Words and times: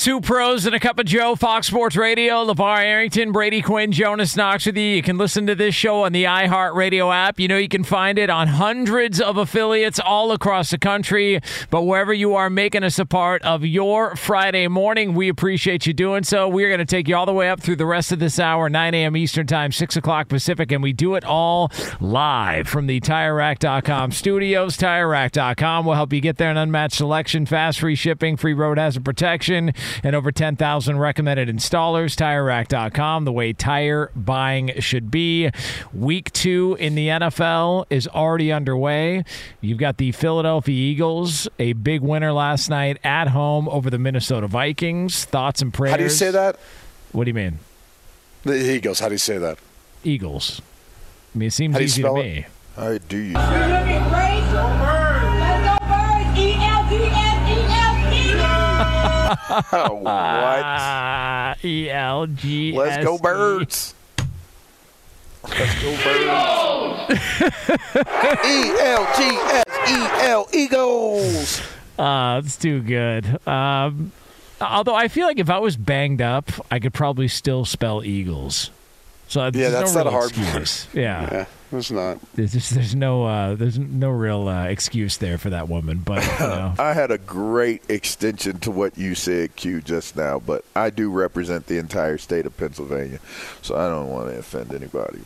Two 0.00 0.22
pros 0.22 0.64
and 0.64 0.74
a 0.74 0.80
cup 0.80 0.98
of 0.98 1.04
Joe, 1.04 1.36
Fox 1.36 1.66
Sports 1.66 1.94
Radio, 1.94 2.46
LaVar 2.46 2.78
Arrington, 2.78 3.32
Brady 3.32 3.60
Quinn, 3.60 3.92
Jonas 3.92 4.34
Knox 4.34 4.64
with 4.64 4.78
you. 4.78 4.82
You 4.82 5.02
can 5.02 5.18
listen 5.18 5.46
to 5.46 5.54
this 5.54 5.74
show 5.74 6.04
on 6.04 6.12
the 6.12 6.24
iHeartRadio 6.24 7.14
app. 7.14 7.38
You 7.38 7.48
know, 7.48 7.58
you 7.58 7.68
can 7.68 7.84
find 7.84 8.18
it 8.18 8.30
on 8.30 8.48
hundreds 8.48 9.20
of 9.20 9.36
affiliates 9.36 10.00
all 10.00 10.32
across 10.32 10.70
the 10.70 10.78
country. 10.78 11.38
But 11.68 11.82
wherever 11.82 12.14
you 12.14 12.34
are 12.34 12.48
making 12.48 12.82
us 12.82 12.98
a 12.98 13.04
part 13.04 13.42
of 13.42 13.62
your 13.62 14.16
Friday 14.16 14.68
morning, 14.68 15.12
we 15.12 15.28
appreciate 15.28 15.86
you 15.86 15.92
doing 15.92 16.22
so. 16.22 16.48
We're 16.48 16.70
going 16.70 16.78
to 16.78 16.86
take 16.86 17.06
you 17.06 17.14
all 17.14 17.26
the 17.26 17.34
way 17.34 17.50
up 17.50 17.60
through 17.60 17.76
the 17.76 17.84
rest 17.84 18.10
of 18.10 18.20
this 18.20 18.38
hour, 18.38 18.70
9 18.70 18.94
a.m. 18.94 19.18
Eastern 19.18 19.46
Time, 19.46 19.70
6 19.70 19.96
o'clock 19.96 20.28
Pacific, 20.28 20.72
and 20.72 20.82
we 20.82 20.94
do 20.94 21.14
it 21.14 21.26
all 21.26 21.70
live 22.00 22.66
from 22.66 22.86
the 22.86 23.00
TireRack.com 23.00 24.12
studios. 24.12 24.78
TireRack.com 24.78 25.84
will 25.84 25.92
help 25.92 26.14
you 26.14 26.22
get 26.22 26.38
there 26.38 26.50
an 26.50 26.56
unmatched 26.56 26.96
selection, 26.96 27.44
fast 27.44 27.80
free 27.80 27.94
shipping, 27.94 28.38
free 28.38 28.54
road 28.54 28.78
hazard 28.78 29.04
protection 29.04 29.74
and 30.02 30.14
over 30.16 30.30
10,000 30.32 30.98
recommended 30.98 31.48
installers. 31.48 32.14
TireRack.com, 32.16 33.24
the 33.24 33.32
way 33.32 33.52
tire 33.52 34.10
buying 34.14 34.72
should 34.80 35.10
be. 35.10 35.50
Week 35.92 36.32
two 36.32 36.76
in 36.80 36.94
the 36.94 37.08
NFL 37.08 37.86
is 37.90 38.08
already 38.08 38.52
underway. 38.52 39.24
You've 39.60 39.78
got 39.78 39.96
the 39.96 40.12
Philadelphia 40.12 40.74
Eagles, 40.74 41.48
a 41.58 41.72
big 41.74 42.00
winner 42.00 42.32
last 42.32 42.68
night 42.70 42.98
at 43.04 43.28
home 43.28 43.68
over 43.68 43.90
the 43.90 43.98
Minnesota 43.98 44.46
Vikings. 44.46 45.24
Thoughts 45.24 45.62
and 45.62 45.72
prayers? 45.72 45.90
How 45.92 45.96
do 45.98 46.02
you 46.04 46.08
say 46.10 46.30
that? 46.30 46.56
What 47.12 47.24
do 47.24 47.30
you 47.30 47.34
mean? 47.34 47.58
The 48.44 48.54
Eagles. 48.54 49.00
How 49.00 49.08
do 49.08 49.14
you 49.14 49.18
say 49.18 49.38
that? 49.38 49.58
Eagles. 50.04 50.62
I 51.34 51.38
mean, 51.38 51.48
it 51.48 51.52
seems 51.52 51.74
How 51.74 51.78
do 51.78 51.84
you 51.84 51.86
easy 51.86 52.02
to 52.02 52.12
me. 52.14 52.38
it? 52.38 52.46
How 52.76 52.98
do 52.98 53.16
you? 53.18 53.34
What? 59.50 61.64
E 61.64 61.90
L 61.90 62.26
G. 62.26 62.72
Let's 62.72 63.04
go 63.04 63.18
birds. 63.18 63.94
Let's 65.42 65.82
go 65.82 65.90
birds. 66.04 67.10
E 68.46 68.70
L 68.80 69.06
G 69.16 69.22
S 69.36 69.64
E 69.88 69.96
L 70.28 70.48
Eagles. 70.52 71.60
Uh, 71.98 72.40
it's 72.44 72.56
too 72.56 72.80
good. 72.80 73.46
Um, 73.46 74.12
although 74.60 74.94
I 74.94 75.08
feel 75.08 75.26
like 75.26 75.38
if 75.38 75.50
I 75.50 75.58
was 75.58 75.76
banged 75.76 76.22
up, 76.22 76.50
I 76.70 76.78
could 76.78 76.94
probably 76.94 77.28
still 77.28 77.64
spell 77.64 78.04
Eagles. 78.04 78.70
So 79.30 79.44
Yeah, 79.44 79.50
there's 79.50 79.72
that's 79.72 79.94
no 79.94 80.02
not 80.02 80.06
a 80.08 80.10
hard 80.10 80.30
excuse. 80.30 80.88
Yeah. 80.92 81.46
Yeah, 81.72 81.78
it's 81.78 81.92
not. 81.92 82.18
There's 82.34 82.52
just 82.52 82.74
there's 82.74 82.96
no 82.96 83.24
uh, 83.24 83.54
there's 83.54 83.78
no 83.78 84.10
real 84.10 84.48
uh, 84.48 84.64
excuse 84.64 85.18
there 85.18 85.38
for 85.38 85.50
that 85.50 85.68
woman. 85.68 85.98
But 85.98 86.24
you 86.24 86.30
know, 86.46 86.74
I 86.80 86.94
had 86.94 87.12
a 87.12 87.18
great 87.18 87.88
extension 87.88 88.58
to 88.58 88.72
what 88.72 88.98
you 88.98 89.14
said, 89.14 89.54
Q, 89.54 89.82
just 89.82 90.16
now, 90.16 90.40
but 90.40 90.64
I 90.74 90.90
do 90.90 91.10
represent 91.12 91.68
the 91.68 91.78
entire 91.78 92.18
state 92.18 92.44
of 92.44 92.56
Pennsylvania, 92.56 93.20
so 93.62 93.76
I 93.76 93.88
don't 93.88 94.08
want 94.08 94.30
to 94.30 94.38
offend 94.38 94.74
anybody. 94.74 95.20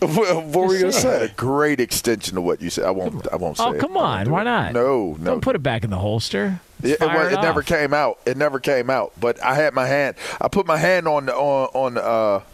But 0.00 0.10
what 0.10 0.54
were 0.54 0.74
you 0.74 0.80
going 0.80 0.92
to 0.92 1.00
say? 1.00 1.24
A 1.24 1.28
great 1.28 1.80
extension 1.80 2.34
to 2.34 2.42
what 2.42 2.60
you 2.60 2.68
said. 2.68 2.84
I 2.84 2.90
won't. 2.90 3.26
I 3.32 3.36
won't 3.36 3.56
say. 3.56 3.64
oh 3.64 3.72
come 3.72 3.96
I 3.96 4.18
won't 4.18 4.28
on, 4.28 4.30
why 4.32 4.40
it. 4.42 4.44
not? 4.44 4.72
No, 4.74 5.16
no. 5.18 5.24
Don't 5.24 5.40
put 5.40 5.56
it 5.56 5.62
back 5.62 5.82
in 5.82 5.88
the 5.88 5.98
holster. 5.98 6.60
It, 6.82 7.00
it, 7.00 7.00
it 7.00 7.40
never 7.40 7.62
came 7.62 7.94
out. 7.94 8.18
It 8.26 8.36
never 8.36 8.60
came 8.60 8.90
out. 8.90 9.14
But 9.18 9.42
I 9.42 9.54
had 9.54 9.72
my 9.72 9.86
hand. 9.86 10.16
I 10.42 10.48
put 10.48 10.66
my 10.66 10.76
hand 10.76 11.08
on 11.08 11.24
the 11.24 11.34
on 11.34 11.68
on 11.72 11.96
uh, 11.96 12.44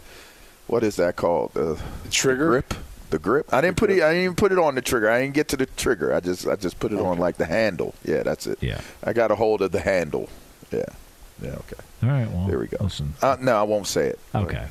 what 0.67 0.83
is 0.83 0.97
that 0.97 1.17
called? 1.17 1.53
The 1.55 1.81
Trigger? 2.11 2.49
grip. 2.49 2.75
The 3.11 3.19
grip. 3.19 3.53
I 3.53 3.61
didn't 3.61 3.77
put 3.77 3.91
it. 3.91 4.03
I 4.03 4.09
didn't 4.13 4.25
even 4.25 4.37
put 4.37 4.53
it 4.53 4.59
on 4.59 4.75
the 4.75 4.81
trigger. 4.81 5.11
I 5.11 5.21
didn't 5.21 5.35
get 5.35 5.49
to 5.49 5.57
the 5.59 5.67
trigger. 5.67 6.15
I 6.15 6.21
just 6.21 6.47
I 6.49 6.57
just 6.57 6.79
put 6.81 6.93
it 6.93 6.99
on 6.99 7.19
like 7.19 7.37
the 7.37 7.45
handle. 7.45 7.95
Yeah, 8.05 8.23
that's 8.23 8.47
it. 8.47 8.59
Yeah. 8.63 8.81
I 9.05 9.13
got 9.13 9.31
a 9.31 9.35
hold 9.35 9.61
of 9.61 9.71
the 9.73 9.81
handle. 9.81 10.31
Yeah. 10.71 10.85
Yeah. 11.43 11.51
Okay. 11.51 11.77
All 12.05 12.09
right. 12.09 12.31
Well, 12.31 12.47
There 12.47 12.59
we 12.59 12.69
go. 12.69 12.79
Listen. 12.81 13.13
Uh, 13.21 13.37
no, 13.41 13.55
I 13.59 13.65
won't 13.65 13.87
say 13.87 14.07
it. 14.07 14.19
Okay. 14.35 14.67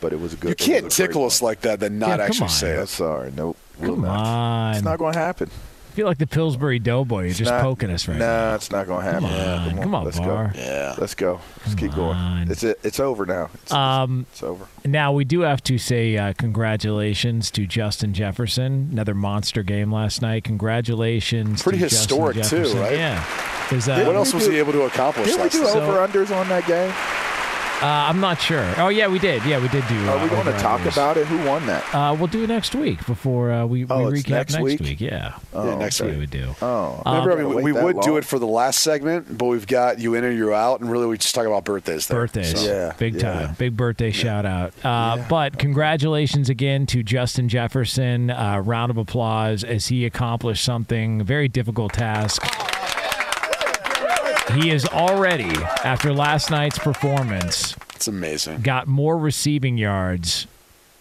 But 0.00 0.12
it 0.12 0.18
was 0.20 0.32
a 0.32 0.36
good. 0.36 0.48
You 0.48 0.52
it 0.52 0.58
can't 0.58 0.84
was 0.86 0.98
a 0.98 1.02
great 1.02 1.06
tickle 1.08 1.24
us 1.26 1.40
one. 1.40 1.50
like 1.50 1.60
that, 1.60 1.78
then 1.78 1.98
not 2.00 2.18
Yeah, 2.18 2.24
actually 2.24 2.42
on. 2.44 2.48
say 2.48 2.74
Yeah, 2.74 2.82
it. 2.82 2.88
sorry. 2.88 3.30
Nope. 3.36 3.56
will 3.78 3.90
Come 3.94 4.02
not. 4.02 4.26
on. 4.26 4.74
It's 4.74 4.84
not 4.84 4.98
going 4.98 5.12
to 5.12 5.18
happen. 5.20 5.48
I 5.96 5.98
feel 5.98 6.06
like 6.08 6.18
the 6.18 6.26
Pillsbury 6.26 6.78
Doughboy. 6.78 7.20
You're 7.20 7.26
It's 7.28 7.38
just 7.38 7.50
not- 7.50 7.62
poking 7.62 7.88
us 7.90 8.06
right 8.06 8.18
nah, 8.18 8.26
now. 8.50 8.54
it's 8.56 8.70
not 8.70 8.86
going 8.86 9.02
to 9.06 9.10
happen. 9.12 9.28
Come 9.30 9.38
Yeah, 9.38 9.54
on, 9.54 9.78
come 9.78 9.94
on, 9.94 10.04
Let's 10.04 10.18
Bar. 10.18 10.52
go. 10.54 10.60
Yeah. 10.60 10.94
Let's 10.98 11.14
go. 11.14 11.40
Let's 11.64 11.74
keep 11.74 11.94
going. 11.94 12.18
It's 12.50 12.62
it. 12.62 12.78
It's 12.82 13.00
over 13.00 13.24
now. 13.24 13.48
It's, 13.54 13.72
Um, 13.72 14.26
it's 14.30 14.42
over. 14.42 14.66
Now 14.84 15.14
we 15.14 15.24
do 15.24 15.40
have 15.40 15.62
to 15.62 15.78
say 15.78 16.18
uh, 16.18 16.34
congratulations 16.34 17.50
to 17.52 17.66
Justin 17.66 18.12
Jefferson. 18.12 18.90
Another 18.92 19.14
monster 19.14 19.62
game 19.62 19.90
last 19.90 20.20
night. 20.20 20.44
Congratulations. 20.44 21.62
Pretty 21.62 21.78
to 21.78 21.84
Justin 21.88 21.98
historic, 22.34 22.42
too, 22.44 22.78
right? 22.78 22.92
Yeah. 22.92 23.24
What 24.06 24.16
else 24.16 24.34
was 24.34 24.44
do- 24.44 24.50
he 24.50 24.58
able 24.58 24.72
to 24.72 24.82
accomplish 24.82 25.28
Did 25.28 25.40
we 25.44 25.48
do? 25.48 25.64
So- 25.64 25.80
over 25.80 26.06
unders 26.06 26.30
on 26.30 26.46
that 26.50 26.66
game? 26.66 26.92
Uh, 27.82 27.86
I'm 27.86 28.20
not 28.20 28.40
sure. 28.40 28.64
Oh 28.78 28.88
yeah, 28.88 29.06
we 29.08 29.18
did. 29.18 29.44
Yeah, 29.44 29.60
we 29.60 29.68
did 29.68 29.86
do. 29.88 29.96
Are 30.08 30.16
uh, 30.16 30.22
we 30.22 30.28
going 30.30 30.46
to 30.46 30.52
talk 30.58 30.80
over-unders. 30.80 30.92
about 30.94 31.16
it? 31.16 31.26
Who 31.26 31.36
won 31.46 31.66
that? 31.66 31.94
Uh, 31.94 32.14
we'll 32.18 32.26
do 32.26 32.42
it 32.42 32.46
next 32.48 32.74
week 32.74 33.04
before 33.06 33.52
uh, 33.52 33.66
we, 33.66 33.86
Oh, 33.88 34.10
we 34.10 34.20
recap 34.22 34.30
next 34.30 34.58
week? 34.60 35.00
Yeah. 35.00 35.34
Oh, 35.52 35.64
yeah, 35.68 35.74
next 35.76 35.98
That's 35.98 36.02
week. 36.08 36.12
we 36.12 36.18
would 36.20 36.30
do. 36.30 36.54
Oh, 36.62 37.02
Remember, 37.04 37.32
I 37.32 37.36
mean, 37.36 37.54
wait 37.54 37.64
we 37.64 37.72
that 37.72 37.84
would 37.84 38.00
do 38.00 38.16
it 38.16 38.24
for 38.24 38.38
the 38.38 38.46
last 38.46 38.80
segment, 38.80 39.36
but 39.36 39.46
we've 39.46 39.66
got 39.66 39.98
you 39.98 40.14
in 40.14 40.24
or 40.24 40.30
you're 40.30 40.54
out, 40.54 40.80
and 40.80 40.90
really 40.90 41.06
we 41.06 41.18
just 41.18 41.34
talk 41.34 41.46
about 41.46 41.64
birthdays 41.64 42.06
there. 42.06 42.18
Birthdays. 42.20 42.58
So- 42.60 42.66
Yeah, 42.66 42.92
Big 42.98 43.14
yeah. 43.16 43.20
time. 43.46 43.54
Big 43.58 43.76
birthday 43.76 44.10
shout 44.10 44.46
out. 44.46 44.72
Uh, 44.84 45.22
But 45.28 45.58
congratulations 45.58 46.48
again 46.48 46.86
to 46.86 47.02
Justin 47.02 47.48
Jefferson. 47.48 48.30
Uh, 48.30 48.62
round 48.64 48.90
of 48.90 48.96
applause 48.96 49.64
as 49.64 49.88
he 49.88 50.04
accomplished 50.06 50.64
something 50.64 51.22
very 51.24 51.48
difficult 51.48 51.92
task. 51.92 52.42
He 54.54 54.70
is 54.70 54.84
already, 54.86 55.54
after 55.84 56.12
last 56.12 56.50
night's 56.50 56.78
performance, 56.78 57.74
It's 57.94 58.08
amazing. 58.08 58.62
got 58.62 58.86
more 58.86 59.16
receiving 59.18 59.76
yards 59.78 60.46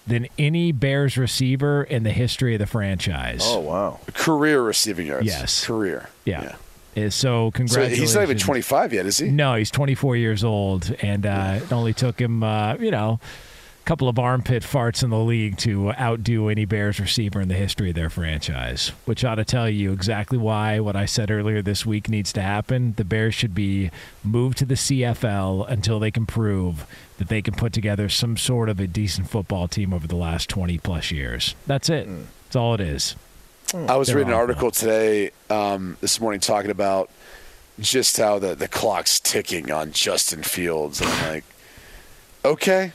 than 0.07 0.27
any 0.37 0.71
Bears 0.71 1.17
receiver 1.17 1.83
in 1.83 2.03
the 2.03 2.11
history 2.11 2.53
of 2.53 2.59
the 2.59 2.67
franchise. 2.67 3.41
Oh 3.43 3.59
wow. 3.59 3.99
Career 4.13 4.61
receiving 4.61 5.07
yards. 5.07 5.25
Yes. 5.25 5.65
Career. 5.65 6.09
yeah. 6.25 6.39
Uh, 6.41 6.53
So 6.95 7.09
So 7.09 7.51
congratulations. 7.51 7.99
he's 7.99 8.15
not 8.15 8.23
even 8.23 8.37
25 8.37 8.93
yet, 8.93 9.05
is 9.05 9.17
he? 9.17 9.29
No, 9.29 9.55
he's 9.55 9.69
24 9.71 10.15
years 10.15 10.43
old, 10.43 10.95
and 11.01 11.25
uh, 11.25 11.59
it 11.61 11.71
only 11.73 11.91
took 11.93 12.21
him, 12.21 12.41
uh, 12.43 12.75
you 12.75 12.89
know, 12.91 13.19
couple 13.85 14.09
of 14.09 14.17
armpit 14.17 14.63
farts 14.63 15.03
in 15.03 15.11
the 15.11 15.19
league 15.19 15.57
to 15.57 15.91
outdo 15.93 16.49
any 16.49 16.65
Bears 16.65 16.99
receiver 16.99 17.39
in 17.39 17.47
the 17.47 17.55
history 17.55 17.89
of 17.89 17.95
their 17.95 18.09
franchise. 18.09 18.89
Which 19.05 19.23
ought 19.23 19.35
to 19.35 19.45
tell 19.45 19.69
you 19.69 19.91
exactly 19.91 20.37
why 20.39 20.79
what 20.79 20.95
I 20.95 21.05
said 21.05 21.29
earlier 21.29 21.61
this 21.61 21.85
week 21.85 22.09
needs 22.09 22.33
to 22.33 22.41
happen. 22.41 22.95
The 22.97 23.05
Bears 23.05 23.35
should 23.35 23.53
be 23.53 23.91
moved 24.23 24.57
to 24.57 24.65
the 24.65 24.73
CFL 24.73 25.69
until 25.69 25.99
they 25.99 26.09
can 26.09 26.25
prove 26.25 26.87
that 27.19 27.27
they 27.27 27.43
can 27.43 27.53
put 27.53 27.73
together 27.73 28.09
some 28.09 28.37
sort 28.37 28.69
of 28.69 28.79
a 28.79 28.87
decent 28.87 29.29
football 29.29 29.67
team 29.67 29.93
over 29.93 30.07
the 30.07 30.15
last 30.15 30.49
20 30.49 30.79
plus 30.79 31.11
years. 31.11 31.55
That's 31.67 31.89
it. 31.89 32.09
That's 32.45 32.55
all 32.55 32.73
it 32.73 32.81
is. 32.81 33.15
I 33.73 33.95
was 33.97 34.07
They're 34.07 34.17
reading 34.17 34.33
an 34.33 34.39
article 34.39 34.71
today, 34.71 35.31
um, 35.49 35.97
this 36.01 36.19
morning, 36.19 36.39
talking 36.39 36.71
about 36.71 37.09
just 37.79 38.17
how 38.17 38.39
the, 38.39 38.55
the 38.55 38.67
clock's 38.67 39.19
ticking 39.19 39.71
on 39.71 39.91
Justin 39.91 40.43
Fields. 40.43 41.01
And 41.01 41.09
I'm 41.09 41.33
like, 41.33 41.43
okay. 42.43 42.93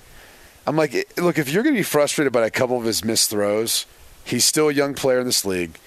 I'm 0.66 0.76
like, 0.76 1.12
look, 1.16 1.38
if 1.38 1.50
you're 1.50 1.62
going 1.62 1.74
to 1.74 1.80
be 1.80 1.84
frustrated 1.84 2.32
by 2.32 2.46
a 2.46 2.50
couple 2.50 2.76
of 2.76 2.84
his 2.84 3.04
missed 3.04 3.30
throws, 3.30 3.86
he's 4.24 4.44
still 4.44 4.68
a 4.68 4.72
young 4.72 4.94
player 4.94 5.20
in 5.20 5.26
this 5.26 5.44
league. 5.44 5.78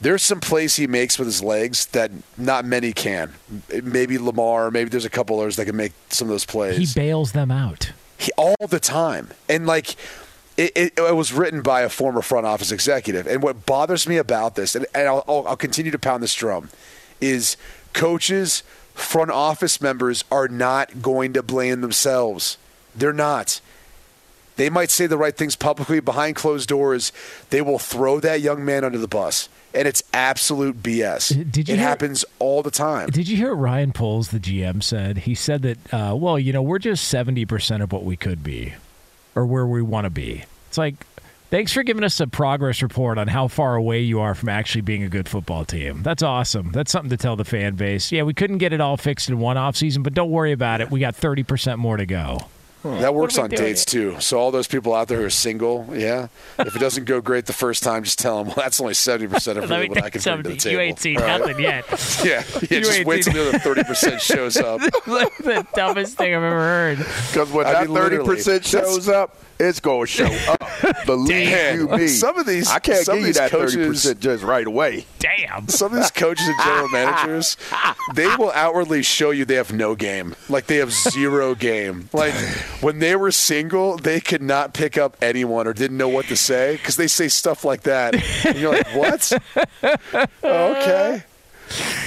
There's 0.00 0.22
some 0.22 0.40
plays 0.40 0.76
he 0.76 0.86
makes 0.86 1.18
with 1.18 1.26
his 1.26 1.42
legs 1.42 1.86
that 1.86 2.10
not 2.36 2.64
many 2.64 2.92
can. 2.92 3.32
Maybe 3.82 4.18
Lamar, 4.18 4.70
maybe 4.70 4.90
there's 4.90 5.06
a 5.06 5.10
couple 5.10 5.40
others 5.40 5.56
that 5.56 5.64
can 5.64 5.76
make 5.76 5.92
some 6.10 6.28
of 6.28 6.30
those 6.30 6.44
plays. 6.44 6.76
He 6.76 7.00
bails 7.00 7.32
them 7.32 7.50
out. 7.50 7.92
He, 8.18 8.30
all 8.36 8.54
the 8.68 8.80
time. 8.80 9.30
And 9.48 9.66
like, 9.66 9.96
it, 10.56 10.72
it, 10.74 10.98
it 10.98 11.14
was 11.14 11.32
written 11.32 11.62
by 11.62 11.80
a 11.82 11.88
former 11.88 12.22
front 12.22 12.46
office 12.46 12.72
executive. 12.72 13.26
And 13.26 13.42
what 13.42 13.66
bothers 13.66 14.06
me 14.06 14.18
about 14.18 14.54
this, 14.54 14.74
and, 14.74 14.86
and 14.94 15.08
I'll, 15.08 15.24
I'll, 15.26 15.48
I'll 15.48 15.56
continue 15.56 15.90
to 15.90 15.98
pound 15.98 16.22
this 16.22 16.34
drum, 16.34 16.70
is 17.20 17.56
coaches, 17.92 18.62
front 18.94 19.30
office 19.30 19.80
members 19.80 20.24
are 20.30 20.48
not 20.48 21.00
going 21.02 21.32
to 21.32 21.42
blame 21.42 21.80
themselves. 21.80 22.58
They're 22.94 23.12
not. 23.12 23.60
They 24.56 24.70
might 24.70 24.90
say 24.90 25.06
the 25.06 25.18
right 25.18 25.36
things 25.36 25.54
publicly 25.56 26.00
behind 26.00 26.36
closed 26.36 26.68
doors. 26.68 27.12
They 27.50 27.60
will 27.62 27.78
throw 27.78 28.20
that 28.20 28.40
young 28.40 28.64
man 28.64 28.84
under 28.84 28.98
the 28.98 29.08
bus. 29.08 29.48
And 29.74 29.86
it's 29.86 30.02
absolute 30.14 30.82
BS. 30.82 31.28
Did 31.50 31.68
you 31.68 31.74
it 31.74 31.78
hear- 31.78 31.86
happens 31.86 32.24
all 32.38 32.62
the 32.62 32.70
time. 32.70 33.10
Did 33.10 33.28
you 33.28 33.36
hear 33.36 33.54
Ryan 33.54 33.92
Poles, 33.92 34.28
the 34.30 34.40
GM, 34.40 34.82
said? 34.82 35.18
He 35.18 35.34
said 35.34 35.62
that, 35.62 35.94
uh, 35.94 36.14
well, 36.16 36.38
you 36.38 36.52
know, 36.52 36.62
we're 36.62 36.78
just 36.78 37.12
70% 37.12 37.82
of 37.82 37.92
what 37.92 38.02
we 38.04 38.16
could 38.16 38.42
be 38.42 38.72
or 39.34 39.44
where 39.44 39.66
we 39.66 39.82
want 39.82 40.04
to 40.06 40.10
be. 40.10 40.44
It's 40.68 40.78
like, 40.78 40.94
thanks 41.50 41.72
for 41.74 41.82
giving 41.82 42.04
us 42.04 42.18
a 42.20 42.26
progress 42.26 42.80
report 42.80 43.18
on 43.18 43.28
how 43.28 43.48
far 43.48 43.74
away 43.76 44.00
you 44.00 44.20
are 44.20 44.34
from 44.34 44.48
actually 44.48 44.80
being 44.80 45.02
a 45.02 45.10
good 45.10 45.28
football 45.28 45.66
team. 45.66 46.02
That's 46.02 46.22
awesome. 46.22 46.72
That's 46.72 46.90
something 46.90 47.10
to 47.10 47.18
tell 47.18 47.36
the 47.36 47.44
fan 47.44 47.74
base. 47.74 48.10
Yeah, 48.10 48.22
we 48.22 48.32
couldn't 48.32 48.58
get 48.58 48.72
it 48.72 48.80
all 48.80 48.96
fixed 48.96 49.28
in 49.28 49.38
one 49.38 49.56
offseason, 49.58 50.02
but 50.02 50.14
don't 50.14 50.30
worry 50.30 50.52
about 50.52 50.80
it. 50.80 50.90
We 50.90 51.00
got 51.00 51.14
30% 51.14 51.76
more 51.76 51.98
to 51.98 52.06
go. 52.06 52.38
Hmm. 52.94 53.00
That 53.00 53.14
works 53.14 53.38
on 53.38 53.50
doing 53.50 53.62
dates 53.62 53.84
too. 53.84 54.20
So 54.20 54.38
all 54.38 54.50
those 54.50 54.66
people 54.66 54.94
out 54.94 55.08
there 55.08 55.18
who 55.18 55.24
are 55.26 55.30
single, 55.30 55.86
yeah, 55.92 56.28
if 56.58 56.76
it 56.76 56.78
doesn't 56.78 57.04
go 57.04 57.20
great 57.20 57.46
the 57.46 57.52
first 57.52 57.82
time, 57.82 58.04
just 58.04 58.18
tell 58.18 58.38
them, 58.38 58.46
well, 58.48 58.56
that's 58.56 58.80
only 58.80 58.94
seventy 58.94 59.28
percent 59.32 59.58
of 59.58 59.68
really 59.68 59.88
what 59.88 60.02
I 60.02 60.10
can 60.10 60.20
bring 60.22 60.42
to 60.42 60.48
the 60.50 60.56
table. 60.56 60.72
You 60.74 60.80
ain't 60.80 60.98
seen 60.98 61.16
All 61.18 61.24
right? 61.24 61.40
nothing 61.40 61.60
yet. 61.60 61.84
Yeah, 62.24 62.42
yeah. 62.54 62.60
You 62.62 62.66
Just 62.80 62.92
ain't 62.98 63.06
wait 63.06 63.22
till 63.24 63.32
seen- 63.32 63.42
the 63.42 63.48
other 63.50 63.58
thirty 63.58 63.84
percent 63.84 64.20
shows 64.20 64.56
up. 64.56 64.80
the 65.06 65.66
dumbest 65.74 66.16
thing 66.16 66.34
I've 66.34 66.42
ever 66.42 66.50
heard. 66.58 66.98
Because 66.98 67.50
when 67.50 67.66
I 67.66 67.72
that 67.72 67.86
mean, 67.88 67.96
thirty 67.96 68.18
percent 68.24 68.64
shows 68.64 69.08
up, 69.08 69.36
it's 69.58 69.80
gonna 69.80 70.06
show 70.06 70.26
up. 70.48 70.62
Believe 71.06 71.28
Damn. 71.50 71.78
you 71.80 71.88
me. 71.88 72.08
Some 72.08 72.38
of 72.38 72.46
these- 72.46 72.68
I 72.68 72.78
can't 72.78 73.06
give 73.06 73.20
you 73.26 73.32
that 73.34 73.50
thirty 73.50 73.76
percent 73.76 74.20
just 74.20 74.42
right 74.44 74.66
away. 74.66 75.06
Damn. 75.18 75.68
Some 75.68 75.92
of 75.92 75.98
these 76.00 76.10
coaches 76.10 76.46
and 76.46 76.56
general 76.64 76.88
managers, 76.88 77.56
they 78.14 78.34
will 78.36 78.52
outwardly 78.52 79.02
show 79.02 79.30
you 79.30 79.44
they 79.44 79.54
have 79.56 79.72
no 79.72 79.94
game, 79.94 80.34
like 80.48 80.66
they 80.66 80.76
have 80.76 80.92
zero 80.92 81.54
game. 81.54 82.08
Like 82.12 82.34
when 82.80 82.98
they 82.98 83.16
were 83.16 83.30
single, 83.30 83.96
they 83.96 84.20
could 84.20 84.42
not 84.42 84.74
pick 84.74 84.96
up 84.98 85.16
anyone 85.22 85.66
or 85.66 85.72
didn't 85.72 85.96
know 85.96 86.08
what 86.08 86.26
to 86.26 86.36
say 86.36 86.72
because 86.76 86.96
they 86.96 87.06
say 87.06 87.28
stuff 87.28 87.64
like 87.64 87.82
that, 87.82 88.14
and 88.46 88.58
you're 88.58 88.72
like, 88.72 88.86
what? 88.94 89.32
okay. 90.44 91.22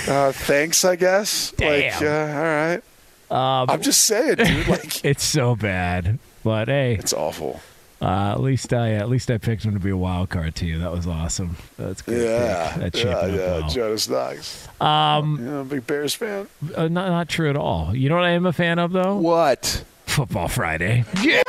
Uh, 0.08 0.32
thanks, 0.32 0.86
I 0.86 0.96
guess. 0.96 1.52
Like, 1.60 2.00
Damn. 2.00 2.04
uh, 2.04 2.38
all 2.38 2.44
right. 2.44 3.70
I'm 3.72 3.82
just 3.82 4.06
saying, 4.06 4.36
dude. 4.36 4.68
Like, 4.70 5.04
It's 5.06 5.24
so 5.24 5.56
bad. 5.56 6.20
But 6.44 6.68
hey, 6.70 6.96
it's 6.96 7.14
awful. 7.14 7.60
Uh, 8.02 8.32
at 8.32 8.40
least 8.40 8.74
I 8.74 8.94
at 8.94 9.10
least 9.10 9.30
I 9.30 9.38
picked 9.38 9.66
him 9.66 9.74
to 9.74 9.80
be 9.80 9.90
a 9.90 9.98
wild 9.98 10.30
card 10.30 10.56
too. 10.56 10.80
That 10.80 10.90
was 10.92 11.06
awesome. 11.06 11.58
That's 11.78 12.02
good. 12.02 12.24
Yeah, 12.24 12.78
That 12.78 12.96
yeah, 12.96 13.26
yeah. 13.26 13.36
well. 13.60 13.70
Jonas 13.70 14.08
Knox. 14.08 14.68
Um, 14.80 15.38
yeah, 15.42 15.50
I'm 15.50 15.56
a 15.58 15.66
big 15.66 15.86
Bears 15.86 16.14
fan. 16.16 16.48
Uh, 16.76 16.88
not 16.88 17.10
not 17.10 17.28
true 17.28 17.50
at 17.50 17.58
all. 17.58 17.94
You 17.94 18.08
know 18.08 18.16
what 18.16 18.24
I 18.24 18.30
am 18.30 18.46
a 18.46 18.54
fan 18.54 18.80
of 18.80 18.94
though? 18.94 19.18
What? 19.18 19.84
Football 20.20 20.50
Friday. 20.50 21.06
Yes. 21.22 21.44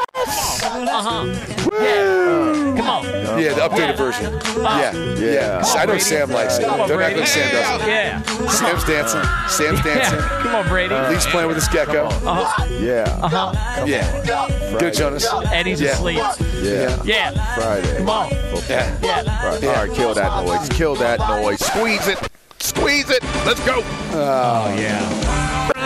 Uh-huh. 0.62 1.24
Woo! 1.72 2.76
Come 2.76 2.88
on. 2.88 3.04
Yeah, 3.42 3.52
the 3.54 3.62
updated 3.62 3.96
version. 3.96 4.32
Yeah, 4.62 4.92
yeah. 5.18 5.64
I 5.76 5.86
know 5.86 5.98
Sam 5.98 6.30
likes 6.30 6.58
it. 6.58 6.66
Come 6.66 6.82
on, 6.82 6.88
Don't 6.88 7.02
act 7.02 7.16
Brady. 7.16 7.18
like 7.18 7.28
Sam 7.28 7.50
doesn't. 7.50 7.88
Yeah. 7.88 8.22
Sam's 8.48 8.84
dancing. 8.84 9.22
Sam's 9.48 9.82
dancing. 9.82 10.18
Yeah. 10.20 10.42
Come 10.44 10.54
on, 10.54 10.68
Brady. 10.68 10.94
Lee's 11.12 11.26
playing 11.26 11.48
with 11.48 11.56
his 11.56 11.66
gecko. 11.66 12.04
Uh-huh. 12.06 12.64
Yeah. 12.80 13.18
Uh-huh. 13.20 13.84
Yeah. 13.88 14.78
Good, 14.78 14.94
Jonas. 14.94 15.26
and 15.52 15.66
he's 15.66 15.80
Yeah. 15.80 15.90
asleep. 15.90 16.18
Yeah. 16.62 17.02
Yeah. 17.02 17.54
Friday. 17.56 17.96
Come 17.98 18.08
on. 18.08 18.30
Yeah. 18.30 18.96
Yeah. 19.02 19.46
Right. 19.48 19.64
All 19.64 19.72
right, 19.84 19.92
kill 19.92 20.14
that 20.14 20.44
noise. 20.46 20.68
Kill 20.68 20.94
that 20.94 21.18
noise. 21.18 21.58
Squeeze 21.58 22.06
it. 22.06 22.18
Squeeze 22.60 23.10
it. 23.10 23.24
Let's 23.44 23.66
go. 23.66 23.82
Oh 24.12 24.72
yeah. 24.78 25.39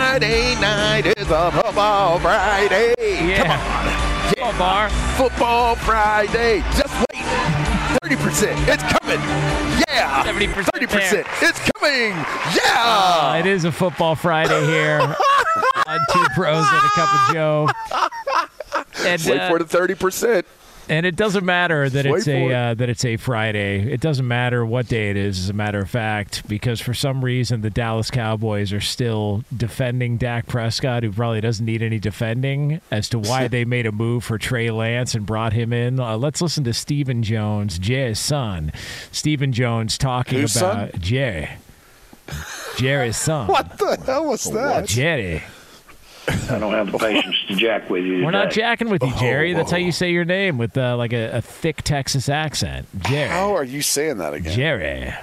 Friday 0.05 0.53
night 0.61 1.07
is 1.17 1.31
a 1.31 1.51
football 1.51 2.19
Friday. 2.19 2.93
Yeah. 2.99 4.31
Come 4.35 4.49
on, 4.49 4.57
Bar. 4.59 4.89
Football 5.17 5.75
Friday. 5.77 6.59
Just 6.77 6.93
wait. 7.11 7.23
30%. 8.03 8.53
It's 8.67 8.83
coming. 8.83 9.19
Yeah. 9.89 10.23
70% 10.23 10.63
30%. 10.75 11.25
It's 11.41 11.59
coming. 11.71 12.11
Yeah. 12.11 12.83
Uh, 12.85 13.37
it 13.39 13.47
is 13.47 13.65
a 13.65 13.71
football 13.71 14.13
Friday 14.13 14.63
here 14.67 14.99
on 15.01 15.99
Two 16.13 16.25
Pros 16.35 16.67
and 16.69 16.85
a 16.85 16.89
Cup 16.89 17.09
of 17.11 17.33
Joe. 17.33 17.69
And, 19.05 19.21
wait 19.23 19.39
uh, 19.39 19.49
for 19.49 19.59
the 19.59 19.65
30%. 19.65 20.43
And 20.87 21.05
it 21.05 21.15
doesn't 21.15 21.43
matter 21.45 21.89
that 21.89 22.05
Wait 22.05 22.17
it's 22.19 22.27
a 22.27 22.45
it. 22.45 22.53
uh, 22.53 22.73
that 22.75 22.89
it's 22.89 23.03
a 23.03 23.17
Friday. 23.17 23.91
It 23.91 24.01
doesn't 24.01 24.27
matter 24.27 24.63
what 24.65 24.87
day 24.87 25.09
it 25.09 25.17
is, 25.17 25.39
as 25.39 25.49
a 25.49 25.53
matter 25.53 25.79
of 25.79 25.89
fact, 25.89 26.47
because 26.47 26.79
for 26.79 26.93
some 26.93 27.25
reason 27.25 27.61
the 27.61 27.71
Dallas 27.71 28.11
Cowboys 28.11 28.71
are 28.71 28.79
still 28.81 29.43
defending 29.55 30.17
Dak 30.17 30.45
Prescott, 30.45 31.01
who 31.03 31.11
probably 31.11 31.41
doesn't 31.41 31.65
need 31.65 31.81
any 31.81 31.97
defending, 31.99 32.81
as 32.91 33.09
to 33.09 33.19
why 33.19 33.47
they 33.49 33.65
made 33.65 33.85
a 33.87 33.91
move 33.91 34.23
for 34.23 34.37
Trey 34.37 34.69
Lance 34.69 35.15
and 35.15 35.25
brought 35.25 35.53
him 35.53 35.73
in. 35.73 35.99
Uh, 35.99 36.17
let's 36.17 36.41
listen 36.41 36.63
to 36.65 36.73
Stephen 36.73 37.23
Jones, 37.23 37.79
Jay's 37.79 38.19
son. 38.19 38.71
Stephen 39.11 39.51
Jones 39.53 39.97
talking 39.97 40.41
Whose 40.41 40.55
about 40.55 40.91
son? 40.91 41.01
Jay. 41.01 41.57
Jerry's 42.77 43.17
son. 43.17 43.47
What 43.55 43.77
the 43.77 43.97
hell 44.05 44.25
was 44.27 44.43
that? 44.51 44.87
Jerry. 44.87 45.41
I 46.27 46.59
don't 46.59 46.73
have 46.73 46.91
the 46.91 46.97
patience 46.97 47.35
to 47.47 47.55
jack 47.55 47.89
with 47.89 48.03
you. 48.03 48.23
We're 48.23 48.31
not 48.31 48.51
jacking 48.51 48.89
with 48.89 49.03
you, 49.03 49.13
Jerry. 49.17 49.53
That's 49.53 49.71
how 49.71 49.77
you 49.77 49.91
say 49.91 50.11
your 50.11 50.25
name 50.25 50.57
with 50.57 50.77
uh, 50.77 50.97
like 50.97 51.13
a, 51.13 51.37
a 51.37 51.41
thick 51.41 51.83
Texas 51.83 52.29
accent. 52.29 52.87
Jerry. 53.03 53.29
How 53.29 53.55
are 53.55 53.63
you 53.63 53.81
saying 53.81 54.17
that 54.17 54.33
again? 54.33 54.53
Jerry. 54.53 55.13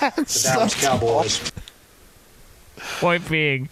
Dallas 0.00 0.74
Cowboys. 0.80 1.52
Point 3.00 3.28
being, 3.28 3.66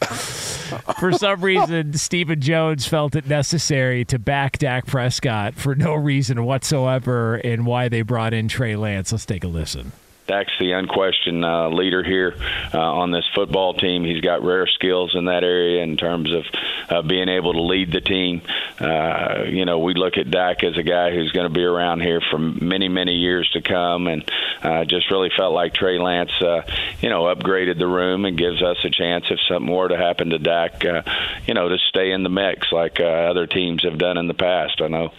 for 1.01 1.13
some 1.13 1.41
reason, 1.41 1.95
Stephen 1.95 2.43
Jones 2.43 2.87
felt 2.87 3.17
it 3.17 3.27
necessary 3.27 4.05
to 4.05 4.19
back 4.19 4.59
Dak 4.59 4.87
Prescott 4.87 5.55
for 5.55 5.75
no 5.75 5.95
reason 5.95 6.45
whatsoever 6.45 7.37
and 7.37 7.65
why 7.65 7.89
they 7.89 8.03
brought 8.03 8.35
in 8.35 8.49
Trey 8.49 8.77
Lance. 8.77 9.11
Let's 9.11 9.25
take 9.25 9.45
a 9.45 9.49
listen. 9.49 9.93
Dak's 10.29 10.53
the 10.61 10.73
unquestioned 10.73 11.45
uh, 11.45 11.71
leader 11.71 12.03
here 12.03 12.37
uh, 12.73 12.79
on 12.79 13.11
this 13.11 13.25
football 13.35 13.75
team. 13.75 14.05
He's 14.05 14.21
got 14.21 14.43
rare 14.43 14.67
skills 14.67 15.15
in 15.15 15.25
that 15.25 15.43
area 15.43 15.83
in 15.83 15.97
terms 15.97 16.31
of 16.33 16.45
uh, 16.91 17.03
being 17.03 17.29
able 17.29 17.55
to 17.55 17.63
lead 17.63 17.91
the 17.91 18.03
team. 18.03 18.43
Uh, 18.79 19.45
you 19.49 19.65
know, 19.65 19.79
we 19.79 19.95
look 19.95 20.19
at 20.19 20.31
Dak 20.31 20.63
as 20.63 20.77
a 20.77 20.83
guy 20.83 21.11
who's 21.11 21.33
going 21.33 21.49
to 21.49 21.53
be 21.53 21.65
around 21.65 22.01
here 22.01 22.21
for 22.31 22.39
many, 22.39 22.89
many 22.89 23.15
years 23.15 23.49
to 23.53 23.63
come, 23.63 24.07
and 24.07 24.31
uh, 24.63 24.85
just 24.85 25.11
really 25.11 25.31
felt 25.37 25.55
like 25.55 25.75
Trey 25.75 25.99
Lance, 25.99 26.33
uh, 26.41 26.63
you 27.01 27.09
know, 27.09 27.23
upgraded 27.35 27.79
the 27.79 27.87
room 27.87 28.25
and 28.25 28.37
gives 28.37 28.63
us 28.63 28.77
a 28.85 28.91
chance 28.91 29.25
if 29.31 29.39
something 29.49 29.75
were 29.75 29.89
to 29.89 29.97
happen 29.97 30.31
to 30.31 30.39
Dak, 30.39 30.85
uh, 30.85 31.03
you 31.47 31.55
know, 31.55 31.69
to 31.69 31.79
stay 31.89 32.13
in 32.13 32.23
the 32.23 32.29
mix 32.29 32.71
like 32.71 33.01
uh, 33.01 33.05
other 33.05 33.47
teams 33.47 33.83
have 33.85 33.99
done 33.99 34.19
in 34.19 34.29
the 34.29 34.35
past. 34.35 34.81
I 34.83 34.89
know 34.89 35.13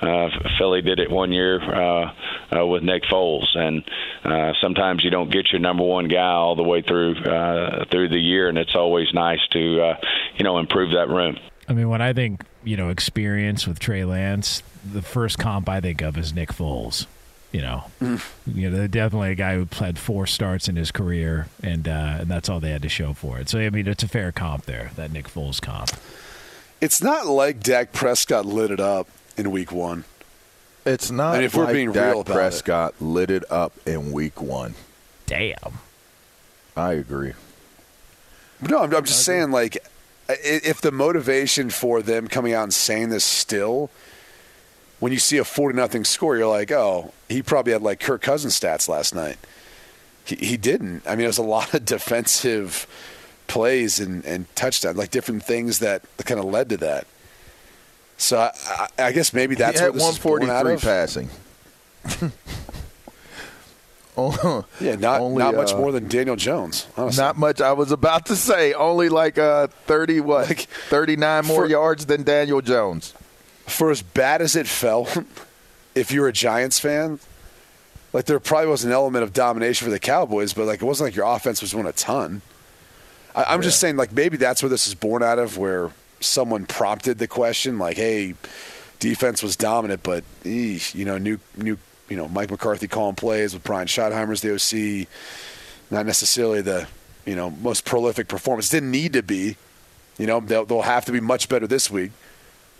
uh, 0.00 0.30
Philly 0.58 0.82
did 0.82 0.98
it 0.98 1.10
one 1.10 1.32
year 1.32 1.60
uh, 1.62 2.12
uh, 2.54 2.66
with 2.66 2.82
Nick 2.82 3.04
Foles, 3.04 3.56
and 3.56 3.84
uh, 4.24 4.52
sometimes 4.60 5.04
you 5.04 5.10
don't 5.10 5.30
get 5.30 5.50
your 5.52 5.60
number 5.60 5.82
one 5.84 6.08
guy 6.08 6.32
all 6.32 6.56
the 6.56 6.62
way 6.62 6.82
through 6.82 7.16
uh, 7.24 7.84
through 7.90 8.08
the 8.08 8.18
year, 8.18 8.48
and 8.48 8.58
it's 8.58 8.74
always 8.74 9.12
nice 9.14 9.40
to 9.52 9.82
uh, 9.82 9.96
you 10.36 10.44
know 10.44 10.58
improve 10.58 10.92
that 10.92 11.08
room. 11.08 11.38
I 11.68 11.72
mean, 11.72 11.88
when 11.88 12.00
I 12.02 12.12
think 12.12 12.42
you 12.64 12.76
know 12.76 12.90
experience 12.90 13.66
with 13.66 13.78
Trey 13.78 14.04
Lance, 14.04 14.62
the 14.90 15.02
first 15.02 15.38
comp 15.38 15.68
I 15.68 15.80
think 15.80 16.02
of 16.02 16.16
is 16.18 16.32
Nick 16.34 16.50
Foles. 16.50 17.06
You 17.52 17.62
know, 17.62 17.84
Mm. 18.02 18.22
you 18.54 18.68
know, 18.68 18.86
definitely 18.86 19.30
a 19.30 19.34
guy 19.34 19.54
who 19.54 19.66
had 19.78 19.98
four 19.98 20.26
starts 20.26 20.68
in 20.68 20.76
his 20.76 20.90
career, 20.90 21.46
and 21.62 21.88
uh, 21.88 22.18
and 22.20 22.28
that's 22.28 22.48
all 22.48 22.60
they 22.60 22.70
had 22.70 22.82
to 22.82 22.88
show 22.88 23.14
for 23.14 23.38
it. 23.38 23.48
So 23.48 23.58
I 23.58 23.70
mean, 23.70 23.86
it's 23.86 24.02
a 24.02 24.08
fair 24.08 24.30
comp 24.32 24.66
there, 24.66 24.90
that 24.96 25.10
Nick 25.12 25.28
Foles 25.28 25.62
comp. 25.62 25.90
It's 26.80 27.02
not 27.02 27.26
like 27.26 27.60
Dak 27.60 27.92
Prescott 27.92 28.44
lit 28.44 28.70
it 28.70 28.80
up 28.80 29.08
in 29.38 29.50
week 29.50 29.72
one. 29.72 30.04
It's 30.86 31.10
not 31.10 31.34
And 31.34 31.44
if 31.44 31.54
we're 31.54 31.72
being 31.72 31.92
Dak 31.92 32.12
real 32.12 32.20
about 32.20 32.32
it. 32.32 32.36
Prescott 32.36 32.94
lit 33.00 33.30
it 33.30 33.44
up 33.50 33.72
in 33.86 34.12
week 34.12 34.40
one. 34.40 34.74
Damn. 35.26 35.80
I 36.76 36.92
agree. 36.92 37.32
No, 38.60 38.82
I'm, 38.82 38.94
I'm 38.94 39.04
just 39.04 39.24
saying, 39.24 39.50
like, 39.50 39.78
if 40.28 40.80
the 40.80 40.92
motivation 40.92 41.70
for 41.70 42.02
them 42.02 42.28
coming 42.28 42.52
out 42.52 42.62
and 42.62 42.74
saying 42.74 43.10
this 43.10 43.24
still, 43.24 43.90
when 45.00 45.12
you 45.12 45.18
see 45.18 45.38
a 45.38 45.44
40 45.44 45.76
nothing 45.76 46.04
score, 46.04 46.36
you're 46.36 46.46
like, 46.46 46.70
oh, 46.70 47.12
he 47.28 47.42
probably 47.42 47.72
had 47.72 47.82
like 47.82 48.00
Kirk 48.00 48.22
Cousins 48.22 48.58
stats 48.58 48.88
last 48.88 49.14
night. 49.14 49.38
He, 50.24 50.36
he 50.36 50.56
didn't. 50.56 51.02
I 51.06 51.16
mean, 51.16 51.24
it 51.24 51.28
was 51.28 51.38
a 51.38 51.42
lot 51.56 51.74
of 51.74 51.84
defensive 51.84 52.86
plays 53.46 54.00
and, 54.00 54.24
and 54.24 54.54
touchdowns, 54.54 54.96
like 54.96 55.10
different 55.10 55.42
things 55.42 55.80
that 55.80 56.02
kind 56.18 56.40
of 56.40 56.46
led 56.46 56.68
to 56.70 56.76
that. 56.78 57.06
So 58.18 58.38
I, 58.38 58.50
I, 58.66 58.88
I 59.06 59.12
guess 59.12 59.32
maybe 59.32 59.54
that's 59.54 59.80
what 59.80 59.92
this 59.94 60.08
is 60.08 60.18
born 60.18 60.42
out 60.44 60.64
143 60.66 60.74
of. 60.74 60.82
passing. 60.82 62.32
Oh, 64.18 64.64
Yeah, 64.80 64.94
not 64.96 65.20
only, 65.20 65.40
not 65.40 65.54
much 65.54 65.74
uh, 65.74 65.76
more 65.76 65.92
than 65.92 66.08
Daniel 66.08 66.36
Jones. 66.36 66.86
Honestly. 66.96 67.22
Not 67.22 67.36
much. 67.36 67.60
I 67.60 67.72
was 67.74 67.92
about 67.92 68.24
to 68.26 68.36
say 68.36 68.72
only 68.72 69.10
like 69.10 69.36
uh, 69.36 69.66
thirty 69.86 70.20
what, 70.20 70.48
Like, 70.48 70.60
thirty 70.60 71.16
nine 71.16 71.44
more 71.44 71.64
for- 71.64 71.68
yards 71.68 72.06
than 72.06 72.22
Daniel 72.22 72.62
Jones. 72.62 73.12
for 73.66 73.90
as 73.90 74.00
bad 74.00 74.40
as 74.40 74.56
it 74.56 74.66
felt, 74.66 75.14
if 75.94 76.10
you're 76.10 76.28
a 76.28 76.32
Giants 76.32 76.80
fan, 76.80 77.18
like 78.14 78.24
there 78.24 78.40
probably 78.40 78.68
was 78.70 78.84
an 78.84 78.92
element 78.92 79.22
of 79.22 79.34
domination 79.34 79.84
for 79.84 79.90
the 79.90 79.98
Cowboys, 79.98 80.54
but 80.54 80.64
like 80.64 80.80
it 80.80 80.86
wasn't 80.86 81.08
like 81.08 81.14
your 81.16 81.26
offense 81.26 81.60
was 81.60 81.72
doing 81.72 81.84
a 81.86 81.92
ton. 81.92 82.40
I, 83.34 83.44
I'm 83.52 83.60
just 83.60 83.78
saying, 83.80 83.96
like 83.96 84.12
maybe 84.12 84.38
that's 84.38 84.62
where 84.62 84.70
this 84.70 84.86
is 84.86 84.94
born 84.94 85.22
out 85.22 85.38
of, 85.38 85.58
where 85.58 85.90
someone 86.20 86.66
prompted 86.66 87.18
the 87.18 87.28
question, 87.28 87.78
like, 87.78 87.96
"Hey, 87.96 88.34
defense 88.98 89.42
was 89.42 89.56
dominant, 89.56 90.02
but 90.02 90.24
eesh, 90.44 90.94
you 90.94 91.04
know, 91.04 91.18
new 91.18 91.38
new 91.56 91.78
you 92.08 92.16
know 92.16 92.28
Mike 92.28 92.50
McCarthy 92.50 92.88
calling 92.88 93.16
plays 93.16 93.54
with 93.54 93.64
Brian 93.64 93.86
Schottenheimer's 93.86 94.40
the 94.40 94.52
OC, 94.54 95.08
not 95.90 96.06
necessarily 96.06 96.60
the 96.60 96.86
you 97.24 97.36
know 97.36 97.50
most 97.50 97.84
prolific 97.84 98.28
performance. 98.28 98.68
Didn't 98.68 98.90
need 98.90 99.12
to 99.14 99.22
be, 99.22 99.56
you 100.18 100.26
know, 100.26 100.40
they'll, 100.40 100.64
they'll 100.64 100.82
have 100.82 101.04
to 101.06 101.12
be 101.12 101.20
much 101.20 101.48
better 101.48 101.66
this 101.66 101.90
week." 101.90 102.12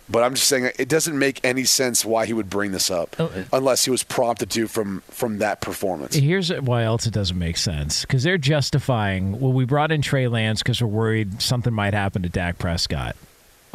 But 0.09 0.23
I'm 0.23 0.35
just 0.35 0.47
saying 0.47 0.71
it 0.79 0.87
doesn't 0.87 1.19
make 1.19 1.41
any 1.43 1.65
sense 1.65 2.05
why 2.05 2.25
he 2.25 2.31
would 2.31 2.49
bring 2.49 2.71
this 2.71 2.89
up 2.89 3.13
Oh, 3.19 3.29
unless 3.51 3.83
he 3.83 3.91
was 3.91 4.03
prompted 4.03 4.49
to 4.51 4.67
from 4.67 5.01
from 5.09 5.39
that 5.39 5.59
performance. 5.59 6.15
Here's 6.15 6.49
why 6.49 6.83
else 6.83 7.05
it 7.07 7.13
doesn't 7.13 7.37
make 7.37 7.57
sense 7.57 8.03
because 8.03 8.23
they're 8.23 8.37
justifying. 8.37 9.39
Well, 9.41 9.51
we 9.51 9.65
brought 9.65 9.91
in 9.91 10.01
Trey 10.01 10.29
Lance 10.29 10.63
because 10.63 10.81
we're 10.81 10.87
worried 10.87 11.41
something 11.41 11.73
might 11.73 11.93
happen 11.93 12.23
to 12.23 12.29
Dak 12.29 12.57
Prescott. 12.57 13.17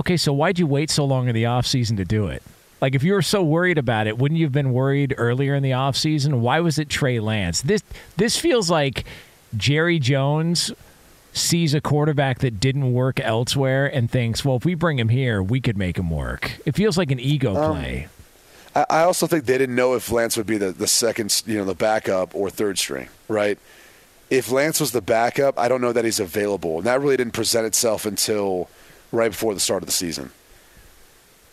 Okay, 0.01 0.17
so 0.17 0.33
why'd 0.33 0.59
you 0.59 0.67
wait 0.67 0.91
so 0.91 1.05
long 1.05 1.29
in 1.29 1.35
the 1.35 1.45
offseason 1.45 1.97
to 1.99 2.05
do 2.05 2.27
it? 2.27 2.43
Like, 2.81 2.95
if 2.95 3.05
you 3.05 3.13
were 3.13 3.23
so 3.23 3.43
worried 3.43 3.79
about 3.79 4.07
it, 4.07 4.19
wouldn't 4.19 4.39
you 4.39 4.47
have 4.47 4.53
been 4.53 4.73
worried 4.73 5.15
earlier 5.17 5.55
in 5.55 5.63
the 5.63 5.71
offseason? 5.71 6.41
Why 6.41 6.61
was 6.61 6.79
it 6.79 6.89
Trey 6.89 7.21
Lance? 7.21 7.63
This 7.63 7.83
this 8.17 8.37
feels 8.37 8.71
like 8.71 9.05
Jerry 9.57 9.99
Jones 10.01 10.73
sees 11.33 11.75
a 11.75 11.81
quarterback 11.81 12.41
that 12.41 12.61
didn't 12.61 12.93
work 12.93 13.21
elsewhere 13.21 13.87
and 13.87 14.11
thinks, 14.11 14.45
well, 14.45 14.57
if 14.57 14.65
we 14.65 14.75
bring 14.75 14.99
him 14.99 15.09
here, 15.09 15.43
we 15.43 15.61
could 15.61 15.79
make 15.79 15.97
him 15.97 16.11
work. 16.11 16.61
It 16.67 16.75
feels 16.75 16.99
like 16.99 17.11
an 17.11 17.21
ego 17.21 17.57
um, 17.57 17.73
play. 17.73 18.09
I, 18.75 18.87
I 18.91 19.03
also 19.03 19.27
think 19.27 19.45
they 19.45 19.59
didn't 19.59 19.77
know 19.77 19.95
if 19.95 20.11
Lance 20.11 20.37
would 20.37 20.47
be 20.47 20.59
the, 20.59 20.73
the 20.73 20.87
second, 20.87 21.43
you 21.47 21.59
know, 21.59 21.65
the 21.65 21.75
backup 21.75 22.35
or 22.35 22.51
third 22.51 22.79
string, 22.79 23.09
right? 23.29 23.59
If 24.29 24.51
Lance 24.51 24.81
was 24.81 24.93
the 24.93 25.01
backup, 25.01 25.59
I 25.59 25.69
don't 25.69 25.81
know 25.81 25.93
that 25.93 26.05
he's 26.05 26.21
available, 26.21 26.79
and 26.79 26.87
that 26.87 27.01
really 27.01 27.17
didn't 27.17 27.35
present 27.35 27.67
itself 27.67 28.07
until 28.07 28.69
right 29.13 29.31
before 29.31 29.55
the 29.55 29.61
start 29.61 29.83
of 29.83 29.87
the 29.87 29.93
season. 29.93 30.31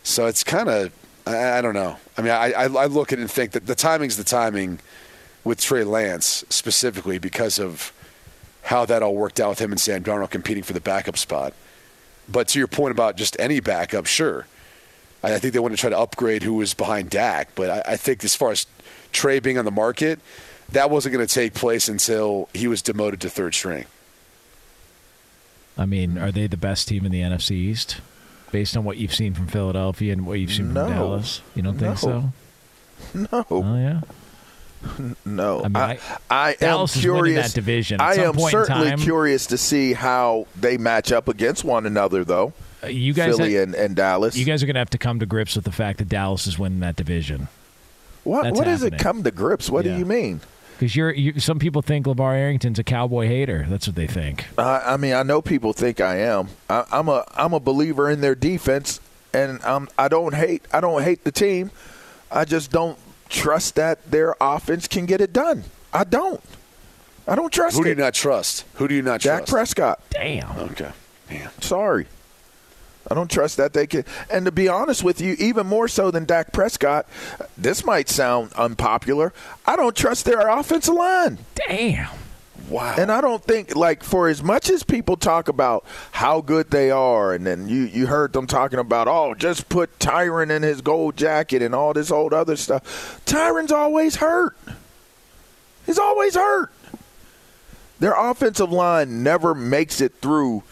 So 0.02 0.26
it's 0.26 0.42
kind 0.42 0.68
of, 0.68 0.92
I, 1.26 1.58
I 1.58 1.60
don't 1.60 1.74
know. 1.74 1.96
I 2.16 2.22
mean, 2.22 2.32
I, 2.32 2.52
I, 2.52 2.64
I 2.64 2.86
look 2.86 3.12
at 3.12 3.18
it 3.18 3.22
and 3.22 3.30
think 3.30 3.52
that 3.52 3.66
the 3.66 3.74
timing's 3.74 4.16
the 4.16 4.24
timing 4.24 4.80
with 5.44 5.60
Trey 5.60 5.84
Lance 5.84 6.44
specifically 6.48 7.18
because 7.18 7.58
of 7.58 7.92
how 8.62 8.84
that 8.86 9.02
all 9.02 9.14
worked 9.14 9.40
out 9.40 9.50
with 9.50 9.58
him 9.58 9.72
and 9.72 9.80
Sam 9.80 10.02
Darnold 10.02 10.30
competing 10.30 10.62
for 10.62 10.72
the 10.72 10.80
backup 10.80 11.16
spot. 11.16 11.54
But 12.28 12.48
to 12.48 12.58
your 12.58 12.68
point 12.68 12.92
about 12.92 13.16
just 13.16 13.36
any 13.38 13.60
backup, 13.60 14.06
sure. 14.06 14.46
I 15.22 15.34
I 15.34 15.38
think 15.38 15.52
they 15.52 15.58
want 15.58 15.74
to 15.74 15.80
try 15.80 15.90
to 15.90 15.98
upgrade 15.98 16.42
who 16.42 16.54
was 16.54 16.74
behind 16.74 17.10
Dak, 17.10 17.54
but 17.54 17.70
I, 17.70 17.92
I 17.92 17.96
think 17.96 18.24
as 18.24 18.34
far 18.34 18.52
as 18.52 18.66
Trey 19.12 19.40
being 19.40 19.58
on 19.58 19.64
the 19.64 19.70
market, 19.70 20.18
that 20.70 20.90
wasn't 20.90 21.12
going 21.12 21.26
to 21.26 21.34
take 21.34 21.54
place 21.54 21.88
until 21.88 22.48
he 22.54 22.68
was 22.68 22.80
demoted 22.82 23.20
to 23.22 23.30
third 23.30 23.54
string. 23.54 23.86
I 25.80 25.86
mean, 25.86 26.18
are 26.18 26.30
they 26.30 26.46
the 26.46 26.56
best 26.58 26.86
team 26.88 27.06
in 27.06 27.12
the 27.12 27.20
NFC 27.22 27.52
East 27.52 28.00
based 28.52 28.76
on 28.76 28.84
what 28.84 28.98
you've 28.98 29.14
seen 29.14 29.32
from 29.34 29.46
Philadelphia 29.46 30.12
and 30.12 30.26
what 30.26 30.34
you've 30.38 30.52
seen 30.52 30.74
No. 30.74 30.84
from 30.86 30.92
Dallas? 30.94 31.40
You 31.54 31.62
don't 31.62 31.78
think 31.78 31.90
No. 31.92 31.94
so? 31.94 32.32
No, 33.14 33.46
Oh 33.50 33.76
yeah. 33.76 34.00
no. 35.24 35.60
I 35.64 35.68
mean, 35.68 35.76
I, 35.76 35.98
I 36.30 36.50
am 36.52 36.56
Dallas 36.60 36.96
is 36.96 37.04
winning 37.06 37.16
curious. 37.24 37.46
that 37.48 37.54
division. 37.54 38.00
I 38.00 38.14
am 38.16 38.38
certainly 38.38 38.90
time- 38.90 38.98
curious 39.00 39.46
to 39.46 39.58
see 39.58 39.92
how 39.94 40.46
they 40.58 40.76
match 40.78 41.12
up 41.12 41.28
against 41.28 41.64
one 41.64 41.86
another, 41.86 42.24
though. 42.24 42.52
Uh, 42.82 42.88
You 42.88 43.12
guys, 43.14 43.36
Philly 43.36 43.56
ha- 43.56 43.62
and, 43.62 43.74
and 43.74 43.96
Dallas. 43.96 44.36
you 44.36 44.44
guys 44.44 44.62
are 44.62 44.66
going 44.66 44.74
to 44.74 44.80
have 44.80 44.90
to 44.90 44.98
come 44.98 45.18
to 45.20 45.26
grips 45.26 45.54
with 45.56 45.64
the 45.64 45.72
fact 45.72 45.98
that 45.98 46.08
Dallas 46.08 46.46
is 46.46 46.58
winning 46.58 46.80
that 46.80 46.96
division 46.96 47.48
what 48.22 48.42
that's 48.44 48.58
what 48.58 48.64
does 48.66 48.82
it 48.82 48.98
come 48.98 49.22
to 49.22 49.30
grips? 49.30 49.70
What 49.70 49.86
Yeah. 49.86 49.92
do 49.94 49.98
you 49.98 50.04
mean? 50.04 50.40
Because 50.80 50.96
you're. 50.96 51.12
You, 51.12 51.38
some 51.40 51.58
people 51.58 51.82
think 51.82 52.06
LaVar 52.06 52.36
Arrington's 52.36 52.78
a 52.78 52.82
cowboy 52.82 53.26
hater. 53.26 53.66
That's 53.68 53.86
what 53.86 53.96
they 53.96 54.06
think. 54.06 54.46
I, 54.56 54.94
I 54.94 54.96
mean, 54.96 55.12
I 55.12 55.22
know 55.22 55.42
people 55.42 55.74
think 55.74 56.00
I 56.00 56.16
am. 56.20 56.48
I, 56.70 56.86
I'm 56.90 57.06
a 57.06 57.26
I'm 57.34 57.52
a 57.52 57.60
believer 57.60 58.08
in 58.08 58.22
their 58.22 58.34
defense, 58.34 58.98
and 59.34 59.62
I'm 59.62 59.90
I 59.98 60.08
don't 60.08 60.34
hate 60.34 60.62
I 60.72 60.80
don't 60.80 61.02
hate 61.02 61.24
the 61.24 61.32
team. 61.32 61.70
I 62.30 62.46
just 62.46 62.72
don't 62.72 62.98
trust 63.28 63.74
that 63.74 64.10
their 64.10 64.34
offense 64.40 64.88
can 64.88 65.04
get 65.04 65.20
it 65.20 65.34
done. 65.34 65.64
I 65.92 66.04
don't. 66.04 66.42
I 67.28 67.34
don't 67.34 67.52
trust 67.52 67.76
Who 67.76 67.82
do 67.82 67.90
you 67.90 67.96
it. 67.96 67.98
not 67.98 68.14
trust? 68.14 68.64
Who 68.76 68.88
do 68.88 68.94
you 68.94 69.02
not 69.02 69.20
Dak 69.20 69.40
trust? 69.40 69.52
Prescott. 69.52 70.00
Damn. 70.08 70.50
Okay. 70.70 70.92
Man. 71.28 71.50
Sorry. 71.60 72.06
I 73.08 73.14
don't 73.14 73.30
trust 73.30 73.56
that 73.56 73.72
they 73.72 73.86
can. 73.86 74.04
And 74.30 74.44
to 74.44 74.52
be 74.52 74.68
honest 74.68 75.02
with 75.02 75.20
you, 75.20 75.34
even 75.38 75.66
more 75.66 75.88
so 75.88 76.10
than 76.10 76.24
Dak 76.24 76.52
Prescott, 76.52 77.06
this 77.56 77.84
might 77.84 78.08
sound 78.08 78.52
unpopular. 78.54 79.32
I 79.66 79.76
don't 79.76 79.96
trust 79.96 80.24
their 80.24 80.46
offensive 80.48 80.94
line. 80.94 81.38
Damn. 81.54 82.08
Wow. 82.68 82.94
And 82.96 83.10
I 83.10 83.20
don't 83.20 83.42
think 83.42 83.74
like 83.74 84.04
for 84.04 84.28
as 84.28 84.44
much 84.44 84.70
as 84.70 84.84
people 84.84 85.16
talk 85.16 85.48
about 85.48 85.84
how 86.12 86.40
good 86.40 86.70
they 86.70 86.92
are, 86.92 87.32
and 87.32 87.44
then 87.44 87.68
you 87.68 87.82
you 87.82 88.06
heard 88.06 88.32
them 88.32 88.46
talking 88.46 88.78
about 88.78 89.08
oh 89.08 89.34
just 89.34 89.68
put 89.68 89.98
Tyron 89.98 90.50
in 90.50 90.62
his 90.62 90.80
gold 90.80 91.16
jacket 91.16 91.62
and 91.62 91.74
all 91.74 91.92
this 91.92 92.12
old 92.12 92.32
other 92.32 92.54
stuff. 92.54 93.20
Tyron's 93.26 93.72
always 93.72 94.16
hurt. 94.16 94.56
He's 95.84 95.98
always 95.98 96.36
hurt. 96.36 96.70
Their 97.98 98.14
offensive 98.14 98.70
line 98.70 99.24
never 99.24 99.52
makes 99.52 100.00
it 100.00 100.14
through. 100.22 100.62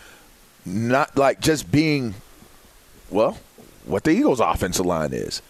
Not 0.69 1.17
like 1.17 1.41
just 1.41 1.71
being, 1.71 2.15
well, 3.11 3.39
what 3.85 4.05
the 4.05 4.11
Eagles' 4.11 4.41
offensive 4.41 4.87
line 4.87 5.13
is. 5.13 5.43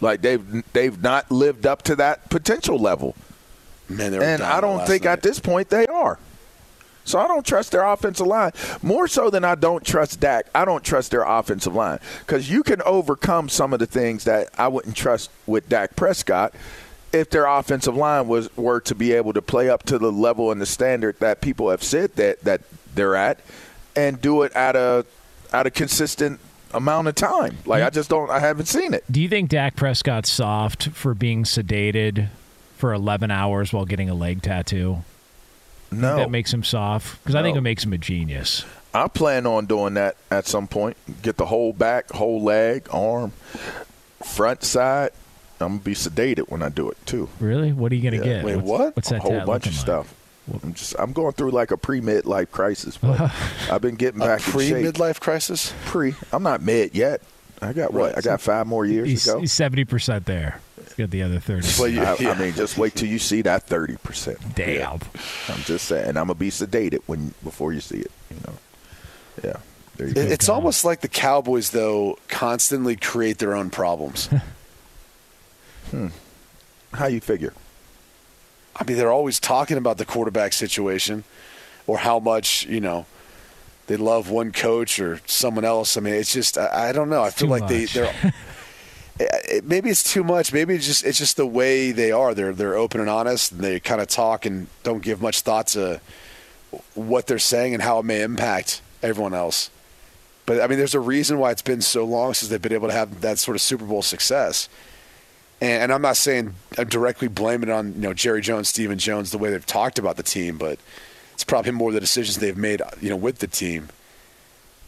Like 0.00 0.22
they've 0.22 0.72
they've 0.72 1.00
not 1.02 1.30
lived 1.30 1.66
up 1.66 1.82
to 1.82 1.96
that 1.96 2.30
potential 2.30 2.78
level 2.78 3.14
Man, 3.88 4.14
and 4.14 4.42
I 4.42 4.60
don't 4.60 4.86
think 4.86 5.04
night. 5.04 5.12
at 5.12 5.22
this 5.22 5.38
point 5.40 5.68
they 5.68 5.86
are. 5.86 6.18
So 7.04 7.18
I 7.18 7.26
don't 7.26 7.44
trust 7.44 7.72
their 7.72 7.84
offensive 7.84 8.26
line 8.26 8.52
more 8.82 9.08
so 9.08 9.30
than 9.30 9.44
I 9.44 9.56
don't 9.56 9.84
trust 9.84 10.20
Dak. 10.20 10.46
I 10.54 10.64
don't 10.64 10.84
trust 10.84 11.10
their 11.10 11.24
offensive 11.24 11.74
line 11.74 11.98
because 12.20 12.48
you 12.50 12.62
can 12.62 12.80
overcome 12.82 13.48
some 13.48 13.72
of 13.72 13.78
the 13.78 13.86
things 13.86 14.24
that 14.24 14.48
I 14.56 14.68
wouldn't 14.68 14.96
trust 14.96 15.30
with 15.46 15.68
Dak 15.68 15.96
Prescott 15.96 16.54
if 17.12 17.28
their 17.30 17.46
offensive 17.46 17.96
line 17.96 18.28
was 18.28 18.54
were 18.56 18.80
to 18.82 18.94
be 18.94 19.12
able 19.12 19.32
to 19.32 19.42
play 19.42 19.68
up 19.68 19.82
to 19.84 19.98
the 19.98 20.12
level 20.12 20.52
and 20.52 20.60
the 20.60 20.66
standard 20.66 21.18
that 21.18 21.40
people 21.40 21.70
have 21.70 21.82
said 21.82 22.14
that 22.16 22.40
that 22.44 22.60
they're 22.94 23.16
at, 23.16 23.40
and 23.96 24.20
do 24.20 24.42
it 24.42 24.52
at 24.52 24.76
a 24.76 25.04
at 25.52 25.66
a 25.66 25.70
consistent 25.70 26.40
amount 26.72 27.08
of 27.08 27.14
time. 27.14 27.58
Like 27.66 27.82
I 27.82 27.86
mm-hmm. 27.86 27.94
just 27.94 28.10
don't. 28.10 28.30
I 28.30 28.38
haven't 28.38 28.66
seen 28.66 28.94
it. 28.94 29.04
Do 29.10 29.20
you 29.20 29.28
think 29.28 29.50
Dak 29.50 29.76
Prescott's 29.76 30.30
soft 30.30 30.90
for 30.90 31.14
being 31.14 31.44
sedated 31.44 32.28
for 32.76 32.92
11 32.92 33.30
hours 33.30 33.72
while 33.72 33.84
getting 33.84 34.08
a 34.08 34.14
leg 34.14 34.42
tattoo? 34.42 35.02
No, 35.92 36.16
That 36.16 36.30
makes 36.30 36.52
him 36.54 36.62
soft? 36.62 37.20
Because 37.22 37.34
I 37.34 37.42
think 37.42 37.56
it 37.56 37.62
makes 37.62 37.84
him 37.84 37.92
a 37.92 37.98
genius. 37.98 38.64
I 38.94 39.08
plan 39.08 39.44
on 39.46 39.66
doing 39.66 39.94
that 39.94 40.16
at 40.30 40.46
some 40.46 40.68
point. 40.68 40.96
Get 41.22 41.36
the 41.36 41.46
whole 41.46 41.72
back, 41.72 42.10
whole 42.10 42.42
leg, 42.42 42.86
arm, 42.92 43.32
front 44.24 44.62
side. 44.62 45.10
I'm 45.60 45.72
gonna 45.72 45.80
be 45.80 45.94
sedated 45.94 46.48
when 46.48 46.62
I 46.62 46.68
do 46.70 46.88
it 46.90 46.96
too. 47.06 47.28
Really? 47.38 47.72
What 47.72 47.92
are 47.92 47.94
you 47.94 48.08
going 48.08 48.20
to 48.22 48.26
Yeah. 48.26 48.36
get? 48.36 48.44
Wait, 48.44 48.56
What's- 48.56 48.68
what? 48.68 48.96
What's 48.96 49.08
that? 49.10 49.16
a 49.16 49.20
whole 49.20 49.44
bunch 49.44 49.66
of 49.66 49.72
like? 49.72 49.80
stuff. 49.80 50.14
I'm 50.62 50.74
just 50.74 50.96
I'm 50.98 51.12
going 51.12 51.32
through 51.32 51.50
like 51.52 51.70
a 51.70 51.76
pre 51.76 52.00
midlife 52.00 52.50
crisis, 52.50 52.96
but 52.96 53.20
I've 53.70 53.80
been 53.82 53.94
getting 53.94 54.20
back 54.20 54.40
pre 54.40 54.70
midlife 54.70 55.20
crisis. 55.20 55.72
Pre. 55.86 56.14
I'm 56.32 56.42
not 56.42 56.62
mid 56.62 56.94
yet. 56.94 57.22
I 57.62 57.72
got 57.72 57.92
what? 57.92 58.14
Right. 58.14 58.18
I 58.18 58.20
got 58.22 58.40
five 58.40 58.66
more 58.66 58.86
years 58.86 59.06
He's, 59.08 59.24
to 59.24 59.32
go. 59.32 59.40
he's 59.40 59.52
70% 59.52 60.24
there. 60.24 60.60
He's 60.82 60.94
got 60.94 61.10
the 61.10 61.22
other 61.22 61.38
30. 61.38 61.68
Well, 61.78 61.88
you- 61.88 62.00
I, 62.02 62.16
yeah. 62.18 62.30
I 62.30 62.38
mean, 62.38 62.54
just 62.54 62.78
wait 62.78 62.94
till 62.94 63.08
you 63.08 63.18
see 63.18 63.42
that 63.42 63.64
thirty 63.64 63.96
percent. 63.98 64.38
Damn. 64.54 64.98
I'm 65.48 65.60
just 65.64 65.84
saying, 65.86 66.08
I'm 66.08 66.14
gonna 66.14 66.34
be 66.34 66.48
sedated 66.50 67.00
when 67.06 67.34
before 67.44 67.72
you 67.74 67.80
see 67.80 67.98
it. 67.98 68.10
You 68.30 68.36
know. 68.46 68.54
Yeah. 69.44 69.56
There 69.96 70.06
you 70.06 70.12
It- 70.12 70.14
go. 70.14 70.20
it's 70.22 70.48
almost 70.48 70.84
like 70.86 71.02
the 71.02 71.08
Cowboys, 71.08 71.70
though, 71.70 72.18
constantly 72.28 72.96
create 72.96 73.38
their 73.38 73.54
own 73.54 73.68
problems. 73.70 74.28
hmm. 75.90 76.08
How 76.94 77.06
you 77.06 77.20
figure? 77.20 77.52
I 78.76 78.84
mean, 78.84 78.96
they're 78.96 79.12
always 79.12 79.38
talking 79.40 79.76
about 79.76 79.98
the 79.98 80.04
quarterback 80.04 80.52
situation 80.52 81.24
or 81.86 81.98
how 81.98 82.18
much, 82.18 82.64
you 82.66 82.80
know, 82.80 83.06
they 83.88 83.96
love 83.96 84.30
one 84.30 84.52
coach 84.52 85.00
or 85.00 85.20
someone 85.26 85.64
else. 85.64 85.96
I 85.96 86.00
mean, 86.00 86.14
it's 86.14 86.32
just, 86.32 86.56
I, 86.56 86.90
I 86.90 86.92
don't 86.92 87.10
know. 87.10 87.22
I 87.22 87.30
feel 87.30 87.48
too 87.48 87.52
like 87.52 87.68
they, 87.68 87.84
they're. 87.86 88.04
it- 88.24 88.34
eh, 89.20 89.38
eh, 89.56 89.60
maybe 89.64 89.90
it's 89.90 90.12
too 90.12 90.22
much. 90.24 90.52
Maybe 90.52 90.74
it's 90.74 90.86
just 90.86 91.04
it's 91.04 91.18
just 91.18 91.36
the 91.36 91.46
way 91.46 91.90
they 91.92 92.12
are. 92.12 92.32
They're 92.32 92.52
they're 92.52 92.76
open 92.76 93.00
and 93.00 93.10
honest, 93.10 93.52
and 93.52 93.60
they 93.60 93.80
kind 93.80 94.00
of 94.00 94.06
talk 94.08 94.46
and 94.46 94.68
don't 94.84 95.02
give 95.02 95.20
much 95.20 95.40
thought 95.40 95.66
to 95.68 96.00
what 96.94 97.26
they're 97.26 97.38
saying 97.40 97.74
and 97.74 97.82
how 97.82 97.98
it 97.98 98.04
may 98.04 98.22
impact 98.22 98.80
everyone 99.02 99.34
else. 99.34 99.70
But 100.46 100.60
I 100.60 100.68
mean, 100.68 100.78
there's 100.78 100.94
a 100.94 101.00
reason 101.00 101.38
why 101.38 101.50
it's 101.50 101.60
been 101.62 101.80
so 101.82 102.04
long 102.04 102.32
since 102.34 102.48
they've 102.50 102.62
been 102.62 102.72
able 102.72 102.88
to 102.88 102.94
have 102.94 103.20
that 103.22 103.38
sort 103.38 103.56
of 103.56 103.60
Super 103.60 103.84
Bowl 103.84 104.02
success. 104.02 104.68
And, 105.60 105.84
and 105.84 105.92
I'm 105.92 106.02
not 106.02 106.16
saying 106.16 106.54
I'm 106.78 106.88
directly 106.88 107.28
blaming 107.28 107.68
it 107.68 107.72
on 107.72 107.94
you 107.94 108.00
know 108.00 108.14
Jerry 108.14 108.40
Jones, 108.40 108.68
Stephen 108.68 108.98
Jones, 108.98 109.30
the 109.30 109.38
way 109.38 109.50
they've 109.50 109.66
talked 109.66 109.98
about 109.98 110.16
the 110.16 110.22
team, 110.22 110.56
but 110.58 110.78
it's 111.34 111.44
probably 111.44 111.72
more 111.72 111.92
the 111.92 112.00
decisions 112.00 112.36
they've 112.38 112.56
made 112.56 112.82
you 113.00 113.10
know 113.10 113.16
with 113.16 113.38
the 113.38 113.46
team. 113.46 113.88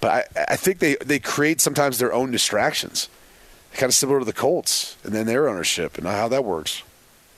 But 0.01 0.29
I, 0.37 0.53
I 0.53 0.57
think 0.57 0.81
they, 0.81 0.97
they 0.97 1.21
create 1.21 1.61
sometimes 1.61 1.99
their 1.99 2.13
own 2.13 2.33
distractions, 2.33 3.09
kind 3.75 3.89
of 3.89 3.95
similar 3.95 4.19
to 4.19 4.25
the 4.25 4.33
Colts 4.33 4.97
and 5.05 5.15
then 5.15 5.27
their 5.27 5.49
ownership 5.49 5.97
and 5.97 6.07
how 6.07 6.27
that 6.29 6.45
works. 6.45 6.83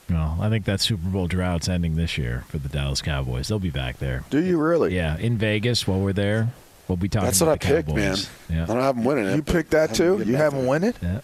Well, 0.08 0.38
I 0.40 0.48
think 0.48 0.64
that 0.64 0.80
Super 0.80 1.08
Bowl 1.08 1.26
drought's 1.26 1.68
ending 1.68 1.96
this 1.96 2.16
year 2.18 2.44
for 2.48 2.58
the 2.58 2.68
Dallas 2.68 3.02
Cowboys. 3.02 3.48
They'll 3.48 3.58
be 3.58 3.70
back 3.70 3.98
there. 3.98 4.24
Do 4.30 4.42
you 4.42 4.58
really? 4.60 4.94
Yeah, 4.94 5.16
in 5.18 5.36
Vegas 5.38 5.86
while 5.86 6.00
we're 6.00 6.12
there. 6.12 6.48
We'll 6.88 6.96
be 6.96 7.08
talking 7.08 7.26
That's 7.26 7.40
what 7.40 7.48
I 7.48 7.52
about 7.52 7.60
the 7.62 7.68
picked, 7.68 7.88
man. 7.94 8.16
Cowboys. 8.16 8.30
I 8.50 8.54
don't 8.66 8.82
have 8.82 8.96
them 8.96 9.04
winning 9.04 9.26
it. 9.26 9.36
You 9.36 9.42
picked 9.42 9.70
that 9.70 9.94
too. 9.94 10.22
You 10.24 10.36
haven't 10.36 10.60
there. 10.60 10.68
won 10.68 10.84
it. 10.84 10.96
yeah. 11.02 11.20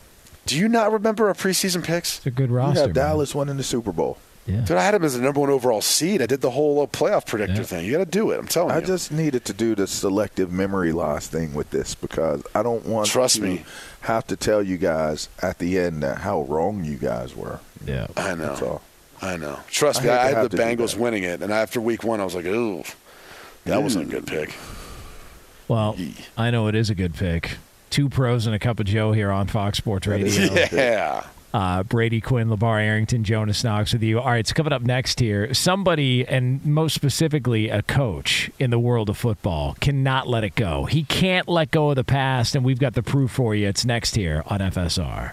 Do 0.50 0.58
you 0.58 0.68
not 0.68 0.92
remember 0.92 1.28
our 1.28 1.34
preseason 1.34 1.82
picks? 1.84 2.18
It's 2.18 2.26
a 2.26 2.30
good 2.30 2.50
You 2.50 2.56
roster. 2.56 2.80
have 2.80 2.88
man. 2.88 2.94
Dallas 2.94 3.34
winning 3.34 3.56
the 3.56 3.62
Super 3.62 3.92
Bowl. 3.92 4.18
Yeah. 4.46 4.62
Dude, 4.62 4.76
I 4.78 4.82
had 4.82 4.94
him 4.94 5.04
as 5.04 5.14
the 5.16 5.22
number 5.22 5.38
one 5.40 5.50
overall 5.50 5.80
seed. 5.82 6.20
I 6.22 6.26
did 6.26 6.40
the 6.40 6.50
whole 6.50 6.80
uh, 6.82 6.86
playoff 6.86 7.26
predictor 7.26 7.56
Yeah. 7.58 7.62
thing. 7.62 7.84
You 7.84 7.92
got 7.92 7.98
to 7.98 8.04
do 8.10 8.30
it. 8.32 8.38
I'm 8.38 8.46
telling 8.48 8.72
I 8.72 8.78
you. 8.78 8.82
I 8.82 8.84
just 8.86 9.12
needed 9.12 9.44
to 9.44 9.52
do 9.52 9.74
the 9.74 9.86
selective 9.86 10.50
memory 10.50 10.92
loss 10.92 11.28
thing 11.28 11.54
with 11.54 11.70
this 11.70 11.94
because 11.94 12.42
I 12.54 12.62
don't 12.62 12.84
want 12.86 13.06
Trust 13.08 13.36
to 13.36 13.42
me. 13.42 13.64
have 14.00 14.26
to 14.28 14.36
tell 14.36 14.62
you 14.62 14.76
guys 14.78 15.28
at 15.42 15.58
the 15.58 15.78
end 15.78 16.02
that 16.02 16.18
how 16.18 16.42
wrong 16.42 16.84
you 16.84 16.96
guys 16.96 17.36
were. 17.36 17.60
Yeah. 17.86 18.08
I 18.16 18.34
know. 18.34 18.80
I 19.22 19.36
know. 19.36 19.60
Trust 19.70 20.00
I 20.00 20.04
me, 20.04 20.10
I 20.10 20.26
had 20.32 20.50
the 20.50 20.56
Bengals 20.56 20.96
winning 20.96 21.22
it, 21.22 21.42
and 21.42 21.52
after 21.52 21.80
week 21.80 22.02
one, 22.02 22.20
I 22.20 22.24
was 22.24 22.34
like, 22.34 22.46
ooh, 22.46 22.82
that 23.66 23.82
wasn't 23.82 24.06
a 24.08 24.10
good 24.10 24.26
pick. 24.26 24.54
Well, 25.68 25.96
I 26.36 26.50
know 26.50 26.66
it 26.66 26.74
is 26.74 26.90
a 26.90 26.94
good 26.94 27.14
pick. 27.14 27.52
Two 27.90 28.08
pros 28.08 28.46
and 28.46 28.54
a 28.54 28.58
cup 28.58 28.78
of 28.80 28.86
Joe 28.86 29.12
here 29.12 29.30
on 29.30 29.48
Fox 29.48 29.78
Sports 29.78 30.06
Radio. 30.06 30.30
Yeah. 30.72 31.26
Uh, 31.52 31.82
Brady 31.82 32.20
Quinn, 32.20 32.48
LaVar 32.48 32.80
Arrington, 32.80 33.24
Jonas 33.24 33.64
Knox 33.64 33.92
with 33.92 34.04
you. 34.04 34.20
All 34.20 34.26
right, 34.30 34.46
so 34.46 34.54
coming 34.54 34.72
up 34.72 34.82
next 34.82 35.18
here, 35.18 35.52
somebody, 35.52 36.24
and 36.26 36.64
most 36.64 36.94
specifically 36.94 37.68
a 37.68 37.82
coach 37.82 38.50
in 38.60 38.70
the 38.70 38.78
world 38.78 39.10
of 39.10 39.16
football, 39.16 39.76
cannot 39.80 40.28
let 40.28 40.44
it 40.44 40.54
go. 40.54 40.84
He 40.84 41.02
can't 41.02 41.48
let 41.48 41.72
go 41.72 41.90
of 41.90 41.96
the 41.96 42.04
past, 42.04 42.54
and 42.54 42.64
we've 42.64 42.78
got 42.78 42.94
the 42.94 43.02
proof 43.02 43.32
for 43.32 43.54
you. 43.56 43.66
It's 43.66 43.84
next 43.84 44.14
here 44.14 44.44
on 44.46 44.60
FSR. 44.60 45.32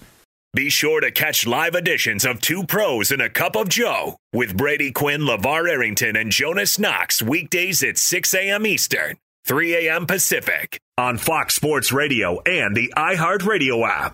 Be 0.56 0.70
sure 0.70 1.02
to 1.02 1.12
catch 1.12 1.46
live 1.46 1.76
editions 1.76 2.26
of 2.26 2.42
Two 2.42 2.64
Pros 2.64 3.12
and 3.12 3.22
a 3.22 3.30
Cup 3.30 3.56
of 3.56 3.70
Joe 3.70 4.18
with 4.34 4.58
Brady 4.58 4.92
Quinn, 4.92 5.22
LaVar 5.22 5.70
Arrington, 5.70 6.16
and 6.16 6.32
Jonas 6.32 6.80
Knox 6.80 7.22
weekdays 7.22 7.84
at 7.84 8.00
6 8.00 8.34
a.m. 8.34 8.66
Eastern, 8.66 9.18
3 9.46 9.88
a.m. 9.88 10.08
Pacific 10.08 10.80
on 10.98 11.18
Fox 11.20 11.54
Sports 11.54 11.92
Radio 11.92 12.42
and 12.42 12.76
the 12.76 12.92
iHeartRadio 12.98 13.88
app. 13.88 14.14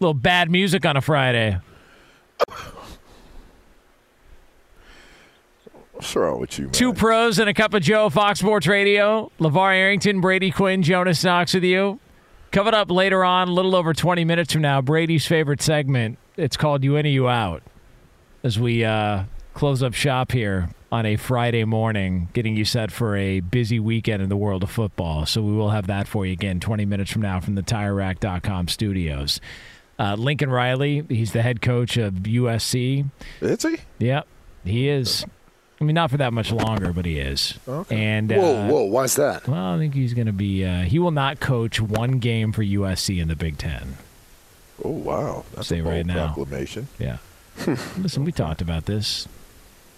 little 0.00 0.14
bad 0.14 0.50
music 0.50 0.84
on 0.86 0.96
a 0.96 1.00
Friday. 1.00 1.58
What's 5.92 6.14
wrong 6.14 6.40
with 6.40 6.56
you, 6.58 6.66
man? 6.66 6.72
Two 6.72 6.92
pros 6.92 7.38
and 7.40 7.48
a 7.50 7.54
cup 7.54 7.74
of 7.74 7.82
Joe, 7.82 8.08
Fox 8.08 8.38
Sports 8.38 8.68
Radio. 8.68 9.32
LaVar 9.40 9.74
Arrington, 9.74 10.20
Brady 10.20 10.52
Quinn, 10.52 10.82
Jonas 10.82 11.24
Knox 11.24 11.54
with 11.54 11.64
you. 11.64 11.98
Coming 12.52 12.72
up 12.72 12.90
later 12.90 13.24
on, 13.24 13.48
a 13.48 13.52
little 13.52 13.74
over 13.74 13.92
20 13.92 14.24
minutes 14.24 14.52
from 14.52 14.62
now, 14.62 14.80
Brady's 14.80 15.26
favorite 15.26 15.60
segment. 15.60 16.16
It's 16.36 16.56
called 16.56 16.84
You 16.84 16.96
In 16.96 17.04
or 17.04 17.08
You 17.08 17.28
Out. 17.28 17.62
As 18.44 18.58
we 18.60 18.84
uh, 18.84 19.24
close 19.54 19.82
up 19.82 19.92
shop 19.92 20.30
here 20.30 20.70
on 20.92 21.04
a 21.04 21.16
Friday 21.16 21.64
morning, 21.64 22.28
getting 22.32 22.56
you 22.56 22.64
set 22.64 22.92
for 22.92 23.16
a 23.16 23.40
busy 23.40 23.80
weekend 23.80 24.22
in 24.22 24.28
the 24.28 24.36
world 24.36 24.62
of 24.62 24.70
football. 24.70 25.26
So 25.26 25.42
we 25.42 25.52
will 25.52 25.70
have 25.70 25.88
that 25.88 26.06
for 26.06 26.24
you 26.24 26.32
again 26.32 26.60
20 26.60 26.84
minutes 26.84 27.10
from 27.10 27.22
now 27.22 27.40
from 27.40 27.56
the 27.56 27.62
TireRack.com 27.62 28.68
studios. 28.68 29.40
Uh, 29.98 30.14
Lincoln 30.16 30.50
Riley, 30.50 31.04
he's 31.08 31.32
the 31.32 31.42
head 31.42 31.60
coach 31.60 31.96
of 31.96 32.14
USC. 32.14 33.06
Is 33.40 33.62
he? 33.62 33.78
Yep, 33.98 34.26
he 34.64 34.88
is. 34.88 35.24
I 35.80 35.84
mean, 35.84 35.94
not 35.94 36.10
for 36.10 36.16
that 36.16 36.32
much 36.32 36.50
longer, 36.52 36.92
but 36.92 37.04
he 37.04 37.18
is. 37.18 37.58
Okay. 37.68 37.96
And 37.96 38.30
whoa, 38.30 38.56
uh, 38.56 38.68
whoa, 38.68 38.82
why's 38.84 39.14
that? 39.16 39.46
Well, 39.46 39.74
I 39.74 39.78
think 39.78 39.94
he's 39.94 40.14
going 40.14 40.26
to 40.26 40.32
be. 40.32 40.64
Uh, 40.64 40.82
he 40.82 40.98
will 40.98 41.10
not 41.12 41.40
coach 41.40 41.80
one 41.80 42.18
game 42.18 42.52
for 42.52 42.62
USC 42.62 43.20
in 43.20 43.28
the 43.28 43.36
Big 43.36 43.58
Ten. 43.58 43.94
Oh 44.84 44.90
wow, 44.90 45.44
that's 45.54 45.68
Say 45.68 45.80
a 45.80 45.82
bold 45.82 45.94
right 45.94 46.06
now. 46.06 46.26
proclamation. 46.32 46.88
Yeah. 46.98 47.18
Listen, 47.66 48.24
we 48.24 48.30
talked 48.32 48.60
about 48.62 48.86
this. 48.86 49.26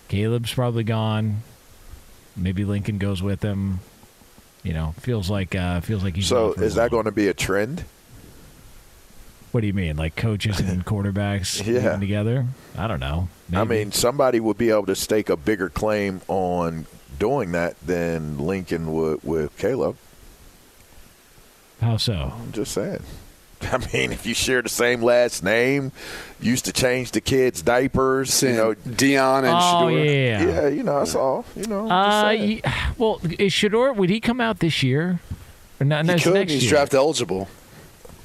Caleb's 0.08 0.52
probably 0.52 0.84
gone. 0.84 1.42
Maybe 2.36 2.64
Lincoln 2.64 2.96
goes 2.98 3.22
with 3.22 3.42
him. 3.42 3.80
You 4.62 4.72
know, 4.72 4.94
feels 5.00 5.30
like 5.30 5.54
uh, 5.54 5.80
feels 5.80 6.02
like 6.04 6.16
he's. 6.16 6.26
So 6.26 6.48
gone 6.48 6.54
for 6.54 6.62
a 6.62 6.66
is 6.66 6.74
that 6.76 6.90
going 6.90 7.04
to 7.04 7.12
be 7.12 7.28
a 7.28 7.34
trend? 7.34 7.84
What 9.52 9.62
do 9.62 9.66
you 9.66 9.72
mean, 9.72 9.96
like 9.96 10.14
coaches 10.16 10.60
and 10.60 10.84
quarterbacks 10.86 11.64
Yeah. 11.66 11.80
getting 11.80 12.00
together? 12.00 12.46
I 12.78 12.86
don't 12.86 13.00
know. 13.00 13.28
I 13.52 13.64
mean, 13.64 13.90
somebody 13.92 14.38
would 14.38 14.58
be 14.58 14.70
able 14.70 14.86
to 14.86 14.94
stake 14.94 15.28
a 15.28 15.36
bigger 15.36 15.68
claim 15.68 16.20
on 16.28 16.86
doing 17.18 17.52
that 17.52 17.74
than 17.84 18.38
Lincoln 18.38 18.92
would 18.92 19.22
with 19.24 19.56
Caleb. 19.58 19.96
how 21.80 21.96
so? 21.96 22.32
I'm 22.38 22.52
just 22.52 22.72
saying. 22.72 23.02
I 23.62 23.78
mean, 23.92 24.12
if 24.12 24.24
you 24.24 24.34
share 24.34 24.62
the 24.62 24.68
same 24.70 25.02
last 25.02 25.42
name, 25.42 25.92
used 26.40 26.64
to 26.66 26.72
change 26.72 27.10
the 27.10 27.20
kids' 27.20 27.60
diapers, 27.60 28.42
you 28.42 28.52
know. 28.52 28.74
Deion 28.74 29.38
and 29.40 29.48
Oh 29.48 29.86
Shedeur. 29.88 30.06
yeah. 30.06 30.44
Yeah, 30.44 30.68
you 30.68 30.82
know, 30.82 31.00
that's 31.00 31.14
all. 31.14 31.44
You 31.56 31.66
know, 31.66 31.90
Uh, 31.90 32.22
saying. 32.30 32.62
well, 32.96 33.20
is 33.38 33.52
Shedeur? 33.52 33.94
Would 33.96 34.08
he 34.10 34.20
come 34.20 34.40
out 34.40 34.60
this 34.60 34.82
year? 34.82 35.20
Or 35.80 35.84
not, 35.84 36.06
He 36.08 36.18
could. 36.20 36.34
next 36.34 36.52
He's 36.52 36.62
year. 36.64 36.70
draft 36.70 36.94
eligible. 36.94 37.48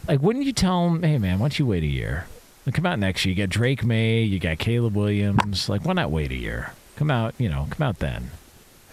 Like, 0.07 0.21
wouldn't 0.21 0.45
you 0.45 0.53
tell 0.53 0.87
him, 0.87 1.03
hey 1.03 1.17
man, 1.17 1.39
why 1.39 1.45
don't 1.45 1.59
you 1.59 1.65
wait 1.65 1.83
a 1.83 1.87
year? 1.87 2.27
Like, 2.65 2.75
come 2.75 2.85
out 2.85 2.99
next 2.99 3.25
year. 3.25 3.33
You 3.35 3.43
got 3.43 3.49
Drake 3.49 3.83
Maye, 3.83 4.23
you 4.23 4.39
got 4.39 4.57
Caleb 4.57 4.95
Williams. 4.95 5.69
Like, 5.69 5.85
why 5.85 5.93
not 5.93 6.11
wait 6.11 6.31
a 6.31 6.35
year? 6.35 6.73
Come 6.95 7.11
out, 7.11 7.35
you 7.37 7.49
know, 7.49 7.67
come 7.69 7.87
out 7.87 7.99
then. 7.99 8.31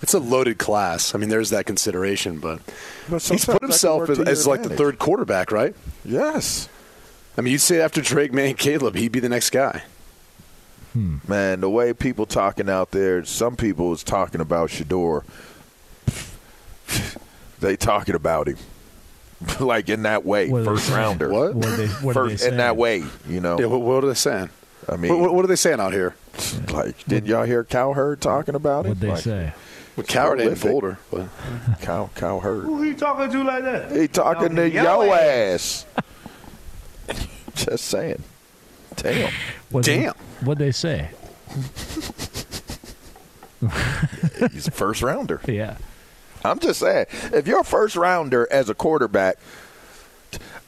It's 0.03 0.15
a 0.15 0.19
loaded 0.19 0.59
class. 0.59 1.15
I 1.15 1.19
mean, 1.19 1.29
there's 1.29 1.51
that 1.51 1.65
consideration, 1.65 2.41
but 2.41 2.61
But 3.09 3.23
he's 3.23 3.45
put 3.45 3.63
himself 3.63 4.11
as, 4.11 4.19
as 4.19 4.47
like 4.47 4.65
the 4.65 4.71
third 4.77 4.99
quarterback, 4.99 5.53
right? 5.53 5.77
Yes. 6.05 6.69
I 7.39 7.41
mean, 7.41 7.53
you'd 7.53 7.61
say 7.61 7.81
after 7.81 8.01
Drake, 8.01 8.33
Maye, 8.33 8.51
and 8.51 8.59
Caleb, 8.59 8.97
he'd 8.97 9.13
be 9.13 9.21
the 9.21 9.29
next 9.29 9.51
guy. 9.51 9.85
Hmm. 10.93 11.19
Man, 11.27 11.61
the 11.61 11.71
way 11.71 11.93
people 11.93 12.27
talking 12.27 12.69
out 12.69 12.91
there, 12.91 13.25
some 13.25 13.57
people 13.57 13.93
is 13.93 14.03
talking 14.03 14.41
about 14.41 14.71
Shedeur. 14.71 15.23
they 17.61 17.77
talking 17.77 18.15
about 18.15 18.49
him. 18.49 18.59
like 19.61 19.89
in 19.89 20.03
that 20.05 20.25
way, 20.25 20.49
What 20.49 20.65
first 20.65 20.91
rounder. 20.91 21.29
What? 21.31 21.55
What 21.55 21.67
are 21.67 21.77
they, 21.77 21.87
what 21.89 22.17
are 22.17 22.29
they 22.29 22.33
First, 22.37 22.47
in 22.47 22.57
that 22.59 22.77
way, 22.77 23.05
you 23.29 23.41
know. 23.41 23.59
Yeah, 23.59 23.67
what, 23.67 23.81
what 23.81 24.05
are 24.05 24.09
they 24.09 24.15
saying? 24.15 24.51
I 24.89 24.97
mean, 24.97 25.13
What, 25.13 25.21
what, 25.21 25.35
what 25.35 25.45
are 25.45 25.49
they 25.49 25.57
saying 25.57 25.81
out 25.81 25.93
here? 25.93 26.15
like, 26.73 27.05
did 27.07 27.27
y'all 27.27 27.45
hear 27.45 27.65
Cowherd 27.65 28.21
talking 28.21 28.55
about 28.55 28.87
it? 28.87 28.91
What'd 28.91 29.01
they 29.01 29.09
Like, 29.11 29.23
say? 29.23 29.53
Well, 29.97 30.05
Coward 30.07 30.41
ain't 30.41 30.59
prolific. 30.59 30.71
Boulder. 30.71 30.99
But 31.11 31.29
Cow, 31.83 32.11
Cowherd. 32.15 32.65
Who 32.65 32.83
you 32.83 32.95
talking 32.95 33.31
to 33.31 33.45
like 33.45 33.63
that? 33.65 33.93
He 33.93 34.09
talking 34.09 34.57
to 34.57 34.69
yo 34.69 35.03
yo 35.03 35.13
ass. 35.13 35.85
Just 37.55 37.85
saying. 37.85 38.23
Damn. 38.97 39.33
What'd 39.71 39.93
they- 39.93 40.03
Damn. 40.05 40.15
What'd 40.43 40.59
they 40.59 40.73
say? 40.73 41.11
He's 44.51 44.67
a 44.67 44.71
first 44.73 45.03
rounder. 45.03 45.41
Yeah. 45.47 45.77
I'm 46.45 46.59
just 46.59 46.81
saying, 46.81 47.07
if 47.33 47.47
you're 47.47 47.61
a 47.61 47.65
first 47.65 47.97
rounder 47.97 48.49
as 48.51 48.69
a 48.69 48.75
quarterback, 48.75 49.39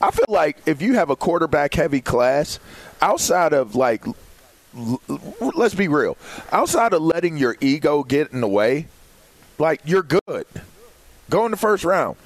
I 0.01 0.11
feel 0.11 0.27
like 0.29 0.59
if 0.67 0.83
you 0.83 0.95
have 0.95 1.11
a 1.11 1.17
quarterback 1.17 1.75
heavy 1.75 2.01
class, 2.01 2.59
outside 3.01 3.53
of 3.53 3.75
like, 3.75 4.05
let's 5.41 5.75
be 5.75 5.89
real, 5.89 6.17
outside 6.53 6.93
of 6.93 7.03
letting 7.03 7.37
your 7.37 7.57
ego 7.61 8.03
get 8.03 8.33
in 8.33 8.41
the 8.41 8.49
way, 8.49 8.87
like 9.59 9.81
you're 9.85 10.03
good. 10.03 10.47
Go 11.31 11.45
in 11.45 11.51
the 11.51 11.57
first 11.57 11.85
round. 11.85 12.17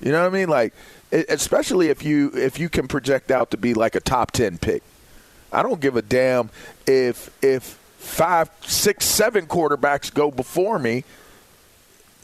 You 0.00 0.10
know 0.10 0.20
what 0.22 0.34
I 0.34 0.36
mean? 0.36 0.48
Like, 0.48 0.74
especially 1.12 1.88
if 1.88 2.04
you 2.04 2.32
if 2.34 2.58
you 2.58 2.68
can 2.68 2.88
project 2.88 3.30
out 3.30 3.50
to 3.52 3.56
be 3.56 3.74
like 3.74 3.94
a 3.94 4.00
top 4.00 4.32
ten 4.32 4.58
pick. 4.58 4.82
I 5.52 5.62
don't 5.62 5.80
give 5.80 5.96
a 5.96 6.02
damn 6.02 6.50
if 6.86 7.30
if 7.42 7.78
five, 7.98 8.50
six, 8.62 9.04
seven 9.04 9.46
quarterbacks 9.46 10.12
go 10.12 10.30
before 10.30 10.78
me 10.78 11.04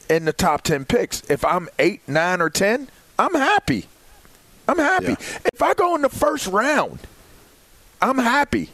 in 0.08 0.24
the 0.24 0.32
top 0.32 0.62
10 0.62 0.84
picks. 0.84 1.22
If 1.30 1.44
I'm 1.44 1.68
8, 1.78 2.08
9 2.08 2.40
or 2.40 2.50
10, 2.50 2.88
I'm 3.18 3.34
happy. 3.34 3.86
I'm 4.66 4.78
happy. 4.78 5.12
If 5.52 5.62
I 5.62 5.74
go 5.74 5.94
in 5.94 6.02
the 6.02 6.08
first 6.08 6.46
round, 6.46 7.00
I'm 8.02 8.18
happy. 8.18 8.70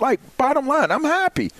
Like 0.00 0.20
bottom 0.36 0.66
line, 0.66 0.90
I'm 0.90 1.04
happy. 1.04 1.50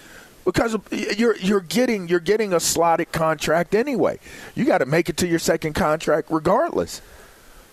Because 0.45 0.79
you're 0.91 1.37
you're 1.37 1.61
getting 1.61 2.09
you're 2.09 2.21
getting 2.21 2.55
a 2.55 2.61
slotted 2.61 3.13
contract 3.13 3.75
anyway. 3.75 4.19
You 4.55 4.65
got 4.65 4.79
to 4.79 4.87
make 4.87 5.11
it 5.11 5.19
to 5.19 5.27
your 5.27 5.39
second 5.39 5.75
contract 5.75 6.29
regardless. 6.31 7.03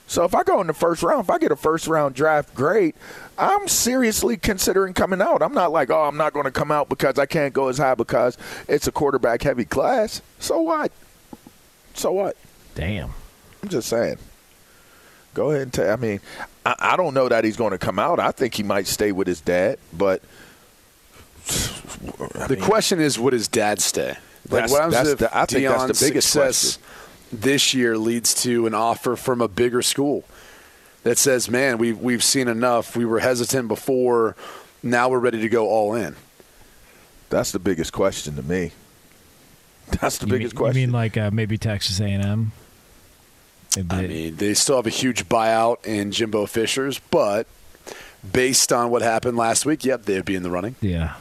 So 0.07 0.23
if 0.23 0.35
I 0.35 0.43
go 0.43 0.61
in 0.61 0.67
the 0.67 0.73
first 0.73 1.01
round, 1.01 1.23
if 1.23 1.29
I 1.29 1.37
get 1.37 1.51
a 1.51 1.55
first 1.55 1.87
round 1.87 2.13
draft, 2.13 2.53
great. 2.53 2.95
I'm 3.37 3.67
seriously 3.67 4.37
considering 4.37 4.93
coming 4.93 5.21
out. 5.21 5.41
I'm 5.41 5.53
not 5.53 5.71
like, 5.71 5.89
oh, 5.89 6.03
I'm 6.03 6.17
not 6.17 6.33
going 6.33 6.43
to 6.43 6.51
come 6.51 6.69
out 6.69 6.89
because 6.89 7.17
I 7.17 7.25
can't 7.25 7.53
go 7.53 7.69
as 7.69 7.77
high 7.77 7.95
because 7.95 8.37
it's 8.67 8.87
a 8.87 8.91
quarterback 8.91 9.41
heavy 9.41 9.65
class. 9.65 10.21
So 10.39 10.61
what? 10.61 10.91
So 11.95 12.11
what? 12.11 12.37
Damn. 12.75 13.11
I'm 13.63 13.69
just 13.69 13.89
saying. 13.89 14.17
Go 15.33 15.49
ahead 15.49 15.63
and 15.63 15.73
tell. 15.73 15.91
I 15.91 15.95
mean, 15.95 16.19
I, 16.65 16.75
I 16.79 16.97
don't 16.97 17.13
know 17.13 17.27
that 17.27 17.43
he's 17.43 17.57
going 17.57 17.71
to 17.71 17.77
come 17.77 17.99
out. 17.99 18.19
I 18.19 18.31
think 18.31 18.53
he 18.53 18.63
might 18.63 18.87
stay 18.87 19.11
with 19.11 19.27
his 19.27 19.41
dad, 19.41 19.79
but 19.91 20.21
I 21.49 22.47
the 22.47 22.55
mean, 22.57 22.61
question 22.63 22.99
is, 22.99 23.17
would 23.19 23.33
his 23.33 23.47
dad 23.47 23.79
stay? 23.81 24.09
Like, 24.09 24.17
That's- 24.67 24.71
what 24.71 24.77
happens 24.81 24.93
that's 24.95 25.09
if 25.09 25.17
the- 25.19 25.37
I 25.37 25.45
think 25.45 25.67
that's 25.67 25.99
the 25.99 26.05
biggest 26.07 26.29
success 26.29 26.77
this 27.31 27.73
year 27.73 27.97
leads 27.97 28.33
to 28.43 28.67
an 28.67 28.73
offer 28.75 29.15
from 29.15 29.41
a 29.41 29.47
bigger 29.47 29.81
school 29.81 30.23
that 31.03 31.17
says, 31.17 31.49
"Man, 31.49 31.77
we've 31.79 31.99
we've 31.99 32.23
seen 32.23 32.47
enough. 32.47 32.95
We 32.95 33.05
were 33.05 33.19
hesitant 33.19 33.67
before. 33.67 34.35
Now 34.83 35.09
we're 35.09 35.19
ready 35.19 35.41
to 35.41 35.49
go 35.49 35.67
all 35.69 35.95
in." 35.95 36.15
that's 37.27 37.51
the 37.51 37.59
biggest 37.59 37.91
question 37.91 38.35
to 38.35 38.43
me. 38.43 38.71
That's 39.91 40.17
the 40.17 40.25
You 40.27 40.33
biggest 40.33 40.53
mean, 40.53 40.57
question. 40.59 40.81
You 40.81 40.87
mean 40.87 40.93
like 40.93 41.17
uh, 41.17 41.31
maybe 41.31 41.57
Texas 41.57 41.99
A&M? 41.99 42.51
Maybe 43.75 43.95
I 43.95 44.07
mean, 44.07 44.35
they 44.37 44.53
still 44.53 44.77
have 44.77 44.87
a 44.87 44.91
huge 44.91 45.27
buyout 45.27 45.85
in 45.85 46.11
Jimbo 46.11 46.45
Fisher's, 46.45 46.99
but 47.11 47.45
based 48.31 48.71
on 48.71 48.89
what 48.89 49.01
happened 49.01 49.37
last 49.37 49.65
week, 49.65 49.83
yep, 49.83 50.03
they'd 50.03 50.23
be 50.25 50.35
in 50.35 50.43
the 50.43 50.49
running. 50.49 50.75
Yeah, 50.81 51.15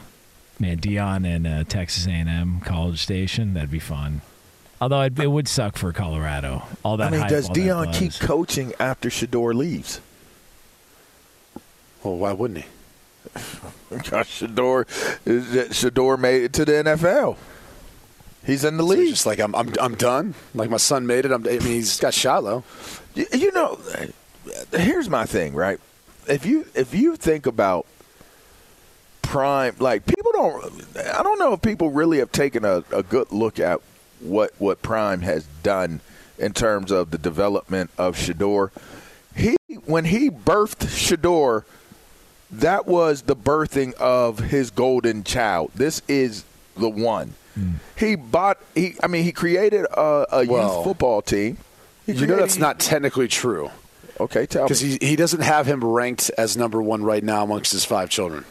man, 0.59 0.77
Deion 0.77 1.27
and 1.27 1.45
uh, 1.45 1.63
Texas 1.65 2.07
A&M 2.07 2.61
College 2.61 2.99
Station. 3.01 3.53
That'd 3.53 3.71
be 3.71 3.79
fun. 3.79 4.21
Although 4.79 5.01
it, 5.01 5.19
it 5.19 5.27
would 5.27 5.47
suck 5.47 5.77
for 5.77 5.91
Colorado. 5.93 6.63
All 6.83 6.97
that. 6.97 7.07
I 7.07 7.09
mean, 7.11 7.21
hype, 7.21 7.29
does 7.29 7.49
Deion 7.49 7.93
keep 7.93 8.13
coaching 8.19 8.73
after 8.79 9.09
Shedeur 9.09 9.53
leaves? 9.53 9.99
Well, 12.03 12.17
why 12.17 12.33
wouldn't 12.33 12.63
he? 12.63 12.65
Gosh, 14.09 14.41
Shedeur, 14.41 14.85
Shedeur 15.25 16.19
made 16.19 16.43
it 16.43 16.53
to 16.53 16.65
the 16.65 16.71
NFL. 16.73 17.37
He's 18.45 18.63
in 18.63 18.77
the 18.77 18.83
So 18.83 18.89
he's 18.91 18.99
league. 18.99 19.09
just 19.09 19.25
like 19.25 19.39
I'm, 19.39 19.55
I'm, 19.55 19.73
I'm 19.81 19.95
done. 19.95 20.35
Like 20.53 20.69
my 20.69 20.77
son 20.77 21.07
made 21.07 21.25
it. 21.25 21.31
I'm, 21.31 21.45
I 21.45 21.51
mean, 21.51 21.61
he's 21.61 21.99
got 21.99 22.13
Shiloh. 22.13 22.63
You, 23.15 23.25
you 23.33 23.51
know, 23.51 23.79
here's 24.71 25.09
my 25.09 25.25
thing, 25.25 25.53
right? 25.53 25.79
If 26.27 26.45
you 26.45 26.65
if 26.75 26.93
you 26.93 27.15
think 27.15 27.45
about 27.45 27.85
prime, 29.21 29.75
like 29.79 30.05
people 30.05 30.31
don't, 30.33 30.97
I 30.97 31.23
don't 31.23 31.39
know 31.39 31.53
if 31.53 31.61
people 31.61 31.89
really 31.91 32.19
have 32.19 32.31
taken 32.31 32.65
a, 32.65 32.83
a 32.91 33.03
good 33.03 33.31
look 33.31 33.59
at 33.59 33.81
what 34.19 34.53
what 34.59 34.81
Prime 34.81 35.21
has 35.21 35.45
done 35.63 36.01
in 36.37 36.53
terms 36.53 36.91
of 36.91 37.11
the 37.11 37.17
development 37.17 37.89
of 37.97 38.15
Shedeur. 38.15 38.71
He 39.35 39.55
when 39.85 40.05
he 40.05 40.29
birthed 40.29 40.85
Shedeur, 40.87 41.63
that 42.51 42.85
was 42.87 43.23
the 43.23 43.35
birthing 43.35 43.93
of 43.95 44.39
his 44.39 44.71
golden 44.71 45.23
child. 45.23 45.71
This 45.75 46.01
is 46.07 46.43
the 46.77 46.89
one. 46.89 47.33
Mm. 47.57 47.75
He 47.97 48.15
bought. 48.15 48.59
He, 48.73 48.95
I 49.01 49.07
mean, 49.07 49.23
he 49.23 49.31
created 49.31 49.85
a, 49.85 50.25
a 50.31 50.45
Well, 50.45 50.75
youth 50.75 50.83
football 50.83 51.21
team. 51.21 51.57
He 52.05 52.13
You 52.13 52.27
know 52.27 52.35
that's 52.35 52.57
not 52.57 52.79
technically 52.79 53.27
true 53.27 53.71
Okay, 54.19 54.45
tell 54.45 54.63
me. 54.63 54.67
because 54.67 54.79
he 54.79 54.97
he 55.01 55.15
doesn't 55.15 55.41
have 55.41 55.65
him 55.65 55.83
ranked 55.83 56.31
as 56.37 56.55
number 56.55 56.81
one 56.81 57.03
right 57.03 57.23
now 57.23 57.43
amongst 57.43 57.71
his 57.71 57.83
five 57.83 58.09
children. 58.09 58.45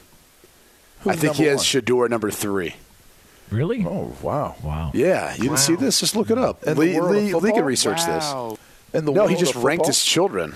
I 1.07 1.17
think 1.17 1.37
he 1.37 1.45
has 1.45 1.59
one? 1.59 1.65
Shedeur 1.65 2.11
number 2.11 2.31
three. 2.31 2.75
Really? 3.51 3.85
Oh 3.87 4.15
wow! 4.23 4.57
Wow. 4.63 4.91
Yeah, 4.95 5.35
you 5.35 5.45
didn't 5.45 5.59
see 5.59 5.77
this? 5.77 6.01
Just 6.01 6.17
look 6.17 6.31
it 6.31 6.39
up. 6.39 6.63
In 6.65 6.75
the 6.75 6.81
Lee, 6.81 6.97
of 6.97 7.11
Lee, 7.11 7.35
Lee 7.35 7.53
can 7.53 7.65
research 7.65 8.05
this. 8.05 8.33
In 8.93 9.05
the 9.05 9.13
No, 9.13 9.27
he 9.27 9.37
just 9.37 9.55
ranked 9.55 9.87
his 9.87 10.03
children, 10.05 10.55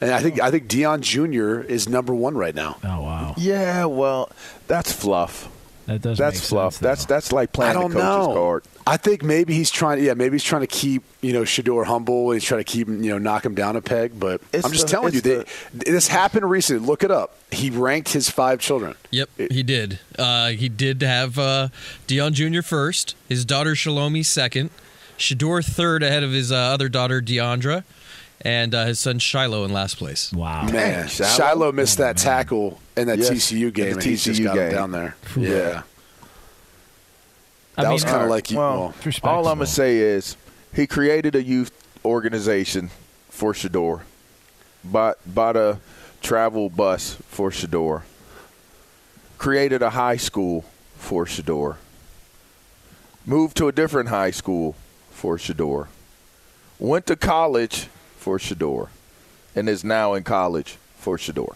and 0.00 0.10
I 0.12 0.20
think 0.20 0.40
I 0.40 0.50
think 0.50 0.68
Deion 0.68 1.00
Jr. 1.00 1.60
is 1.60 1.88
number 1.88 2.14
one 2.14 2.36
right 2.36 2.54
now. 2.54 2.78
Oh 2.84 3.02
wow. 3.02 3.34
Yeah, 3.36 3.84
well, 3.86 4.30
that's 4.68 4.92
fluff. 4.92 5.48
That 5.90 6.02
does. 6.02 6.18
That's 6.18 6.38
make 6.40 6.48
fluff. 6.48 6.74
Sense, 6.74 6.80
that's 6.82 7.04
that's 7.06 7.32
like 7.32 7.52
playing 7.52 7.70
I 7.76 7.80
don't 7.80 7.90
the 7.90 7.98
coach's 8.00 8.28
know. 8.28 8.34
card. 8.34 8.64
I 8.86 8.96
think 8.96 9.24
maybe 9.24 9.54
he's 9.54 9.70
trying. 9.72 10.02
Yeah, 10.04 10.14
maybe 10.14 10.34
he's 10.36 10.44
trying 10.44 10.60
to 10.60 10.68
keep 10.68 11.02
you 11.20 11.32
know 11.32 11.42
Shedeur 11.42 11.84
humble. 11.84 12.30
He's 12.30 12.44
trying 12.44 12.60
to 12.60 12.64
keep 12.64 12.86
him, 12.86 13.02
you 13.02 13.10
know 13.10 13.18
knock 13.18 13.44
him 13.44 13.56
down 13.56 13.74
a 13.74 13.80
peg. 13.82 14.12
But 14.18 14.40
It's 14.52 14.64
I'm 14.64 14.70
just 14.70 14.86
the- 14.86 14.90
telling 14.92 15.12
you, 15.14 15.20
it's 15.24 15.70
they, 15.74 15.90
this 15.90 16.06
happened 16.06 16.48
recently. 16.48 16.86
Look 16.86 17.02
it 17.02 17.10
up. 17.10 17.34
He 17.50 17.70
ranked 17.70 18.12
his 18.12 18.30
five 18.30 18.60
children. 18.60 18.94
Yep, 19.10 19.30
he 19.50 19.64
did. 19.64 19.98
Uh, 20.16 20.50
he 20.50 20.68
did 20.68 21.02
have 21.02 21.36
uh, 21.40 21.68
Deion 22.06 22.32
Jr. 22.34 22.62
first, 22.62 23.16
his 23.28 23.44
daughter 23.44 23.72
Shelomi 23.72 24.24
second, 24.24 24.70
Shedeur 25.18 25.64
third 25.68 26.04
ahead 26.04 26.22
of 26.22 26.30
his 26.30 26.52
uh, 26.52 26.54
other 26.56 26.88
daughter 26.88 27.20
Deiondra, 27.20 27.82
and 28.42 28.74
uh, 28.74 28.86
his 28.86 28.98
son 28.98 29.18
Shiloh 29.18 29.64
in 29.64 29.72
last 29.72 29.96
place. 29.96 30.32
Wow. 30.32 30.64
Man, 30.64 31.08
Shiloh? 31.08 31.30
Shiloh, 31.30 31.72
missed 31.72 31.98
that 31.98 32.16
tackle 32.16 32.80
in 32.96 33.06
that 33.08 33.18
Yes, 33.18 33.30
TCU 33.30 33.66
in 33.68 33.70
game, 33.70 33.86
the 33.86 33.92
and 33.92 34.02
he's 34.02 34.24
just 34.24 34.40
TCU 34.40 34.44
got 34.44 34.54
game. 34.54 34.72
down 34.72 34.90
there. 34.92 35.16
Yeah. 35.36 35.48
Yeah, 35.48 35.82
I 37.76 37.82
that 37.82 37.88
mean, 37.88 37.92
was 37.94 38.04
kind 38.04 38.22
of 38.22 38.28
like 38.28 38.50
you. 38.50 38.58
well, 38.58 38.94
Well, 39.04 39.14
all 39.32 39.48
I'm 39.48 39.58
gonna 39.58 39.66
say 39.66 39.98
is 39.98 40.36
he 40.74 40.86
created 40.86 41.34
a 41.34 41.42
youth 41.42 41.72
organization 42.04 42.90
for 43.28 43.52
Shedeur, 43.52 44.02
bought 44.84 45.18
bought 45.26 45.56
a 45.56 45.78
travel 46.20 46.68
bus 46.68 47.16
for 47.28 47.50
Shedeur, 47.50 48.02
created 49.38 49.82
a 49.82 49.90
high 49.90 50.16
school 50.18 50.64
for 50.96 51.24
Shedeur, 51.24 51.76
moved 53.24 53.56
to 53.58 53.68
a 53.68 53.72
different 53.72 54.08
high 54.10 54.30
school 54.30 54.74
for 55.10 55.36
Shedeur, 55.38 55.86
went 56.78 57.06
to 57.06 57.16
college 57.16 57.88
for 58.20 58.38
Shedeur, 58.38 58.88
and 59.56 59.68
is 59.68 59.82
now 59.82 60.14
in 60.14 60.22
college 60.22 60.76
for 60.98 61.16
Shedeur. 61.16 61.54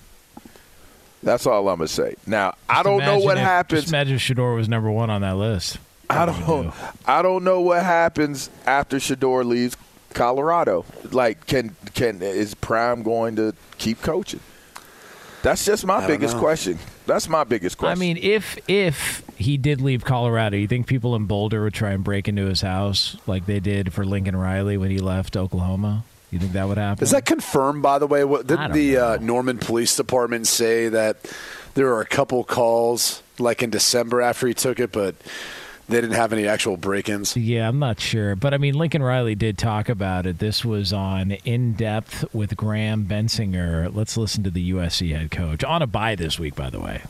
That's 1.23 1.47
all 1.47 1.69
I'm 1.69 1.79
gonna 1.79 1.89
say. 1.89 2.15
Now 2.27 2.55
I 2.69 2.83
don't 2.83 2.99
know 3.05 3.19
what 3.19 3.37
if- 3.37 3.43
happens. 3.45 3.83
Just 3.83 3.93
imagine 3.93 4.17
if 4.17 4.21
Shedeur 4.23 4.57
was 4.57 4.69
number 4.69 4.91
one 4.91 5.11
on 5.11 5.21
that 5.23 5.37
list. 5.37 5.79
I 6.11 6.27
What 6.27 6.47
don't. 6.47 6.63
do? 6.65 6.73
I 7.07 7.23
don't 7.23 7.45
know 7.45 7.61
what 7.63 7.83
happens 7.83 8.51
after 8.67 9.01
Shador 9.01 9.43
leaves 9.45 9.77
Colorado. 10.13 10.85
Like, 11.13 11.47
can 11.47 11.77
can 11.95 12.21
is 12.23 12.55
Prime 12.55 13.03
going 13.03 13.37
to 13.37 13.55
keep 13.79 14.03
coaching? 14.03 14.41
That's 15.43 15.65
just 15.65 15.85
my 15.87 16.07
biggest 16.07 16.35
know. 16.35 16.41
question. 16.41 16.79
That's 17.07 17.29
my 17.29 17.45
biggest 17.45 17.77
question. 17.79 17.99
I 17.99 18.01
mean, 18.01 18.19
if 18.19 18.59
if 18.69 19.23
he 19.37 19.57
did 19.57 19.81
leave 19.81 20.05
Colorado, 20.05 20.57
you 20.57 20.67
think 20.69 20.87
people 20.87 21.15
in 21.17 21.25
Boulder 21.27 21.63
would 21.65 21.75
try 21.75 21.91
and 21.93 22.05
break 22.05 22.29
into 22.29 22.47
his 22.47 22.61
house 22.61 23.17
like 23.27 23.47
they 23.47 23.61
did 23.61 23.93
for 23.93 24.05
Lincoln 24.05 24.37
Riley 24.37 24.77
when 24.77 24.91
he 24.91 24.99
left 24.99 25.37
Oklahoma? 25.37 26.05
You 26.35 26.41
think 26.41 26.53
that 26.53 26.67
would 26.69 26.79
happen? 26.79 27.03
is 27.03 27.13
that 27.13 27.25
confirmed? 27.25 27.83
By 27.83 27.99
the 27.99 28.07
way, 28.07 28.25
what 28.25 28.47
didn't 28.47 28.73
the 28.73 28.97
uh. 28.97 29.17
Norman 29.19 29.59
Police 29.59 29.97
Department 29.97 30.47
say 30.47 30.89
that 30.89 31.17
there 31.75 31.87
were 31.87 32.01
a 32.01 32.07
couple 32.07 32.45
calls 32.45 33.23
like 33.39 33.63
in 33.63 33.71
December 33.71 34.21
after 34.21 34.47
he 34.47 34.55
took 34.55 34.81
it, 34.81 34.93
but 34.93 35.15
they 35.89 36.01
didn't 36.01 36.17
have 36.17 36.33
any 36.33 36.47
actual 36.47 36.77
break-ins. 36.77 37.37
Yeah, 37.37 37.69
I'm 37.69 37.79
not 37.79 38.01
sure. 38.01 38.35
But 38.37 38.55
I 38.55 38.59
mean, 38.59 38.75
Lincoln 38.75 39.03
Riley 39.03 39.35
did 39.35 39.59
talk 39.59 39.89
about 39.89 40.27
it. 40.27 40.39
This 40.39 40.65
was 40.65 40.93
on 40.93 41.33
In 41.45 41.75
Depth 41.75 42.25
with 42.35 42.57
Graham 42.57 43.05
Bensinger. 43.07 43.95
Let's 43.95 44.17
listen 44.17 44.43
to 44.45 44.51
the 44.51 44.73
USC 44.73 45.17
head 45.17 45.31
coach. 45.31 45.63
On 45.63 45.83
a 45.83 45.87
bye 45.87 46.15
this 46.15 46.39
week, 46.39 46.55
by 46.55 46.71
the 46.71 46.81
way. 46.81 47.03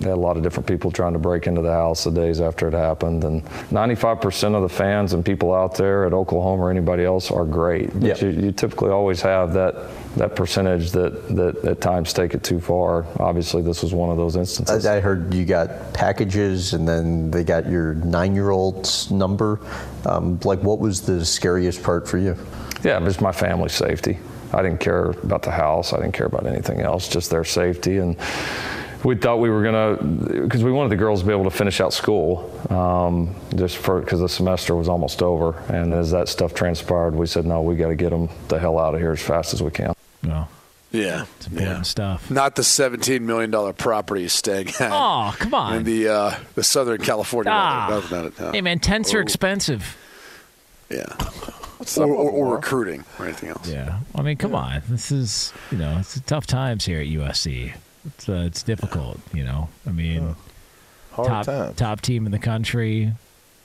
They 0.00 0.08
had 0.10 0.18
a 0.18 0.20
lot 0.20 0.36
of 0.36 0.42
different 0.42 0.66
people 0.66 0.90
trying 0.90 1.14
to 1.14 1.18
break 1.18 1.46
into 1.46 1.62
the 1.62 1.72
house 1.72 2.04
the 2.04 2.10
days 2.10 2.40
after 2.40 2.68
it 2.68 2.74
happened. 2.74 3.24
And 3.24 3.44
95% 3.70 4.54
of 4.54 4.62
the 4.62 4.68
fans 4.68 5.12
and 5.12 5.24
people 5.24 5.54
out 5.54 5.74
there 5.76 6.04
at 6.04 6.12
Oklahoma 6.12 6.64
or 6.64 6.70
anybody 6.70 7.04
else 7.04 7.30
are 7.30 7.44
great. 7.44 7.92
But 7.94 8.02
Yep. 8.02 8.20
you, 8.22 8.28
you 8.30 8.52
typically 8.52 8.90
always 8.90 9.20
have 9.22 9.52
that, 9.54 9.74
that 10.16 10.36
percentage 10.36 10.90
that, 10.92 11.28
that 11.36 11.64
at 11.64 11.80
times 11.80 12.12
take 12.12 12.34
it 12.34 12.42
too 12.42 12.60
far. 12.60 13.06
Obviously, 13.20 13.62
this 13.62 13.82
was 13.82 13.94
one 13.94 14.10
of 14.10 14.16
those 14.16 14.36
instances. 14.36 14.84
I 14.86 14.96
I 14.96 15.00
heard 15.00 15.32
you 15.34 15.44
got 15.44 15.92
packages 15.92 16.72
and 16.74 16.88
then 16.88 17.30
they 17.30 17.44
got 17.44 17.68
your 17.68 17.94
nine 17.94 18.34
year 18.34 18.50
old's 18.50 19.10
number. 19.10 19.60
Um, 20.06 20.38
like, 20.44 20.62
what 20.62 20.78
was 20.78 21.02
the 21.02 21.24
scariest 21.24 21.82
part 21.82 22.08
for 22.08 22.18
you? 22.18 22.36
Yeah, 22.82 22.98
just 23.00 23.20
my 23.20 23.32
family's 23.32 23.72
safety. 23.72 24.18
I 24.52 24.62
didn't 24.62 24.80
care 24.80 25.06
about 25.10 25.42
the 25.42 25.50
house. 25.50 25.92
I 25.92 25.96
didn't 25.96 26.12
care 26.14 26.26
about 26.26 26.46
anything 26.46 26.80
else, 26.80 27.08
just 27.08 27.30
their 27.30 27.44
safety. 27.44 27.98
And 27.98 28.16
we 29.06 29.14
thought 29.16 29.38
we 29.38 29.48
were 29.50 29.62
going 29.62 29.98
to, 29.98 30.42
because 30.42 30.64
we 30.64 30.72
wanted 30.72 30.90
the 30.90 30.96
girls 30.96 31.20
to 31.20 31.26
be 31.26 31.32
able 31.32 31.44
to 31.44 31.50
finish 31.50 31.80
out 31.80 31.92
school, 31.92 32.50
um, 32.70 33.34
just 33.54 33.76
for 33.76 34.00
because 34.00 34.20
the 34.20 34.28
semester 34.28 34.74
was 34.74 34.88
almost 34.88 35.22
over. 35.22 35.56
And 35.68 35.94
as 35.94 36.10
that 36.10 36.28
stuff 36.28 36.52
transpired, 36.54 37.14
we 37.14 37.26
said, 37.26 37.46
no, 37.46 37.62
we 37.62 37.76
got 37.76 37.88
to 37.88 37.94
get 37.96 38.10
them 38.10 38.28
the 38.48 38.58
hell 38.58 38.78
out 38.78 38.94
of 38.94 39.00
here 39.00 39.12
as 39.12 39.22
fast 39.22 39.54
as 39.54 39.62
we 39.62 39.70
can. 39.70 39.94
No, 40.22 40.48
Yeah, 40.90 41.24
it's 41.36 41.46
important 41.46 41.86
stuff. 41.86 42.30
not 42.30 42.56
the 42.56 42.64
seventeen 42.64 43.26
million 43.26 43.50
dollar 43.50 43.72
property 43.72 44.22
he's 44.22 44.32
staying 44.32 44.68
at. 44.80 44.90
Oh, 44.92 45.34
come 45.38 45.54
on. 45.54 45.76
in 45.76 45.84
the 45.84 46.08
uh, 46.08 46.34
the 46.54 46.64
Southern 46.64 47.00
California 47.00 47.52
Ah. 47.54 47.86
weather. 47.88 48.06
No, 48.10 48.22
no, 48.22 48.28
no, 48.28 48.46
no. 48.46 48.52
Hey, 48.52 48.60
man, 48.60 48.78
tents 48.80 49.14
are 49.14 49.20
expensive. 49.20 49.96
Yeah. 50.90 51.04
Or, 51.98 52.06
or, 52.06 52.30
or 52.30 52.54
recruiting 52.56 53.04
or 53.18 53.26
anything 53.26 53.50
else. 53.50 53.68
Yeah. 53.68 53.98
I 54.14 54.22
mean, 54.22 54.36
come 54.36 54.54
on. 54.54 54.82
This 54.88 55.12
is, 55.12 55.52
you 55.70 55.78
know, 55.78 55.98
it's 56.00 56.18
tough 56.22 56.46
times 56.46 56.84
here 56.86 57.00
at 57.00 57.06
USC. 57.06 57.74
It's, 58.06 58.28
uh, 58.28 58.44
it's 58.46 58.62
difficult, 58.62 59.20
you 59.32 59.44
know. 59.44 59.68
I 59.86 59.90
mean, 59.90 60.36
top, 61.14 61.46
top 61.76 62.00
team 62.00 62.26
in 62.26 62.32
the 62.32 62.38
country, 62.38 63.12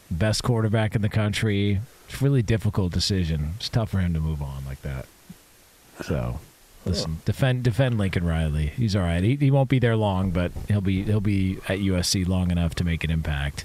best 0.09 0.43
quarterback 0.43 0.95
in 0.95 1.01
the 1.01 1.09
country. 1.09 1.81
It's 2.09 2.21
a 2.21 2.23
really 2.23 2.41
difficult 2.41 2.91
decision. 2.91 3.53
It's 3.57 3.69
tough 3.69 3.91
for 3.91 3.99
him 3.99 4.13
to 4.13 4.19
move 4.19 4.41
on 4.41 4.65
like 4.65 4.81
that. 4.81 5.05
So, 6.03 6.39
listen, 6.85 7.17
defend 7.25 7.63
defend 7.63 7.97
Lincoln 7.97 8.25
Riley. 8.25 8.67
He's 8.67 8.95
all 8.95 9.03
right. 9.03 9.23
He, 9.23 9.35
he 9.35 9.51
won't 9.51 9.69
be 9.69 9.79
there 9.79 9.95
long, 9.95 10.31
but 10.31 10.51
he'll 10.67 10.81
be 10.81 11.03
he'll 11.03 11.21
be 11.21 11.57
at 11.67 11.79
USC 11.79 12.27
long 12.27 12.51
enough 12.51 12.75
to 12.75 12.83
make 12.83 13.03
an 13.03 13.11
impact. 13.11 13.63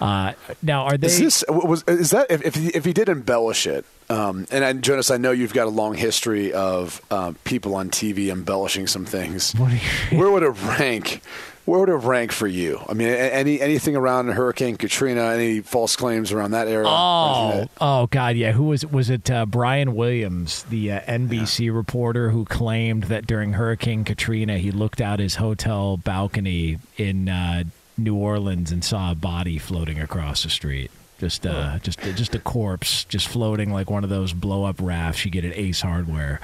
Uh, 0.00 0.32
now, 0.62 0.84
are 0.84 0.96
they? 0.96 1.08
Is 1.08 1.18
this 1.18 1.44
was 1.48 1.82
is 1.88 2.10
that 2.10 2.30
if 2.30 2.44
if 2.44 2.54
he, 2.54 2.68
if 2.68 2.84
he 2.84 2.92
did 2.92 3.08
embellish 3.08 3.66
it? 3.66 3.84
Um, 4.10 4.46
and, 4.50 4.64
and 4.64 4.82
Jonas, 4.82 5.10
I 5.10 5.16
know 5.18 5.32
you've 5.32 5.52
got 5.52 5.66
a 5.66 5.70
long 5.70 5.94
history 5.94 6.52
of 6.52 7.02
um, 7.10 7.34
people 7.44 7.74
on 7.74 7.90
TV 7.90 8.28
embellishing 8.28 8.86
some 8.86 9.04
things. 9.04 9.52
What 9.56 9.72
you- 9.72 10.18
Where 10.18 10.30
would 10.32 10.42
it 10.44 10.50
rank? 10.78 11.20
Where 11.68 11.80
would 11.80 11.90
it 11.90 12.06
rank 12.06 12.32
for 12.32 12.46
you? 12.46 12.82
I 12.88 12.94
mean, 12.94 13.08
any 13.08 13.60
anything 13.60 13.94
around 13.94 14.28
Hurricane 14.28 14.76
Katrina? 14.76 15.32
Any 15.34 15.60
false 15.60 15.96
claims 15.96 16.32
around 16.32 16.52
that 16.52 16.66
era? 16.66 16.86
Oh, 16.88 17.66
oh 17.78 18.06
God, 18.06 18.36
yeah. 18.36 18.52
Who 18.52 18.64
was 18.64 18.86
was 18.86 19.10
it? 19.10 19.30
Uh, 19.30 19.44
Brian 19.44 19.94
Williams, 19.94 20.62
the 20.64 20.92
uh, 20.92 21.00
NBC 21.00 21.74
reporter, 21.74 22.30
who 22.30 22.46
claimed 22.46 23.04
that 23.04 23.26
during 23.26 23.52
Hurricane 23.52 24.04
Katrina, 24.04 24.56
he 24.56 24.70
looked 24.70 25.02
out 25.02 25.18
his 25.18 25.34
hotel 25.34 25.98
balcony 25.98 26.78
in 26.96 27.28
uh, 27.28 27.64
New 27.98 28.16
Orleans 28.16 28.72
and 28.72 28.82
saw 28.82 29.12
a 29.12 29.14
body 29.14 29.58
floating 29.58 30.00
across 30.00 30.44
the 30.44 30.50
street. 30.50 30.90
Just, 31.18 31.46
uh, 31.46 31.80
just, 31.80 31.98
just 32.00 32.36
a 32.36 32.38
corpse, 32.38 33.02
just 33.04 33.26
floating 33.26 33.72
like 33.72 33.90
one 33.90 34.04
of 34.04 34.10
those 34.10 34.32
blow 34.32 34.64
up 34.64 34.76
rafts 34.80 35.24
you 35.24 35.32
get 35.32 35.44
at 35.44 35.52
Ace 35.52 35.80
Hardware. 35.80 36.40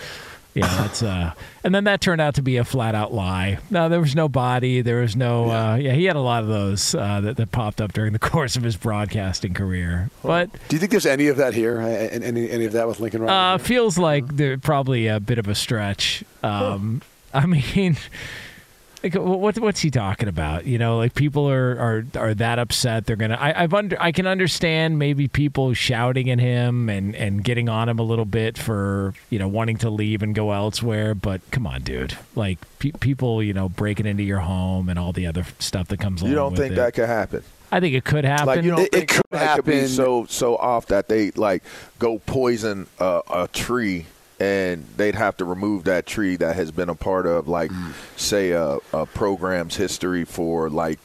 Yeah, 0.54 0.68
that's 0.82 1.02
uh, 1.02 1.32
and 1.64 1.74
then 1.74 1.84
that 1.84 2.00
turned 2.00 2.20
out 2.20 2.36
to 2.36 2.42
be 2.42 2.56
a 2.58 2.64
flat 2.64 2.94
out 2.94 3.12
lie. 3.12 3.58
No, 3.70 3.88
there 3.88 4.00
was 4.00 4.14
no 4.14 4.28
body. 4.28 4.82
There 4.82 5.00
was 5.00 5.16
no. 5.16 5.46
Yeah, 5.46 5.72
uh, 5.72 5.74
yeah 5.76 5.92
he 5.92 6.04
had 6.04 6.14
a 6.14 6.20
lot 6.20 6.42
of 6.44 6.48
those 6.48 6.94
uh, 6.94 7.20
that, 7.22 7.36
that 7.36 7.50
popped 7.50 7.80
up 7.80 7.92
during 7.92 8.12
the 8.12 8.18
course 8.30 8.54
of 8.54 8.62
his 8.62 8.76
broadcasting 8.76 9.52
career. 9.52 10.10
But 10.22 10.52
do 10.68 10.76
you 10.76 10.80
think 10.80 10.92
there's 10.92 11.06
any 11.06 11.26
of 11.26 11.36
that 11.38 11.54
here? 11.54 11.80
Any 11.80 12.48
any 12.50 12.64
of 12.66 12.72
that 12.72 12.86
with 12.86 13.00
Lincoln 13.00 13.22
Riley? 13.22 13.54
Uh, 13.54 13.58
feels 13.58 13.98
like 13.98 14.26
there 14.36 14.56
probably 14.56 15.08
a 15.08 15.18
bit 15.18 15.38
of 15.38 15.48
a 15.48 15.54
stretch. 15.56 16.22
Um, 16.42 17.02
I 17.32 17.46
mean. 17.74 17.96
Like, 19.04 19.14
what, 19.14 19.58
what's 19.58 19.80
he 19.80 19.90
talking 19.90 20.28
about? 20.28 20.64
You 20.66 20.78
know, 20.78 20.96
like 20.96 21.14
people 21.14 21.48
are 21.50 21.78
are, 21.78 22.04
are 22.18 22.34
that 22.34 22.58
upset. 22.58 23.04
They're 23.04 23.16
gonna. 23.16 23.36
I, 23.38 23.62
I've 23.64 23.74
under. 23.74 24.00
I 24.00 24.12
can 24.12 24.26
understand 24.26 24.98
maybe 24.98 25.28
people 25.28 25.74
shouting 25.74 26.30
at 26.30 26.38
him 26.40 26.88
and 26.88 27.14
and 27.14 27.44
getting 27.44 27.68
on 27.68 27.88
him 27.90 27.98
a 27.98 28.02
little 28.02 28.24
bit 28.24 28.56
for 28.56 29.12
you 29.28 29.38
know 29.38 29.46
wanting 29.46 29.76
to 29.78 29.90
leave 29.90 30.22
and 30.22 30.34
go 30.34 30.52
elsewhere. 30.52 31.14
But 31.14 31.42
come 31.50 31.66
on, 31.66 31.82
dude. 31.82 32.16
Like 32.34 32.58
pe- 32.78 32.92
people, 32.92 33.42
you 33.42 33.52
know, 33.52 33.68
breaking 33.68 34.06
into 34.06 34.22
your 34.22 34.40
home 34.40 34.88
and 34.88 34.98
all 34.98 35.12
the 35.12 35.26
other 35.26 35.44
stuff 35.58 35.88
that 35.88 36.00
comes 36.00 36.22
along. 36.22 36.30
You 36.30 36.36
don't 36.36 36.50
with 36.52 36.60
think 36.60 36.72
it. 36.72 36.76
that 36.76 36.94
could 36.94 37.06
happen? 37.08 37.42
I 37.70 37.80
think 37.80 37.94
it 37.94 38.04
could 38.04 38.24
happen. 38.24 38.46
Like 38.46 38.62
you 38.62 38.70
don't 38.70 38.80
It- 38.80 38.94
it 38.94 39.08
could 39.08 39.20
somebody 39.30 39.56
could 39.56 39.64
be 39.66 39.72
happen. 39.74 39.88
so 39.88 40.24
so 40.30 40.56
off 40.56 40.86
that 40.86 41.08
they 41.08 41.30
like 41.32 41.62
go 41.98 42.20
poison 42.20 42.86
a, 42.98 43.20
a 43.30 43.48
tree 43.52 44.06
and 44.44 44.86
they'd 44.96 45.14
have 45.14 45.36
to 45.38 45.44
remove 45.44 45.84
that 45.84 46.06
tree 46.06 46.36
that 46.36 46.56
has 46.56 46.70
been 46.70 46.88
a 46.88 46.94
part 46.94 47.26
of 47.26 47.48
like 47.48 47.70
Mm. 47.70 47.92
say 48.16 48.50
a, 48.52 48.78
a 48.92 49.06
program's 49.06 49.76
history 49.76 50.24
for 50.24 50.68
like 50.70 50.98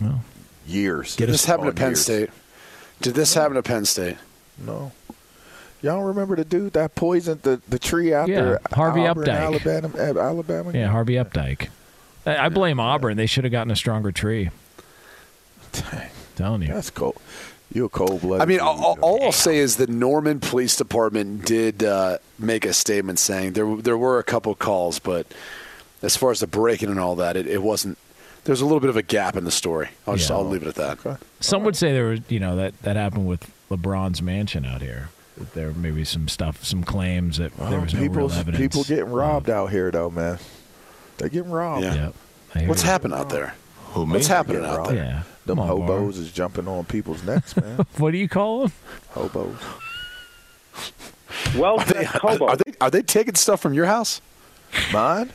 years. 0.68 1.16
Did 1.16 1.30
this 1.30 1.46
happen 1.46 1.66
on 1.66 1.70
at 1.72 1.76
Penn 1.76 1.90
years. 1.90 2.02
State? 2.04 2.30
Did 3.02 3.14
this 3.16 3.34
happen 3.34 3.56
at 3.58 3.64
Penn 3.64 3.86
State? 3.86 4.18
No. 4.58 4.92
Y'all 5.82 6.04
remember 6.04 6.36
the 6.36 6.44
dude 6.44 6.74
that 6.74 6.94
poisoned 6.96 7.42
the, 7.44 7.62
the 7.70 7.80
tree 7.80 8.14
after 8.14 8.32
Yeah, 8.34 8.76
Harvey 8.76 9.08
Auburn, 9.08 9.26
Updike. 9.26 9.40
Alabama, 9.40 9.90
uh, 9.98 10.20
Alabama? 10.20 10.72
yeah, 10.74 10.88
Harvey 10.88 11.14
Updike. 11.14 11.70
I, 12.26 12.36
I 12.46 12.50
blame 12.50 12.80
Auburn. 12.82 13.16
They 13.16 13.26
should 13.28 13.46
have 13.46 13.52
gotten 13.52 13.72
a 13.72 13.76
stronger 13.78 14.12
tree. 14.12 14.50
Telling 16.36 16.62
you. 16.64 16.68
That's 16.70 16.90
cold. 16.90 17.16
You 17.72 17.86
a 17.86 17.90
cold 17.90 18.22
blooded. 18.22 18.42
I 18.42 18.46
mean, 18.46 18.60
all, 18.60 18.98
all 19.02 19.24
I'll 19.26 19.32
say 19.32 19.58
is 19.58 19.78
the 19.78 19.86
Norman 19.88 20.40
Police 20.40 20.76
Department 20.76 21.46
did 21.46 21.84
uh, 21.84 22.18
make 22.40 22.66
a 22.66 22.74
statement 22.74 23.20
saying 23.20 23.54
there 23.54 23.76
there 23.76 23.98
were 23.98 24.18
a 24.18 24.24
couple 24.24 24.56
calls, 24.56 24.98
but 24.98 25.28
as 26.02 26.16
far 26.18 26.32
as 26.32 26.40
the 26.40 26.48
breaking 26.48 26.90
and 26.90 27.00
all 27.00 27.16
that, 27.18 27.38
it, 27.38 27.46
it 27.48 27.62
wasn't. 27.62 27.98
There's 28.46 28.62
a 28.62 28.66
little 28.66 28.80
bit 28.80 28.90
of 28.90 28.98
a 28.98 29.04
gap 29.04 29.36
in 29.36 29.44
the 29.44 29.52
story. 29.52 29.90
I'll 30.08 30.16
just 30.16 30.30
Yeah. 30.30 30.38
I'll 30.38 30.46
leave 30.46 30.64
it 30.64 30.68
at 30.68 30.76
that. 30.76 31.20
Some 31.42 31.64
would 31.64 31.76
say 31.76 31.92
there 31.92 32.08
was, 32.08 32.22
you 32.30 32.40
know, 32.40 32.56
that 32.56 32.82
that 32.82 32.96
happened 32.96 33.28
with 33.28 33.52
LeBron's 33.70 34.22
mansion 34.22 34.66
out 34.66 34.82
here. 34.82 35.10
That 35.38 35.54
there 35.54 35.72
may 35.72 35.92
be 35.92 36.04
some 36.06 36.28
stuff, 36.28 36.66
some 36.66 36.84
claims 36.84 37.38
that 37.38 37.56
there 37.56 37.80
was 37.80 37.94
no 37.94 38.00
people, 38.02 38.16
real 38.18 38.32
evidence. 38.32 38.58
people 38.58 38.84
getting 38.84 39.12
robbed 39.12 39.50
out 39.50 39.68
here 39.70 39.92
though, 39.92 40.10
man. 40.10 40.40
They're 41.18 41.30
getting 41.30 41.52
robbed. 41.52 41.84
Yeah. 41.84 42.12
Yep. 42.56 42.68
What's 42.68 42.84
you. 42.84 42.90
happening 42.90 43.18
out 43.18 43.30
there? 43.30 43.54
Who 43.92 44.06
What's 44.06 44.28
happening 44.28 44.66
out 44.66 44.78
robbed. 44.80 44.90
there? 44.92 44.96
Yeah. 45.04 45.24
Them 45.50 45.58
Come 45.58 45.70
on, 45.72 45.88
Bar. 45.88 45.98
hobos 46.00 46.18
is 46.20 46.32
jumping 46.32 46.68
on 46.68 46.86
people's 46.86 47.24
necks, 47.24 47.58
man. 47.58 47.86
What 47.98 48.12
do 48.12 48.18
you 48.20 48.30
call 48.30 48.62
them? 48.68 48.72
hobos. 49.10 49.58
Well, 51.58 51.80
Are 51.80 51.86
they, 51.86 52.06
are, 52.06 52.44
are 52.50 52.56
they 52.58 52.74
are 52.80 52.90
they 52.92 53.02
taking 53.02 53.34
stuff 53.36 53.60
from 53.60 53.74
your 53.74 53.88
house? 53.88 54.22
Mine? 54.94 55.32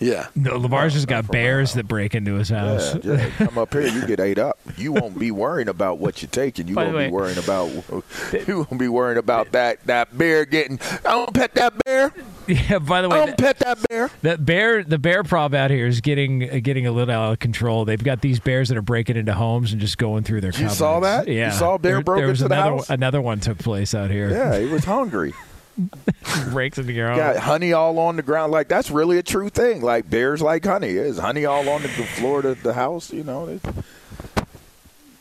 Yeah. 0.00 0.26
No, 0.34 0.56
Lamar's 0.58 0.92
just 0.92 1.06
got 1.06 1.30
bears 1.30 1.74
that 1.74 1.86
break 1.86 2.14
into 2.16 2.34
his 2.34 2.48
house. 2.48 2.96
Yeah, 3.02 3.14
yeah. 3.16 3.30
Come 3.46 3.58
up 3.58 3.72
here, 3.72 3.86
you 3.86 4.04
get 4.06 4.18
ate 4.18 4.38
up. 4.38 4.58
You 4.76 4.92
won't 4.92 5.16
be 5.18 5.30
worrying 5.30 5.68
about 5.68 5.98
what 5.98 6.20
you're 6.20 6.28
taking. 6.30 6.66
You 6.66 6.74
By 6.74 6.84
won't 6.88 6.98
be 6.98 7.10
worrying 7.10 7.38
about. 7.38 7.70
You 8.48 8.58
won't 8.68 8.78
be 8.78 8.88
worrying 8.88 9.18
about 9.18 9.52
that 9.52 9.84
that 9.86 10.16
bear 10.18 10.44
getting. 10.44 10.80
I 11.04 11.12
don't 11.12 11.32
pet 11.32 11.54
that 11.54 11.72
bear. 11.84 12.12
Yeah. 12.48 12.78
By 12.80 13.00
the 13.02 13.08
way, 13.08 13.16
I 13.22 13.26
don't 13.26 13.36
that, 13.36 13.38
pet 13.38 13.58
that 13.60 13.88
bear. 13.88 14.10
that 14.22 14.44
bear, 14.44 14.82
the 14.82 14.98
bear 14.98 15.22
problem 15.22 15.58
out 15.60 15.70
here 15.70 15.86
is 15.86 16.00
getting 16.00 16.50
uh, 16.50 16.58
getting 16.62 16.86
a 16.86 16.92
little 16.92 17.14
out 17.14 17.32
of 17.32 17.38
control. 17.38 17.84
They've 17.84 18.02
got 18.02 18.20
these 18.20 18.40
bears 18.40 18.68
that 18.70 18.76
are 18.76 18.82
breaking 18.82 19.16
into 19.16 19.32
homes 19.34 19.72
and 19.72 19.80
just 19.80 19.96
going 19.98 20.24
through 20.24 20.40
their. 20.42 20.50
You 20.52 20.68
saw 20.68 20.94
cupboards. 21.00 21.26
that? 21.26 21.28
You 21.32 21.38
Yeah. 21.38 21.50
saw 21.52 21.74
a 21.74 21.78
bear 21.78 21.92
there, 21.94 22.02
broke 22.02 22.18
there 22.18 22.26
was 22.28 22.42
into 22.42 22.48
the 22.48 22.54
another, 22.60 22.76
house? 22.76 22.90
Another 22.90 23.22
one 23.22 23.40
took 23.40 23.58
place 23.58 23.94
out 23.94 24.10
here. 24.10 24.28
Yeah, 24.30 24.58
he 24.58 24.66
was 24.66 24.84
hungry. 24.84 25.32
breaks 26.50 26.78
into 26.78 26.92
your 26.92 27.10
own. 27.10 27.16
Got 27.16 27.36
honey 27.38 27.72
all 27.72 27.98
on 27.98 28.16
the 28.16 28.22
ground. 28.22 28.52
Like 28.52 28.68
that's 28.68 28.90
really 28.90 29.18
a 29.18 29.22
true 29.22 29.48
thing. 29.48 29.80
Like 29.82 30.08
bears 30.08 30.40
like 30.42 30.64
honey. 30.64 30.90
Is 30.90 31.18
honey 31.18 31.44
all 31.44 31.68
on 31.68 31.82
the 31.82 31.88
floor 31.88 32.40
of 32.46 32.62
the 32.62 32.74
house? 32.74 33.12
You 33.12 33.24
know. 33.24 33.46
It, 33.48 33.60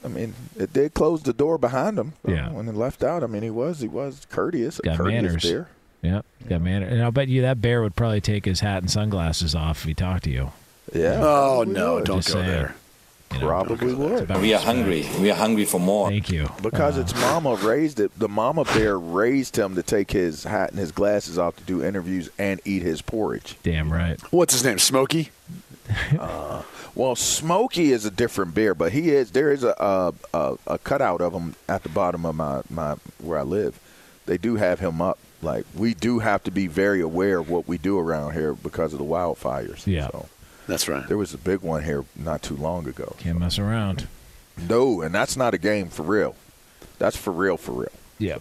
I 0.03 0.09
mean, 0.09 0.33
it 0.57 0.73
did 0.73 0.93
close 0.93 1.23
the 1.23 1.31
door 1.33 1.57
behind 1.57 1.97
him. 1.97 2.13
Yeah. 2.27 2.51
When 2.51 2.65
he 2.65 2.71
left 2.73 3.03
out, 3.03 3.23
I 3.23 3.27
mean, 3.27 3.41
he 3.43 3.49
was 3.49 3.79
he 3.79 3.87
was 3.87 4.25
courteous. 4.29 4.79
A 4.79 4.83
Got 4.83 4.97
courteous 4.97 5.23
manners. 5.23 5.43
bear. 5.43 5.67
Yeah, 6.01 6.21
got 6.49 6.61
man. 6.61 6.83
And 6.83 7.01
I'll 7.01 7.11
bet 7.13 7.29
you 7.29 7.43
that 7.43 7.61
bear 7.61 7.81
would 7.81 7.95
probably 7.95 8.19
take 8.19 8.43
his 8.43 8.59
hat 8.59 8.79
and 8.79 8.91
sunglasses 8.91 9.55
off 9.55 9.79
if 9.79 9.85
he 9.85 9.93
talked 9.93 10.25
to 10.25 10.29
you. 10.29 10.51
Yeah. 10.93 11.19
Oh 11.21 11.63
no! 11.65 12.01
Don't 12.01 12.17
Just 12.17 12.27
go 12.27 12.33
saying. 12.41 12.47
there. 12.47 12.75
You 13.33 13.39
know, 13.39 13.47
Probably 13.47 13.93
would. 13.93 14.23
about 14.23 14.41
We 14.41 14.53
are 14.53 14.59
hungry. 14.61 15.07
We 15.19 15.31
are 15.31 15.35
hungry 15.35 15.65
for 15.65 15.79
more. 15.79 16.09
Thank 16.09 16.29
you. 16.29 16.49
Because 16.61 16.97
Uh, 16.97 17.01
its 17.01 17.13
mama 17.15 17.55
raised 17.55 17.99
it. 17.99 18.11
The 18.17 18.27
mama 18.29 18.63
bear 18.65 18.97
raised 18.99 19.55
him 19.57 19.75
to 19.75 19.83
take 19.83 20.11
his 20.11 20.43
hat 20.43 20.69
and 20.71 20.79
his 20.79 20.91
glasses 20.91 21.37
off 21.39 21.55
to 21.57 21.63
do 21.63 21.83
interviews 21.83 22.29
and 22.37 22.61
eat 22.65 22.81
his 22.83 23.01
porridge. 23.01 23.57
damn 23.63 23.91
right. 23.91 24.19
What's 24.31 24.53
his 24.53 24.63
name? 24.63 24.79
Smokey. 24.79 25.31
Well, 26.95 27.15
Smokey 27.15 27.91
is 27.91 28.05
a 28.05 28.11
different 28.11 28.53
bear, 28.53 28.75
but 28.75 28.91
he 28.91 29.09
is. 29.09 29.31
There 29.31 29.51
is 29.51 29.63
a 29.63 29.73
a, 29.79 30.13
a, 30.37 30.57
a 30.67 30.77
cutout 30.77 31.21
of 31.21 31.33
him 31.33 31.55
at 31.67 31.81
the 31.81 31.89
bottom 31.89 32.23
of 32.25 32.35
my, 32.35 32.61
my 32.69 32.95
where 33.19 33.39
I 33.39 33.41
live. 33.41 33.79
They 34.27 34.37
do 34.37 34.55
have 34.57 34.79
him 34.79 35.01
up. 35.01 35.17
Like 35.41 35.65
we 35.75 35.95
do 35.95 36.19
have 36.19 36.43
to 36.43 36.51
be 36.51 36.67
very 36.67 37.01
aware 37.01 37.39
of 37.39 37.49
what 37.49 37.67
we 37.67 37.77
do 37.79 37.97
around 37.99 38.33
here 38.33 38.53
because 38.53 38.93
of 38.93 38.99
the 38.99 39.05
wildfires. 39.05 39.87
Yeah. 39.87 40.07
So 40.11 40.29
That's 40.67 40.87
right. 40.87 41.07
there 41.07 41.17
was 41.17 41.33
a 41.33 41.37
big 41.37 41.59
one 41.61 41.83
here 41.83 42.05
not 42.15 42.41
too 42.41 42.55
long 42.55 42.87
ago. 42.87 43.15
Can't 43.19 43.39
mess 43.39 43.59
around. 43.59 44.07
No, 44.69 45.01
and 45.01 45.13
that's 45.13 45.35
not 45.35 45.53
a 45.53 45.57
game 45.57 45.89
for 45.89 46.03
real. 46.03 46.35
That's 46.99 47.17
for 47.17 47.31
real, 47.31 47.57
for 47.57 47.71
real. 47.73 47.91
Yeah. 48.19 48.37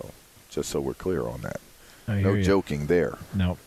Just 0.51 0.69
so 0.71 0.81
we're 0.81 0.95
clear 0.95 1.23
on 1.27 1.41
that. 1.43 1.61
I 2.07 2.21
No 2.21 2.35
you. 2.35 2.43
joking 2.43 2.87
there. 2.87 3.19
Nope. 3.35 3.59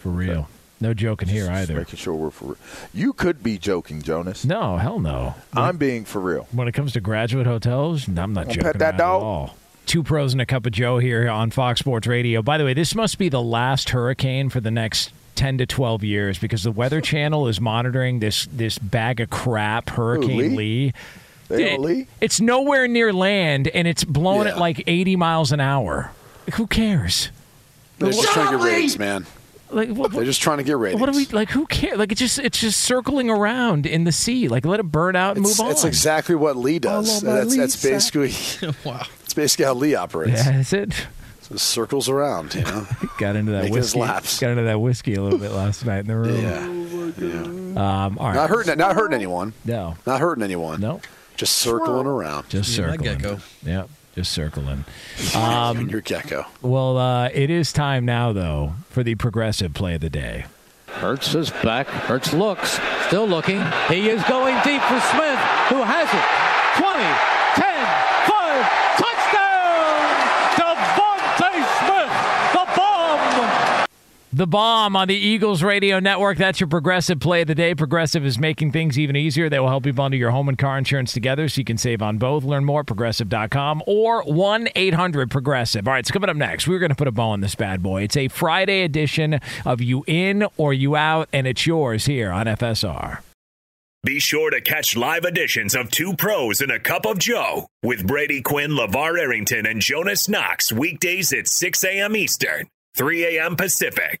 For 0.00 0.10
real. 0.10 0.48
No 0.80 0.94
joking 0.94 1.28
here 1.28 1.46
Just 1.46 1.50
either. 1.70 1.74
Making 1.78 1.96
sure 1.96 2.14
we're 2.14 2.30
for 2.30 2.44
real. 2.46 2.56
You 2.94 3.12
could 3.12 3.42
be 3.42 3.58
joking, 3.58 4.00
Jonas. 4.02 4.44
No, 4.44 4.76
hell 4.76 5.00
no. 5.00 5.34
I'm 5.54 5.76
being 5.76 6.04
for 6.04 6.20
real. 6.20 6.46
When 6.52 6.68
it 6.68 6.72
comes 6.72 6.92
to 6.92 7.00
graduate 7.00 7.46
hotels, 7.46 8.06
I'm 8.06 8.14
not 8.14 8.46
Wanna 8.46 8.46
joking 8.50 8.62
pet 8.62 8.78
that 8.78 8.90
around 8.90 8.98
dog? 8.98 9.22
at 9.22 9.24
all. 9.26 9.56
Two 9.86 10.02
pros 10.04 10.34
and 10.34 10.40
a 10.42 10.46
cup 10.46 10.66
of 10.66 10.72
Joe 10.72 10.98
here 10.98 11.28
on 11.28 11.50
Fox 11.50 11.80
Sports 11.80 12.06
Radio. 12.06 12.42
By 12.42 12.58
the 12.58 12.64
way, 12.64 12.74
this 12.74 12.94
must 12.94 13.16
be 13.18 13.28
the 13.30 13.42
last 13.42 13.88
hurricane 13.90 14.50
for 14.50 14.60
the 14.60 14.70
next 14.70 15.10
10 15.38 15.58
to 15.58 15.66
12 15.66 16.04
years 16.04 16.38
because 16.38 16.64
the 16.64 16.72
Weather 16.72 17.00
Channel 17.12 17.48
is 17.48 17.60
monitoring 17.60 18.18
this 18.20 18.46
this 18.52 18.78
bag 18.78 19.20
of 19.20 19.30
crap, 19.30 19.90
Hurricane 19.90 20.56
Lee? 20.56 20.56
Lee. 20.56 20.92
It- 21.50 21.76
don't? 21.80 22.06
It's 22.20 22.40
nowhere 22.40 22.86
near 22.88 23.12
land 23.12 23.68
and 23.68 23.88
it's 23.88 24.04
blowing 24.04 24.46
Yeah. 24.46 24.54
at 24.54 24.58
like 24.58 24.82
80 24.86 25.16
miles 25.16 25.52
an 25.52 25.60
hour. 25.60 26.10
Who 26.54 26.66
cares? 26.66 27.30
They're 27.98 28.10
just 28.12 28.28
trying 28.32 28.52
to 28.52 28.58
get 28.58 28.64
ratings, 28.64 28.98
man. 28.98 29.26
Like 29.70 29.90
what, 29.90 30.12
They're 30.12 30.24
just 30.24 30.40
trying 30.40 30.58
to 30.58 30.64
get 30.64 30.76
ratings. 30.78 31.00
what 31.00 31.12
do 31.12 31.16
we 31.18 31.26
like? 31.26 31.50
Who 31.50 31.66
cares? 31.66 31.98
Like 31.98 32.10
it's 32.12 32.18
just 32.20 32.38
it's 32.38 32.58
just 32.60 32.80
circling 32.80 33.28
around 33.30 33.84
in 33.86 34.04
the 34.04 34.12
sea. 34.12 34.48
Like 34.48 34.64
let 34.64 34.80
it 34.80 34.84
burn 34.84 35.14
out 35.16 35.36
and 35.36 35.44
It's, 35.46 35.58
move 35.58 35.66
on. 35.66 35.72
it's 35.72 35.84
exactly 35.84 36.34
what 36.34 36.56
Lee 36.56 36.78
does. 36.78 37.22
All 37.22 37.30
on 37.30 37.34
my 37.36 37.40
That's, 37.44 37.56
that's 37.56 37.82
basically 37.82 38.32
wow. 38.84 39.02
it's 39.24 39.34
basically 39.34 39.66
how 39.66 39.74
Lee 39.74 39.94
operates. 39.94 40.44
yeah, 40.44 40.52
that's 40.52 40.72
it. 40.72 41.06
So 41.48 41.56
circles 41.56 42.08
around, 42.08 42.54
you 42.54 42.62
know. 42.62 42.86
Got 43.18 43.36
into 43.36 43.52
that 43.52 43.62
Making 43.64 43.74
whiskey. 43.74 44.00
laps. 44.00 44.38
Got 44.40 44.50
into 44.50 44.64
that 44.64 44.80
whiskey 44.80 45.14
a 45.14 45.22
little 45.22 45.38
bit 45.38 45.50
last 45.52 45.84
night 45.86 46.00
in 46.00 46.06
the 46.08 46.16
room. 46.16 47.14
yeah. 47.18 48.04
Um, 48.04 48.18
all 48.18 48.26
right. 48.28 48.34
Not 48.34 48.50
hurting. 48.50 48.76
Not 48.78 48.94
hurting 48.94 49.14
anyone. 49.14 49.54
No. 49.64 49.96
Not 50.06 50.20
hurting 50.20 50.44
anyone. 50.44 50.80
No. 50.80 51.00
Just 51.36 51.56
circling 51.56 52.06
around. 52.06 52.48
Just 52.50 52.70
Yeah, 52.70 52.90
circling. 52.90 53.18
gecko. 53.18 53.38
Yeah. 53.64 53.84
Just 54.14 54.32
circling. 54.32 54.84
Um, 55.34 55.88
your 55.88 56.00
gecko. 56.00 56.46
Well, 56.62 56.96
uh, 56.98 57.28
it 57.32 57.50
is 57.50 57.72
time 57.72 58.04
now, 58.04 58.32
though, 58.32 58.74
for 58.90 59.02
the 59.02 59.14
progressive 59.14 59.72
play 59.74 59.94
of 59.94 60.00
the 60.00 60.10
day. 60.10 60.46
Hurts 60.88 61.34
is 61.34 61.50
back. 61.50 61.86
Hurts 61.86 62.32
looks, 62.32 62.80
still 63.06 63.26
looking. 63.26 63.60
He 63.88 64.08
is 64.08 64.22
going 64.24 64.54
deep 64.64 64.82
for 64.82 64.98
Smith, 65.00 65.38
who 65.70 65.82
has 65.82 66.08
it. 66.12 66.82
20, 66.82 66.98
10, 67.54 67.86
5, 68.26 68.66
touchdown! 68.98 70.08
DeVonta 70.56 71.50
Smith, 71.78 72.12
the 72.52 72.64
bomb! 72.76 73.86
The 74.38 74.46
bomb 74.46 74.94
on 74.94 75.08
the 75.08 75.16
Eagles 75.16 75.64
radio 75.64 75.98
network. 75.98 76.38
That's 76.38 76.60
your 76.60 76.68
progressive 76.68 77.18
play 77.18 77.40
of 77.40 77.48
the 77.48 77.56
day. 77.56 77.74
Progressive 77.74 78.24
is 78.24 78.38
making 78.38 78.70
things 78.70 78.96
even 78.96 79.16
easier. 79.16 79.48
They 79.48 79.58
will 79.58 79.66
help 79.66 79.84
you 79.84 79.92
bundle 79.92 80.16
your 80.16 80.30
home 80.30 80.48
and 80.48 80.56
car 80.56 80.78
insurance 80.78 81.12
together 81.12 81.48
so 81.48 81.58
you 81.58 81.64
can 81.64 81.76
save 81.76 82.02
on 82.02 82.18
both. 82.18 82.44
Learn 82.44 82.64
more 82.64 82.82
at 82.82 82.86
progressive.com 82.86 83.82
or 83.84 84.22
1 84.22 84.68
800 84.76 85.28
Progressive. 85.28 85.88
All 85.88 85.94
right, 85.94 86.06
so 86.06 86.12
coming 86.12 86.30
up 86.30 86.36
next, 86.36 86.68
we're 86.68 86.78
going 86.78 86.90
to 86.90 86.94
put 86.94 87.08
a 87.08 87.10
bow 87.10 87.30
on 87.30 87.40
this 87.40 87.56
bad 87.56 87.82
boy. 87.82 88.04
It's 88.04 88.16
a 88.16 88.28
Friday 88.28 88.82
edition 88.82 89.40
of 89.66 89.80
You 89.80 90.04
In 90.06 90.46
or 90.56 90.72
You 90.72 90.94
Out, 90.94 91.28
and 91.32 91.48
it's 91.48 91.66
yours 91.66 92.06
here 92.06 92.30
on 92.30 92.46
FSR. 92.46 93.22
Be 94.04 94.20
sure 94.20 94.50
to 94.50 94.60
catch 94.60 94.96
live 94.96 95.24
editions 95.24 95.74
of 95.74 95.90
Two 95.90 96.14
Pros 96.14 96.60
and 96.60 96.70
a 96.70 96.78
Cup 96.78 97.06
of 97.06 97.18
Joe 97.18 97.66
with 97.82 98.06
Brady 98.06 98.40
Quinn, 98.40 98.70
LaVar 98.70 99.18
Arrington, 99.18 99.66
and 99.66 99.80
Jonas 99.80 100.28
Knox 100.28 100.70
weekdays 100.70 101.32
at 101.32 101.48
6 101.48 101.82
a.m. 101.82 102.14
Eastern, 102.14 102.68
3 102.94 103.36
a.m. 103.36 103.56
Pacific. 103.56 104.20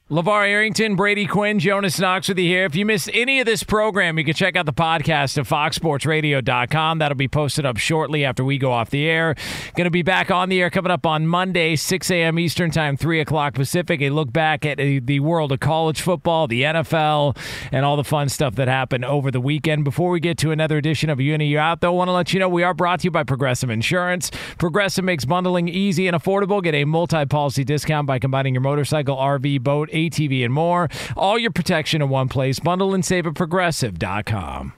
LaVar 0.11 0.45
Arrington, 0.45 0.97
Brady 0.97 1.25
Quinn, 1.25 1.57
Jonas 1.57 1.97
Knox 1.97 2.27
with 2.27 2.37
you 2.37 2.45
here. 2.45 2.65
If 2.65 2.75
you 2.75 2.85
missed 2.85 3.09
any 3.13 3.39
of 3.39 3.45
this 3.45 3.63
program, 3.63 4.17
you 4.17 4.25
can 4.25 4.33
check 4.33 4.57
out 4.57 4.65
the 4.65 4.73
podcast 4.73 5.37
at 5.37 5.45
foxsportsradio.com. 5.45 6.99
That'll 6.99 7.15
be 7.15 7.29
posted 7.29 7.65
up 7.65 7.77
shortly 7.77 8.25
after 8.25 8.43
we 8.43 8.57
go 8.57 8.73
off 8.73 8.89
the 8.89 9.07
air. 9.07 9.35
Going 9.77 9.85
to 9.85 9.89
be 9.89 10.01
back 10.01 10.29
on 10.29 10.49
the 10.49 10.61
air 10.61 10.69
coming 10.69 10.91
up 10.91 11.05
on 11.05 11.27
Monday, 11.27 11.77
6 11.77 12.11
a.m. 12.11 12.39
Eastern 12.39 12.71
Time, 12.71 12.97
3 12.97 13.21
o'clock 13.21 13.53
Pacific. 13.53 14.01
A 14.01 14.09
look 14.09 14.33
back 14.33 14.65
at 14.65 14.79
the 14.79 15.21
world 15.21 15.53
of 15.53 15.61
college 15.61 16.01
football, 16.01 16.45
the 16.45 16.63
NFL, 16.63 17.37
and 17.71 17.85
all 17.85 17.95
the 17.95 18.03
fun 18.03 18.27
stuff 18.27 18.55
that 18.55 18.67
happened 18.67 19.05
over 19.05 19.31
the 19.31 19.39
weekend. 19.39 19.85
Before 19.85 20.09
we 20.09 20.19
get 20.19 20.37
to 20.39 20.51
another 20.51 20.75
edition 20.75 21.09
of 21.09 21.21
You 21.21 21.35
In, 21.35 21.39
You 21.39 21.57
Out, 21.57 21.79
though, 21.79 21.93
I 21.93 21.95
want 21.95 22.09
to 22.09 22.13
let 22.13 22.33
you 22.33 22.39
know 22.41 22.49
we 22.49 22.63
are 22.63 22.73
brought 22.73 22.99
to 22.99 23.05
you 23.05 23.11
by 23.11 23.23
Progressive 23.23 23.69
Insurance. 23.69 24.29
Progressive 24.57 25.05
makes 25.05 25.23
bundling 25.23 25.69
easy 25.69 26.05
and 26.07 26.21
affordable. 26.21 26.61
Get 26.61 26.75
a 26.75 26.83
multi 26.83 27.25
policy 27.25 27.63
discount 27.63 28.07
by 28.07 28.19
combining 28.19 28.53
your 28.53 28.61
motorcycle, 28.61 29.15
RV, 29.15 29.63
boat, 29.63 29.87
ATV, 30.09 30.43
and 30.45 30.53
more. 30.53 30.89
All 31.15 31.37
your 31.37 31.51
protection 31.51 32.01
in 32.01 32.09
one 32.09 32.29
place. 32.29 32.59
Bundle 32.59 32.93
and 32.93 33.03
save 33.05 33.27
at 33.27 33.35
progressive.com. 33.35 34.73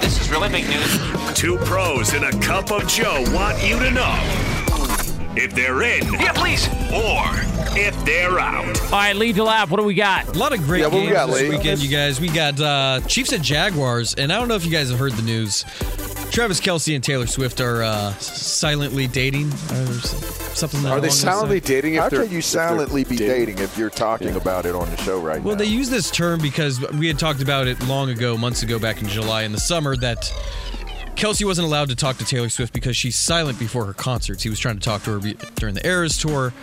This 0.00 0.20
is 0.20 0.30
really 0.30 0.48
big 0.48 0.68
news. 0.68 1.34
Two 1.34 1.56
pros 1.58 2.12
and 2.14 2.24
a 2.24 2.32
cup 2.40 2.72
of 2.72 2.86
Joe 2.88 3.22
want 3.28 3.62
you 3.62 3.78
to 3.78 3.90
know 3.90 4.16
if 5.36 5.54
they're 5.54 5.82
in. 5.82 6.12
Yeah, 6.14 6.32
please. 6.32 6.66
Or 6.92 7.22
if 7.78 7.96
they're 8.04 8.40
out. 8.40 8.82
All 8.86 8.90
right, 8.90 9.14
lead 9.14 9.36
to 9.36 9.44
laugh. 9.44 9.70
What 9.70 9.78
do 9.78 9.84
we 9.86 9.94
got? 9.94 10.34
A 10.34 10.38
lot 10.38 10.52
of 10.52 10.60
great 10.64 10.80
Yeah, 10.80 10.86
what 10.88 10.94
we 10.94 11.00
games 11.02 11.12
got, 11.12 11.26
this 11.26 11.40
Lee? 11.42 11.48
weekend, 11.50 11.82
you 11.82 11.88
guys. 11.88 12.20
We 12.20 12.28
got 12.28 12.60
uh, 12.60 13.00
Chiefs 13.06 13.32
and 13.32 13.44
Jaguars, 13.44 14.14
and 14.14 14.32
I 14.32 14.38
don't 14.40 14.48
know 14.48 14.56
if 14.56 14.64
you 14.64 14.72
guys 14.72 14.90
have 14.90 14.98
heard 14.98 15.12
the 15.12 15.22
news. 15.22 15.64
Travis 16.30 16.60
Kelce 16.60 16.94
and 16.94 17.02
Taylor 17.02 17.26
Swift 17.26 17.60
are 17.60 17.82
uh, 17.82 18.12
silently 18.18 19.08
dating, 19.08 19.48
or 19.48 19.94
s- 19.98 20.58
something. 20.58 20.86
Are 20.86 21.00
they 21.00 21.08
silently 21.10 21.56
lines. 21.56 21.66
dating? 21.66 21.94
If 21.94 22.02
How 22.02 22.08
they're, 22.08 22.22
can 22.24 22.32
you 22.32 22.40
silently 22.40 23.02
be 23.02 23.16
dating 23.16 23.58
if 23.58 23.76
you're 23.76 23.90
talking 23.90 24.36
about 24.36 24.64
it 24.64 24.74
on 24.76 24.88
the 24.90 24.96
show 24.98 25.18
right 25.18 25.34
Well, 25.34 25.40
now? 25.42 25.46
Well, 25.48 25.56
they 25.56 25.64
use 25.64 25.90
this 25.90 26.08
term 26.10 26.40
because 26.40 26.80
we 26.92 27.08
had 27.08 27.18
talked 27.18 27.42
about 27.42 27.66
it 27.66 27.82
long 27.88 28.10
ago, 28.10 28.36
months 28.36 28.62
ago, 28.62 28.78
back 28.78 29.02
in 29.02 29.08
July 29.08 29.42
in 29.42 29.50
the 29.50 29.58
summer, 29.58 29.96
that 29.96 30.18
Kelce 31.16 31.44
wasn't 31.44 31.66
allowed 31.66 31.88
to 31.88 31.96
talk 31.96 32.16
to 32.18 32.24
Taylor 32.24 32.48
Swift 32.48 32.72
because 32.72 32.96
she's 32.96 33.16
silent 33.16 33.58
before 33.58 33.84
her 33.84 33.92
concerts. 33.92 34.42
He 34.44 34.50
was 34.50 34.60
trying 34.60 34.78
to 34.78 34.84
talk 34.84 35.02
to 35.04 35.18
her 35.18 35.32
during 35.56 35.74
the 35.74 35.84
Eras 35.84 36.16
tour, 36.16 36.54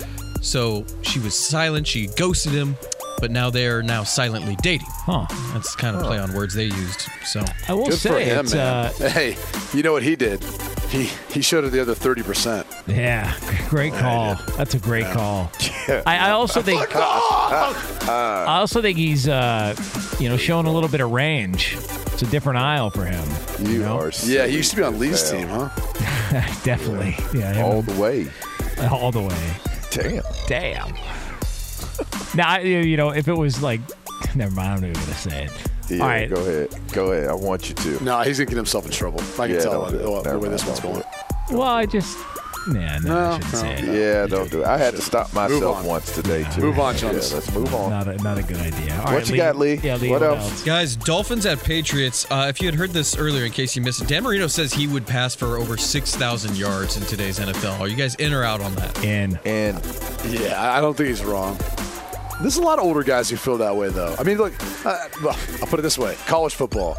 so 0.42 0.86
she 1.02 1.20
was 1.20 1.38
silent. 1.38 1.86
She 1.88 2.08
ghosted 2.08 2.54
him, 2.54 2.78
but 3.20 3.32
now 3.32 3.50
they're 3.50 3.82
now 3.84 4.04
silently 4.04 4.56
dating. 4.62 4.88
Huh. 4.92 5.26
That's 5.54 5.76
kind 5.76 5.96
of 5.96 6.04
play 6.04 6.20
on 6.20 6.34
words 6.34 6.54
they 6.54 6.66
used. 6.66 7.10
So 7.26 7.44
I 7.68 7.74
will 7.74 7.86
Good 7.88 8.00
say 8.00 8.10
for 8.10 8.20
him, 8.20 8.46
it's, 8.46 8.54
man. 8.54 8.86
uh, 8.86 8.92
hey, 9.10 9.38
you 9.74 9.84
know 9.84 9.92
what 9.94 10.04
he 10.04 10.16
did? 10.16 10.44
He 10.90 11.10
he 11.30 11.42
showed 11.42 11.66
it 11.66 11.72
the 11.72 11.82
other 11.82 11.94
thirty 11.94 12.24
percent. 12.24 12.66
Yeah, 12.88 13.34
great 13.70 13.94
call. 13.94 14.36
That's 14.58 14.74
a 14.74 14.80
great 14.80 15.06
call. 15.08 15.52
I, 15.90 16.02
I 16.06 16.30
also 16.32 16.62
think 16.62 16.96
I 16.96 18.46
also 18.48 18.82
think 18.82 18.98
he's 18.98 19.28
uh, 19.28 19.76
you 20.20 20.30
know 20.30 20.38
showing 20.38 20.66
a 20.66 20.72
little 20.72 20.90
bit 20.90 21.02
of 21.02 21.12
range. 21.12 21.76
It's 22.14 22.22
a 22.22 22.28
different 22.28 22.58
aisle 22.58 22.90
for 22.90 23.06
him. 23.06 23.28
You, 23.70 23.80
know? 23.80 24.00
are. 24.00 24.12
Yeah, 24.24 24.48
he 24.48 24.56
used 24.58 24.72
to 24.72 24.78
be 24.78 24.82
on 24.84 24.98
Lee's 24.98 25.30
Hell. 25.30 25.40
team, 25.40 25.48
huh? 25.50 25.70
Definitely. 26.64 27.16
Yeah, 27.38 27.54
him 27.54 27.66
all 27.66 27.82
the 27.82 28.02
way. 28.02 28.28
all 28.90 29.12
the 29.12 29.22
way. 29.22 29.54
Damn. 29.92 30.24
Damn. 30.48 30.94
Now 32.36 32.50
I- 32.50 32.60
you 32.60 32.98
know 32.98 33.10
if 33.10 33.28
it 33.28 33.34
was 33.38 33.62
like, 33.62 33.82
never 34.36 34.54
mind. 34.54 34.68
I'm 34.70 34.82
not 34.82 34.90
even 34.90 35.02
gonna 35.02 35.16
say 35.16 35.46
it. 35.46 35.52
Yeah, 35.90 36.02
all 36.02 36.08
right. 36.10 36.30
go 36.30 36.36
ahead. 36.42 36.70
Go 36.92 37.12
ahead. 37.14 37.30
I 37.30 37.34
want 37.34 37.70
you 37.70 37.76
to. 37.76 38.04
No, 38.04 38.20
he's 38.22 38.38
gonna 38.40 38.48
get 38.50 38.58
himself 38.58 38.86
in 38.86 38.92
trouble. 38.92 39.22
I 39.40 39.48
can 39.48 39.52
Yeah, 39.56 39.60
tell 39.62 39.82
don't 39.84 39.92
do 39.92 39.98
it. 39.98 40.02
the, 40.02 40.06
the 40.08 40.24
Never 40.24 40.40
way 40.40 40.50
this 40.50 40.66
mind, 40.66 40.84
one's 40.84 41.04
don't 41.04 41.50
going. 41.50 41.60
Well, 41.60 41.70
I 41.70 41.86
just. 41.86 42.18
Nah, 42.68 43.00
no, 43.00 43.18
I 43.18 43.34
shouldn't 43.40 43.56
say 43.56 43.74
it. 43.76 43.96
Yeah, 43.98 44.26
don't 44.28 44.52
do 44.52 44.60
it. 44.64 44.68
I 44.68 44.78
had 44.78 44.94
to 44.96 45.02
stop 45.02 45.32
myself 45.34 45.78
on. 45.78 45.86
once 45.86 46.14
today 46.14 46.46
too. 46.54 46.60
Move 46.60 46.80
on, 46.80 46.96
Yeah, 46.96 47.00
Jonas. 47.00 47.34
let's 47.34 47.50
move 47.54 47.74
on. 47.74 47.92
Not 47.92 48.10
a, 48.10 48.18
not 48.22 48.38
a 48.38 48.44
good 48.44 48.58
idea. 48.58 48.92
All 48.98 49.04
What 49.06 49.14
right, 49.14 49.30
you 49.30 49.38
got, 49.38 49.56
Lee? 49.56 49.76
Yeah, 49.76 49.96
Lee. 49.96 50.10
What 50.10 50.20
What, 50.20 50.32
else? 50.32 50.50
else? 50.52 50.64
Guys, 50.66 50.98
Dolphins 50.98 51.46
at 51.46 51.64
Patriots. 51.64 52.28
Uh, 52.30 52.48
if 52.50 52.60
you 52.62 52.68
had 52.68 52.76
heard 52.76 52.90
this 52.90 53.16
earlier, 53.16 53.46
in 53.46 53.54
case 53.54 53.74
you 53.78 53.82
missed 53.82 54.02
it, 54.02 54.10
Dan 54.10 54.24
Marino 54.24 54.48
says 54.48 54.74
he 54.74 54.86
would 54.86 55.08
pass 55.08 55.34
for 55.34 55.56
over 55.56 55.78
6,000 55.78 56.58
yards 56.58 56.98
in 56.98 57.04
today's 57.04 57.40
NFL. 57.40 57.80
Are 57.80 57.88
you 57.88 57.96
guys 57.96 58.16
in 58.16 58.34
or 58.34 58.44
out 58.44 58.60
on 58.60 58.76
that? 58.76 59.02
In. 59.02 59.40
And 59.46 59.82
Yeah, 60.28 60.62
I 60.62 60.80
I 60.80 60.82
don't 60.82 60.98
think 60.98 61.08
he's 61.08 61.24
wrong. 61.24 61.58
There's 62.42 62.58
a 62.58 62.62
lot 62.62 62.78
of 62.80 62.86
older 62.86 63.04
guys 63.04 63.30
who 63.30 63.38
feel 63.38 63.58
that 63.58 63.76
way, 63.76 63.90
though. 63.90 64.16
I 64.20 64.24
mean, 64.24 64.38
look, 64.38 64.54
uh, 64.86 65.08
I'll 65.62 65.68
put 65.68 65.80
it 65.80 65.82
this 65.84 65.98
way: 65.98 66.16
college 66.28 66.54
football. 66.54 66.98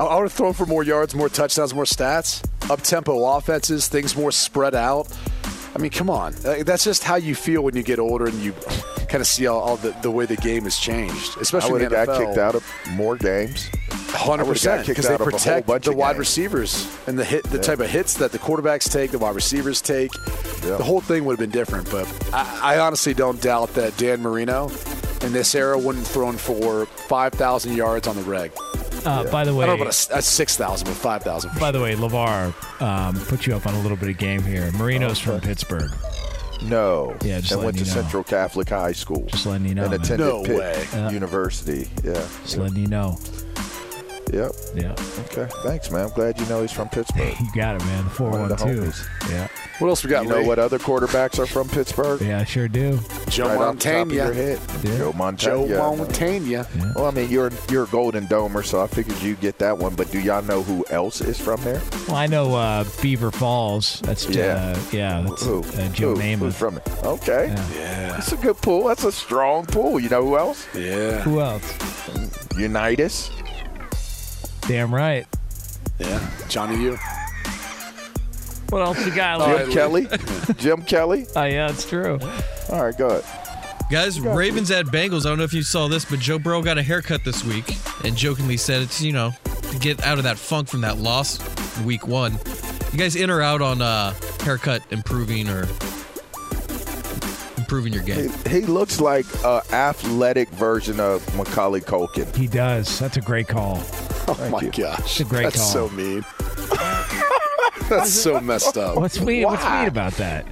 I, 0.00 0.04
I 0.04 0.20
would 0.20 0.32
throw 0.32 0.52
for 0.52 0.66
more 0.66 0.82
yards, 0.82 1.14
more 1.14 1.28
touchdowns, 1.28 1.72
more 1.74 1.84
stats, 1.84 2.44
up 2.70 2.80
tempo 2.82 3.24
offenses, 3.36 3.86
things 3.88 4.16
more 4.16 4.32
spread 4.32 4.74
out. 4.74 5.08
I 5.74 5.78
mean, 5.78 5.90
come 5.90 6.08
on, 6.08 6.34
Uh, 6.44 6.62
that's 6.64 6.84
just 6.84 7.02
how 7.02 7.16
you 7.16 7.34
feel 7.34 7.62
when 7.62 7.76
you 7.76 7.82
get 7.82 7.98
older 7.98 8.26
and 8.26 8.40
you 8.40 8.52
kind 9.08 9.20
of 9.20 9.26
see 9.26 9.46
all, 9.46 9.60
all 9.60 9.76
the, 9.76 9.90
the 10.02 10.10
way 10.10 10.24
the 10.24 10.36
game 10.36 10.64
has 10.64 10.76
changed, 10.78 11.36
I 11.36 11.40
especially 11.40 11.72
would 11.72 11.82
in 11.82 11.92
have 11.92 12.06
got 12.06 12.18
kicked 12.18 12.38
out 12.38 12.54
of 12.54 12.64
more 12.92 13.16
games. 13.16 13.68
Hundred 14.14 14.44
I 14.44 14.48
would've 14.48 14.62
got 14.62 14.78
percent 14.78 14.86
because 14.86 15.06
they 15.08 15.14
out 15.14 15.20
of 15.20 15.26
a 15.26 15.30
whole 15.30 15.38
protect 15.38 15.66
the 15.84 15.92
wide 15.92 16.12
games. 16.12 16.18
receivers 16.18 16.96
and 17.06 17.18
the 17.18 17.24
hit, 17.24 17.44
the 17.44 17.56
Yeah. 17.56 17.62
type 17.62 17.80
of 17.80 17.90
hits 17.90 18.14
that 18.14 18.32
the 18.32 18.38
quarterbacks 18.38 18.90
take, 18.90 19.10
the 19.10 19.18
wide 19.18 19.34
receivers 19.34 19.80
take. 19.80 20.10
Yeah. 20.64 20.76
The 20.76 20.84
whole 20.84 21.00
thing 21.00 21.24
would 21.24 21.32
have 21.32 21.40
been 21.40 21.50
different. 21.50 21.90
But 21.90 22.06
I, 22.32 22.76
I 22.76 22.78
honestly 22.78 23.12
don't 23.14 23.40
doubt 23.40 23.74
that 23.74 23.96
Dan 23.96 24.22
Marino 24.22 24.70
in 25.22 25.32
this 25.32 25.54
era 25.54 25.76
wouldn't 25.76 26.04
have 26.06 26.12
thrown 26.12 26.36
for 26.36 26.86
five 26.86 27.32
thousand 27.32 27.76
yards 27.76 28.06
on 28.06 28.16
the 28.16 28.22
reg. 28.22 28.52
Uh, 29.04 29.24
By 29.30 29.44
the 29.44 29.54
way, 29.54 29.66
I 29.66 29.68
way, 29.68 29.76
don't 29.76 29.78
know 29.78 29.82
about 29.84 30.08
a, 30.10 30.16
a 30.18 30.22
six 30.22 30.56
thousand, 30.56 30.86
but 30.86 30.94
five 30.96 31.22
thousand. 31.22 31.58
by 31.60 31.70
the 31.70 31.80
way, 31.80 31.94
LaVar 31.94 32.80
um, 32.80 33.20
put 33.26 33.46
you 33.46 33.54
up 33.54 33.66
on 33.66 33.74
a 33.74 33.80
little 33.82 33.96
bit 33.98 34.08
of 34.08 34.16
game 34.18 34.42
here. 34.42 34.70
Marino's 34.72 35.18
from 35.18 35.40
Pittsburgh. 35.40 35.90
No. 36.62 37.14
Yeah, 37.22 37.40
just 37.40 37.52
and 37.52 37.62
went 37.64 37.76
to 37.78 37.84
you 37.84 37.90
know. 37.90 38.00
Central 38.00 38.24
Catholic 38.24 38.70
High 38.70 38.92
School. 38.92 39.26
Just 39.26 39.44
letting 39.44 39.66
you 39.66 39.74
know, 39.74 39.84
And 39.84 39.94
attended 39.94 40.20
No 40.26 40.42
Pitt 40.44 40.58
way. 40.58 41.12
University. 41.12 41.90
Yeah. 42.02 42.12
Just 42.42 42.56
letting 42.56 42.78
you 42.78 42.86
know. 42.86 43.18
Yep. 44.34 44.52
Yeah, 44.74 44.92
Okay. 45.26 45.46
Thanks, 45.62 45.90
man. 45.90 46.06
I'm 46.06 46.10
glad 46.10 46.38
you 46.40 46.46
know 46.46 46.60
he's 46.62 46.72
from 46.72 46.88
Pittsburgh. 46.88 47.34
you 47.40 47.46
got 47.54 47.76
it, 47.76 47.84
man. 47.84 48.04
Four 48.08 48.30
One 48.30 48.40
one 48.42 48.52
of 48.52 48.58
the 48.58 48.64
two. 48.64 48.80
homies. 48.82 49.30
Yeah, 49.30 49.48
What 49.78 49.88
else 49.88 50.02
we 50.04 50.10
got? 50.10 50.24
You 50.24 50.28
know 50.30 50.40
Lee? 50.40 50.46
what 50.46 50.58
other 50.58 50.78
quarterbacks 50.78 51.38
are 51.38 51.46
from 51.46 51.68
Pittsburgh? 51.68 52.20
yeah, 52.20 52.40
I 52.40 52.44
sure 52.44 52.66
do. 52.68 52.98
Joe 53.28 53.46
right 53.48 53.58
off 53.58 53.78
the 53.78 53.80
top 53.80 54.06
of 54.08 54.12
your 54.12 54.24
Montana. 54.26 54.34
head. 54.34 54.60
Yeah. 54.84 54.98
Joe 54.98 55.12
Montana. 55.12 55.68
Joe 55.68 55.96
Montana. 55.96 56.66
Well, 56.96 57.06
I 57.06 57.10
mean, 57.12 57.30
you're 57.30 57.50
you're 57.70 57.84
a 57.84 57.88
Golden 57.88 58.26
Domer, 58.26 58.64
so 58.64 58.82
I 58.82 58.86
figured 58.88 59.16
you'd 59.22 59.40
get 59.40 59.58
that 59.58 59.78
one. 59.78 59.94
But 59.94 60.10
do 60.10 60.20
y'all 60.20 60.42
know 60.42 60.62
who 60.62 60.84
else 60.90 61.20
is 61.20 61.38
from 61.40 61.60
there? 61.62 61.80
Well, 62.08 62.16
I 62.16 62.26
know 62.26 62.54
uh, 62.54 62.84
Beaver 63.00 63.30
Falls. 63.30 64.00
That's 64.00 64.26
Yeah. 64.28 64.74
uh, 64.76 64.78
yeah. 64.92 65.22
That's 65.28 65.44
Who? 65.44 65.60
uh, 65.62 65.88
Joe 65.90 66.14
Who? 66.14 66.20
Namath. 66.20 66.38
Who's 66.38 66.56
from 66.56 66.76
it? 66.78 66.88
Okay. 67.04 67.48
Yeah. 67.48 67.70
Yeah. 67.78 68.08
That's 68.12 68.32
a 68.32 68.36
good 68.36 68.56
pool. 68.58 68.88
That's 68.88 69.04
a 69.04 69.12
strong 69.12 69.64
pool. 69.66 69.98
You 70.00 70.08
know 70.08 70.24
who 70.24 70.36
else? 70.36 70.66
Yeah. 70.74 71.20
Who 71.22 71.40
else? 71.40 71.64
Unitas. 72.58 73.30
Damn 74.66 74.94
right. 74.94 75.26
Yeah. 75.98 76.30
Johnny 76.48 76.82
you. 76.82 76.96
What 78.70 78.82
else 78.82 79.04
you 79.06 79.14
got? 79.14 79.40
All 79.40 79.48
Jim 79.48 79.66
right, 79.66 79.72
Kelly. 79.72 80.08
Jim 80.56 80.82
Kelly. 80.82 81.26
Oh 81.36 81.44
yeah, 81.44 81.70
it's 81.70 81.88
true. 81.88 82.18
All 82.70 82.82
right, 82.84 82.96
go 82.96 83.08
ahead. 83.08 83.44
Guys, 83.90 84.20
Ravens 84.20 84.70
at 84.70 84.86
Bengals. 84.86 85.26
I 85.26 85.28
don't 85.28 85.38
know 85.38 85.44
if 85.44 85.52
you 85.52 85.62
saw 85.62 85.88
this, 85.88 86.04
but 86.04 86.18
Joe 86.18 86.38
Burrow 86.38 86.62
got 86.62 86.78
a 86.78 86.82
haircut 86.82 87.22
this 87.22 87.44
week 87.44 87.76
and 88.02 88.16
jokingly 88.16 88.56
said 88.56 88.82
it's, 88.82 89.00
you 89.02 89.12
know, 89.12 89.32
to 89.70 89.78
get 89.78 90.02
out 90.04 90.16
of 90.18 90.24
that 90.24 90.38
funk 90.38 90.68
from 90.68 90.80
that 90.80 90.98
loss 90.98 91.38
week 91.82 92.08
one. 92.08 92.32
You 92.92 92.98
guys 92.98 93.14
in 93.14 93.28
or 93.30 93.42
out 93.42 93.60
on 93.60 93.82
uh, 93.82 94.14
haircut 94.40 94.82
improving 94.90 95.48
or 95.48 95.68
improving 97.58 97.92
your 97.92 98.02
game? 98.02 98.30
He, 98.46 98.60
he 98.60 98.60
looks 98.62 99.00
like 99.00 99.26
an 99.44 99.60
athletic 99.72 100.48
version 100.50 100.98
of 100.98 101.22
Macaulay 101.36 101.80
Culkin. 101.80 102.34
He 102.34 102.46
does. 102.46 102.98
That's 102.98 103.18
a 103.18 103.20
great 103.20 103.48
call. 103.48 103.82
Oh 104.28 104.48
my 104.50 104.60
you. 104.62 104.70
gosh. 104.70 105.00
It's 105.00 105.20
a 105.20 105.24
great 105.24 105.42
That's 105.44 105.56
call. 105.56 105.88
so 105.88 105.88
mean. 105.90 106.24
That's 107.90 108.10
so 108.10 108.40
messed 108.40 108.78
up. 108.78 108.96
What's 108.96 109.20
mean? 109.20 109.44
What's 109.44 109.62
Why? 109.62 109.80
mean 109.80 109.88
about 109.88 110.12
that? 110.14 110.46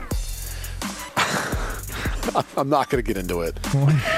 I'm 2.57 2.69
not 2.69 2.89
going 2.91 3.03
to 3.03 3.07
get 3.07 3.17
into 3.17 3.41
it. 3.43 3.59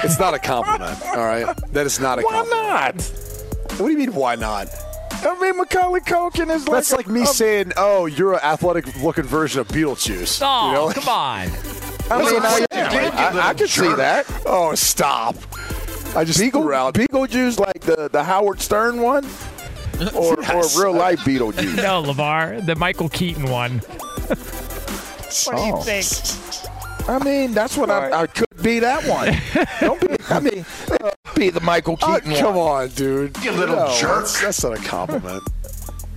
It's 0.03 0.19
not 0.19 0.35
a 0.35 0.39
compliment. 0.39 1.01
All 1.07 1.25
right. 1.25 1.47
That 1.73 1.87
is 1.87 2.01
not 2.01 2.19
a 2.19 2.23
compliment. 2.23 2.51
Why 2.51 2.91
compliment. 2.93 3.71
not? 3.71 3.81
What 3.81 3.87
do 3.87 3.93
you 3.93 3.99
mean? 3.99 4.15
Why 4.15 4.35
not? 4.37 4.69
I 5.13 5.39
mean, 5.41 5.57
Macaulay 5.57 6.01
Culkin 6.01 6.51
is 6.55 6.67
like 6.69 6.77
That's 6.79 6.93
a- 6.93 6.97
like 6.97 7.09
me 7.09 7.23
a- 7.23 7.27
saying, 7.27 7.73
"Oh, 7.77 8.07
you're 8.07 8.35
an 8.35 8.41
athletic-looking 8.43 9.25
version 9.25 9.61
of 9.61 9.69
Beetlejuice." 9.69 10.41
Oh, 10.45 10.67
you 10.69 10.73
know? 10.75 10.91
come 10.93 11.09
on. 11.09 11.49
I 12.11 12.19
mean, 12.31 12.43
I, 12.43 12.67
I'm. 12.73 13.37
I, 13.39 13.49
I 13.49 13.55
can 13.55 13.67
see 13.67 13.95
that. 13.95 14.27
Oh, 14.45 14.75
stop! 14.75 15.37
I 16.17 16.25
just 16.25 16.39
Beagle, 16.39 16.63
threw 16.63 16.73
out. 16.73 16.95
Beetlejuice, 16.95 17.59
like 17.59 17.81
the, 17.81 18.09
the 18.11 18.23
Howard 18.23 18.61
Stern 18.61 19.01
one, 19.01 19.25
or, 20.15 20.37
Yes. 20.41 20.77
or 20.77 20.83
real 20.85 20.93
life 20.95 21.21
Beetlejuice. 21.21 21.77
No, 21.83 22.03
LaVar, 22.03 22.65
the 22.67 22.77
Michael 22.77 23.09
Keaton 23.09 23.51
one. 23.51 23.79
What 24.29 25.57
do 25.57 25.63
you 25.65 25.75
Oh. 25.75 25.83
think? 25.83 26.07
I 27.09 27.19
mean, 27.23 27.53
that's 27.53 27.77
what 27.77 27.91
I, 27.91 28.23
I 28.23 28.27
could 28.27 28.47
be. 28.63 28.79
That 28.79 29.05
one. 29.07 29.37
Don't 29.81 30.01
be. 30.01 30.17
I 30.31 30.41
mean, 30.41 30.65
uh, 31.03 31.11
be 31.37 31.51
the 31.51 31.61
Michael 31.61 31.99
Oh, 32.01 32.15
Keaton 32.15 32.35
come 32.37 32.55
one. 32.55 32.83
on, 32.85 32.89
dude. 32.91 33.37
You 33.43 33.51
little 33.53 33.77
jerk. 33.99 34.21
That's, 34.21 34.41
that's 34.41 34.65
not 34.65 34.79
a 34.79 34.83
compliment. 34.83 35.43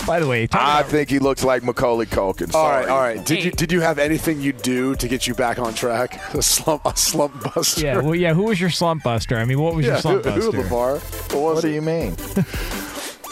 By 0.08 0.20
the 0.22 0.28
way, 0.28 0.44
I 0.54 0.80
about- 0.80 0.86
think 0.90 1.10
he 1.10 1.20
looks 1.20 1.44
like 1.44 1.64
Macaulay 1.64 2.06
Culkin. 2.06 2.54
all 2.56 2.64
Sorry. 2.64 2.86
right, 2.86 2.90
all 2.90 3.00
right. 3.02 3.26
Did 3.26 3.44
you 3.44 3.52
did 3.52 3.72
you 3.72 3.82
have 3.82 4.00
anything 4.00 4.40
you 4.42 4.54
do 4.54 4.96
to 4.96 5.08
get 5.08 5.28
you 5.28 5.34
back 5.36 5.60
on 5.60 5.74
track? 5.74 6.20
A 6.34 6.42
slump, 6.42 6.86
a 6.86 6.96
slump 6.96 7.54
buster. 7.54 7.82
yeah, 7.82 8.00
well, 8.00 8.16
yeah. 8.16 8.34
Who 8.34 8.44
was 8.44 8.60
your 8.60 8.70
slump 8.70 9.04
buster? 9.04 9.38
I 9.38 9.44
mean, 9.46 9.60
what 9.60 9.76
was 9.76 9.86
yeah. 9.86 9.94
your 9.94 10.02
slump 10.02 10.24
who, 10.26 10.32
who, 10.32 10.52
buster? 10.54 10.64
LaVar? 10.64 11.34
What 11.34 11.42
was 11.42 11.56
What 11.56 11.62
do 11.62 11.70
you 11.70 11.82
mean? 11.82 12.16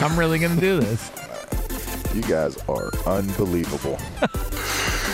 I'm 0.00 0.18
really 0.18 0.38
gonna 0.38 0.60
do 0.60 0.80
this. 0.80 1.10
You 2.14 2.22
guys 2.22 2.56
are 2.68 2.90
unbelievable. 3.06 3.98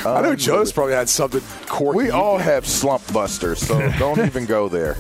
I 0.04 0.20
know 0.20 0.34
Joe's 0.34 0.72
probably 0.72 0.94
had 0.94 1.08
something 1.08 1.40
quirky. 1.68 1.96
We 1.96 2.10
all 2.10 2.38
have 2.38 2.66
slump 2.66 3.12
busters, 3.12 3.60
so 3.60 3.78
don't 3.98 4.18
even 4.20 4.46
go 4.46 4.68
there. 4.68 4.96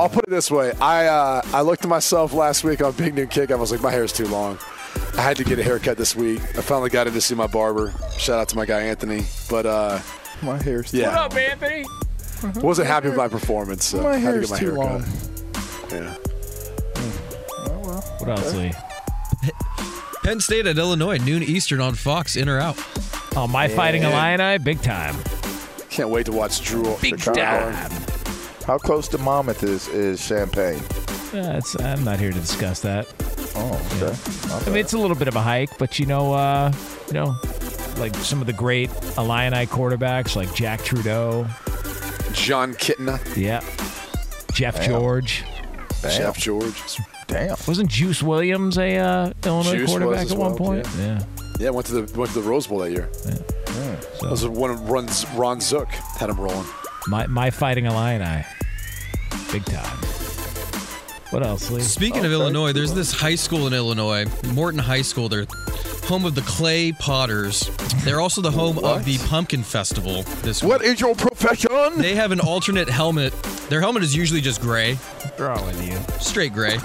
I'll 0.00 0.08
put 0.08 0.24
it 0.24 0.30
this 0.30 0.50
way: 0.50 0.72
I 0.80 1.06
uh, 1.06 1.42
I 1.52 1.60
looked 1.60 1.84
at 1.84 1.88
myself 1.88 2.32
last 2.32 2.64
week 2.64 2.82
on 2.82 2.92
Big 2.92 3.14
Noon 3.14 3.28
Kick. 3.28 3.50
I 3.50 3.56
was 3.56 3.70
like, 3.70 3.82
my 3.82 3.90
hair's 3.90 4.12
too 4.12 4.26
long. 4.26 4.58
I 5.16 5.22
had 5.22 5.36
to 5.38 5.44
get 5.44 5.58
a 5.58 5.62
haircut 5.64 5.96
this 5.96 6.14
week. 6.14 6.40
I 6.40 6.62
finally 6.62 6.90
got 6.90 7.06
in 7.08 7.12
to 7.14 7.20
see 7.20 7.34
my 7.34 7.46
barber. 7.48 7.92
Shout 8.18 8.38
out 8.38 8.48
to 8.50 8.56
my 8.56 8.66
guy 8.66 8.82
Anthony. 8.82 9.24
But 9.50 9.66
uh, 9.66 9.98
My 10.42 10.62
hair's 10.62 10.92
yeah, 10.94 11.08
What 11.08 11.18
up, 11.32 11.34
Anthony? 11.34 11.84
wasn't 12.62 12.86
happy 12.86 13.08
with 13.08 13.16
my 13.16 13.26
performance. 13.28 13.84
So 13.84 14.00
My 14.02 14.10
I 14.10 14.16
had 14.16 14.30
to 14.30 14.32
hair's 14.32 14.50
get 14.50 14.52
my 14.52 14.58
too 14.58 14.66
hair 14.66 14.74
long. 14.74 15.02
cut. 15.02 15.92
Yeah. 15.92 16.14
What 18.18 18.28
else, 18.28 18.54
Lee? 18.54 18.72
Penn 20.24 20.40
State 20.40 20.66
at 20.66 20.78
Illinois, 20.78 21.16
noon 21.18 21.42
Eastern 21.42 21.80
on 21.80 21.94
Fox. 21.94 22.36
In 22.36 22.48
or 22.48 22.58
out? 22.60 22.76
Oh, 23.36 23.46
my 23.48 23.68
fighting 23.68 24.02
Illini, 24.02 24.58
big 24.58 24.82
time. 24.82 25.16
Can't 25.90 26.10
wait 26.10 26.26
to 26.26 26.32
watch 26.32 26.62
Drew. 26.64 26.96
Big 27.00 27.16
Drew 27.16 27.34
time. 27.34 27.90
How 28.66 28.76
close 28.78 29.08
to 29.08 29.18
Monmouth 29.18 29.62
is, 29.62 29.88
is 29.88 30.24
Champaign? 30.26 30.78
Uh, 31.32 31.56
it's, 31.58 31.80
I'm 31.80 32.04
not 32.04 32.20
here 32.20 32.30
to 32.32 32.38
discuss 32.38 32.80
that. 32.80 33.06
Oh, 33.60 33.98
okay. 34.00 34.64
I 34.66 34.70
mean, 34.70 34.78
it's 34.78 34.92
a 34.92 34.98
little 34.98 35.16
bit 35.16 35.26
of 35.28 35.34
a 35.36 35.40
hike, 35.40 35.76
but 35.78 35.98
you 35.98 36.06
know, 36.06 36.32
uh, 36.32 36.72
you 37.08 37.14
know, 37.14 37.36
like 37.98 38.14
some 38.16 38.40
of 38.40 38.46
the 38.46 38.52
great 38.52 38.90
Illini 39.16 39.66
quarterbacks, 39.66 40.36
like 40.36 40.54
Jack 40.54 40.82
Trudeau, 40.84 41.44
Jon 42.32 42.74
Kitna, 42.74 43.18
yeah, 43.36 43.60
Jeff 44.52 44.76
Damn. 44.76 44.88
George. 44.90 45.44
Damn. 46.02 46.10
Jeff 46.12 46.38
George. 46.38 46.98
Damn. 47.26 47.56
Wasn't 47.66 47.90
Juice 47.90 48.22
Williams 48.22 48.78
a 48.78 48.96
uh, 48.96 49.32
Illinois 49.44 49.78
Juice 49.78 49.90
quarterback 49.90 50.20
as 50.26 50.32
at 50.32 50.38
one 50.38 50.50
well, 50.50 50.58
point? 50.58 50.88
Yeah. 50.98 51.22
Yeah, 51.58 51.70
went 51.70 51.86
to 51.88 52.00
the 52.00 52.18
went 52.18 52.32
to 52.32 52.40
the 52.40 52.48
Rose 52.48 52.68
Bowl 52.68 52.78
that 52.78 52.92
year. 52.92 53.08
So, 53.12 53.30
That 53.30 54.30
was 54.30 54.46
one 54.46 54.70
of 54.70 54.88
Ron, 54.88 55.08
Ron 55.34 55.60
Zook 55.60 55.88
had 55.88 56.30
him 56.30 56.38
rolling. 56.40 56.64
my 57.08 57.26
my 57.26 57.50
fighting 57.50 57.86
Illini, 57.86 58.44
big 59.50 59.64
time. 59.64 59.98
What 61.30 61.44
else, 61.44 61.70
Lee? 61.70 61.82
Speaking 61.82 62.24
of 62.24 62.32
Illinois, 62.32 62.72
there's 62.72 62.94
this 62.94 63.12
high 63.12 63.34
school 63.34 63.66
in 63.66 63.74
Illinois, 63.74 64.24
Morton 64.54 64.78
High 64.80 65.02
School. 65.02 65.28
They're 65.28 65.46
home 66.04 66.24
of 66.24 66.34
the 66.34 66.40
Clay 66.42 66.92
Potters. 66.92 67.68
They're 68.02 68.20
also 68.20 68.40
the 68.40 68.50
home 68.50 68.78
of 68.78 69.04
the 69.04 69.18
Pumpkin 69.28 69.62
Festival 69.62 70.22
this 70.42 70.62
week. 70.62 70.70
What 70.70 70.82
is 70.82 71.00
your 71.02 71.14
profession? 71.14 71.68
They 71.98 72.14
have 72.14 72.32
an 72.32 72.40
alternate 72.40 72.88
helmet. 72.88 73.34
Their 73.68 73.82
helmet 73.82 74.02
is 74.04 74.16
usually 74.16 74.40
just 74.40 74.62
gray. 74.62 74.94
Throwing 75.36 75.82
you. 75.82 75.98
Straight 76.18 76.54
gray. 76.54 76.78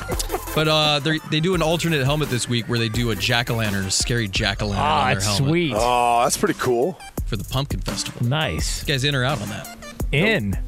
But 0.54 0.68
uh, 0.68 1.00
they 1.00 1.20
they 1.32 1.40
do 1.40 1.56
an 1.56 1.62
alternate 1.62 2.04
helmet 2.04 2.30
this 2.30 2.50
week 2.50 2.68
where 2.68 2.78
they 2.78 2.90
do 2.90 3.12
a 3.12 3.16
jack 3.16 3.50
o' 3.50 3.56
lantern, 3.56 3.86
a 3.86 3.92
scary 3.92 4.28
jack 4.28 4.62
o' 4.62 4.68
lantern 4.68 4.86
Ah, 4.86 5.06
on 5.06 5.12
their 5.14 5.22
helmet. 5.22 5.48
sweet. 5.50 5.74
Oh, 5.78 6.22
that's 6.24 6.36
pretty 6.38 6.60
cool. 6.60 7.00
For 7.28 7.38
the 7.38 7.46
Pumpkin 7.46 7.80
Festival. 7.80 8.28
Nice. 8.28 8.82
You 8.82 8.94
guys 8.94 9.06
in 9.06 9.16
or 9.16 9.24
out 9.24 9.42
on 9.42 9.48
that? 9.50 9.78
In. 10.12 10.60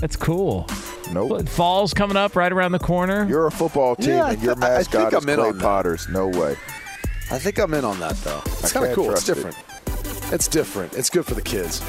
That's 0.00 0.16
cool. 0.16 0.66
Nope. 1.12 1.48
Fall's 1.48 1.92
coming 1.94 2.16
up 2.16 2.36
right 2.36 2.52
around 2.52 2.72
the 2.72 2.78
corner. 2.78 3.26
You're 3.28 3.46
a 3.46 3.50
football 3.50 3.96
team 3.96 4.10
Yeah, 4.10 4.30
and 4.30 4.42
your 4.42 4.54
th- 4.54 4.64
I 4.64 4.68
mascot 4.78 5.10
think 5.10 5.12
is 5.14 5.22
I'm 5.24 5.28
in 5.28 5.36
Clay 5.38 5.48
on 5.48 5.58
that. 5.58 5.62
Potters. 5.64 6.08
No 6.08 6.28
way. 6.28 6.52
I 7.32 7.38
think 7.38 7.58
I'm 7.58 7.74
in 7.74 7.84
on 7.84 7.98
that 8.00 8.16
though. 8.18 8.40
It's 8.46 8.72
kind 8.72 8.86
of 8.86 8.94
cool. 8.94 9.10
It's 9.12 9.24
trust 9.24 9.28
it. 9.28 9.34
different. 9.50 10.32
It's 10.32 10.48
different. 10.48 10.94
It's 10.94 11.10
good 11.10 11.26
for 11.26 11.34
the 11.34 11.42
kids. 11.42 11.80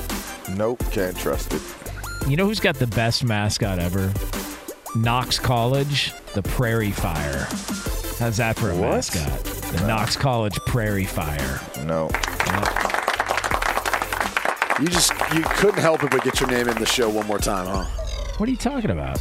Nope, 0.50 0.84
can't 0.92 1.16
trust 1.18 1.54
it. 1.54 1.62
You 2.28 2.36
know 2.38 2.46
who's 2.46 2.60
got 2.60 2.76
the 2.76 2.88
best 2.88 3.24
mascot 3.24 3.80
ever? 3.80 4.12
Knox 4.96 5.40
College, 5.40 6.14
the 6.34 6.42
Prairie 6.44 6.92
Fire. 6.92 7.48
How's 8.20 8.38
that 8.38 8.56
for 8.58 8.70
a 8.72 8.76
What? 8.76 8.90
mascot? 8.92 9.44
The 9.74 9.88
Knox 9.88 10.16
College 10.16 10.56
Prairie 10.66 11.06
Fire. 11.06 11.62
No. 11.86 12.10
You 14.80 14.88
just 14.88 15.12
you 15.34 15.42
couldn't 15.44 15.80
help 15.82 16.04
it 16.04 16.10
but 16.12 16.24
get 16.24 16.40
your 16.40 16.50
name 16.50 16.68
in 16.68 16.78
the 16.80 16.86
show 16.88 17.08
one 17.10 17.28
more 17.28 17.38
time, 17.38 17.68
huh? 17.68 17.86
What 18.38 18.48
are 18.48 18.52
you 18.52 18.58
talking 18.58 18.90
about? 18.92 19.20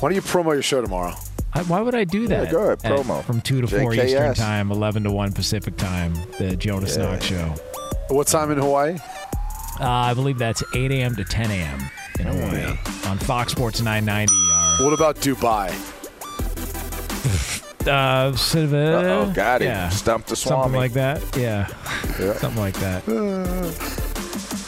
Why 0.00 0.08
don't 0.08 0.14
you 0.16 0.22
promo 0.22 0.52
your 0.52 0.62
show 0.62 0.80
tomorrow? 0.80 1.14
I, 1.52 1.62
why 1.64 1.80
would 1.80 1.94
I 1.94 2.04
do 2.04 2.22
Yeah, 2.22 2.28
that? 2.44 2.50
go 2.52 2.60
ahead, 2.62 2.78
promo. 2.78 3.24
From 3.24 3.40
2 3.40 3.62
to 3.62 3.66
4 3.66 3.78
JKS. 3.92 4.04
Eastern 4.04 4.34
Time, 4.34 4.70
11 4.70 5.02
to 5.04 5.10
1 5.10 5.32
Pacific 5.32 5.76
Time, 5.76 6.14
the 6.38 6.54
Jonas 6.56 6.96
Yeah. 6.96 7.02
Knox 7.10 7.24
Show. 7.26 7.54
What 8.08 8.28
time 8.28 8.50
in 8.52 8.58
Hawaii? 8.58 8.96
Uh, 9.80 9.88
I 9.88 10.14
believe 10.14 10.38
that's 10.38 10.62
8 10.74 10.90
a.m. 10.92 11.16
to 11.16 11.24
10 11.24 11.50
a.m. 11.50 11.80
in 12.20 12.26
Hawaii 12.26 12.76
on 13.06 13.18
Fox 13.18 13.52
Sports 13.52 13.80
990. 13.80 14.32
What 14.84 14.92
about 14.94 15.16
Dubai? 15.16 15.74
Uh, 17.80 18.36
sort 18.36 18.64
of, 18.66 18.74
uh, 18.74 18.76
Uh-oh, 18.76 19.32
got 19.32 19.62
him. 19.62 19.68
yeah, 19.68 19.88
Stumped 19.88 20.28
the 20.28 20.36
something 20.36 20.74
like 20.74 20.92
that. 20.92 21.22
Yeah, 21.34 21.66
Yeah. 22.20 22.34
something 22.36 22.60
like 22.60 22.74
that. 22.74 23.02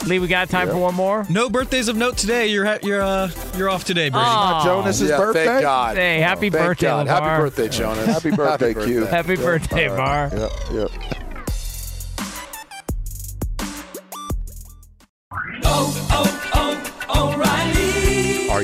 Lee, 0.07 0.19
we 0.19 0.27
got 0.27 0.49
time 0.49 0.69
for 0.69 0.79
one 0.79 0.95
more. 0.95 1.25
No 1.29 1.49
birthdays 1.49 1.89
of 1.89 1.97
note 1.97 2.17
today. 2.17 2.49
You're 2.49 2.65
ha- 2.65 2.79
you're 2.83 3.03
uh, 3.03 3.31
you're 3.57 3.69
off 3.69 3.85
today, 3.85 4.11
Brady. 4.11 4.27
Aw. 4.27 4.65
Jonas's 4.65 5.09
yeah, 5.09 5.17
birthday? 5.17 5.47
Thank 5.47 5.63
God. 5.63 5.97
Hey, 5.97 6.19
happy 6.19 6.51
Thank 6.51 6.65
birthday, 6.65 6.87
God. 6.87 7.07
Happy 7.07 7.43
birthday, 7.43 7.69
Jonas. 7.69 8.07
Happy 8.07 8.31
birthday, 8.31 8.75
Q. 8.75 9.05
Happy 9.05 9.37
birthday, 9.37 9.89
All 9.89 9.97
Bar. 9.97 10.31
Yep, 10.33 10.51
yep. 10.73 11.22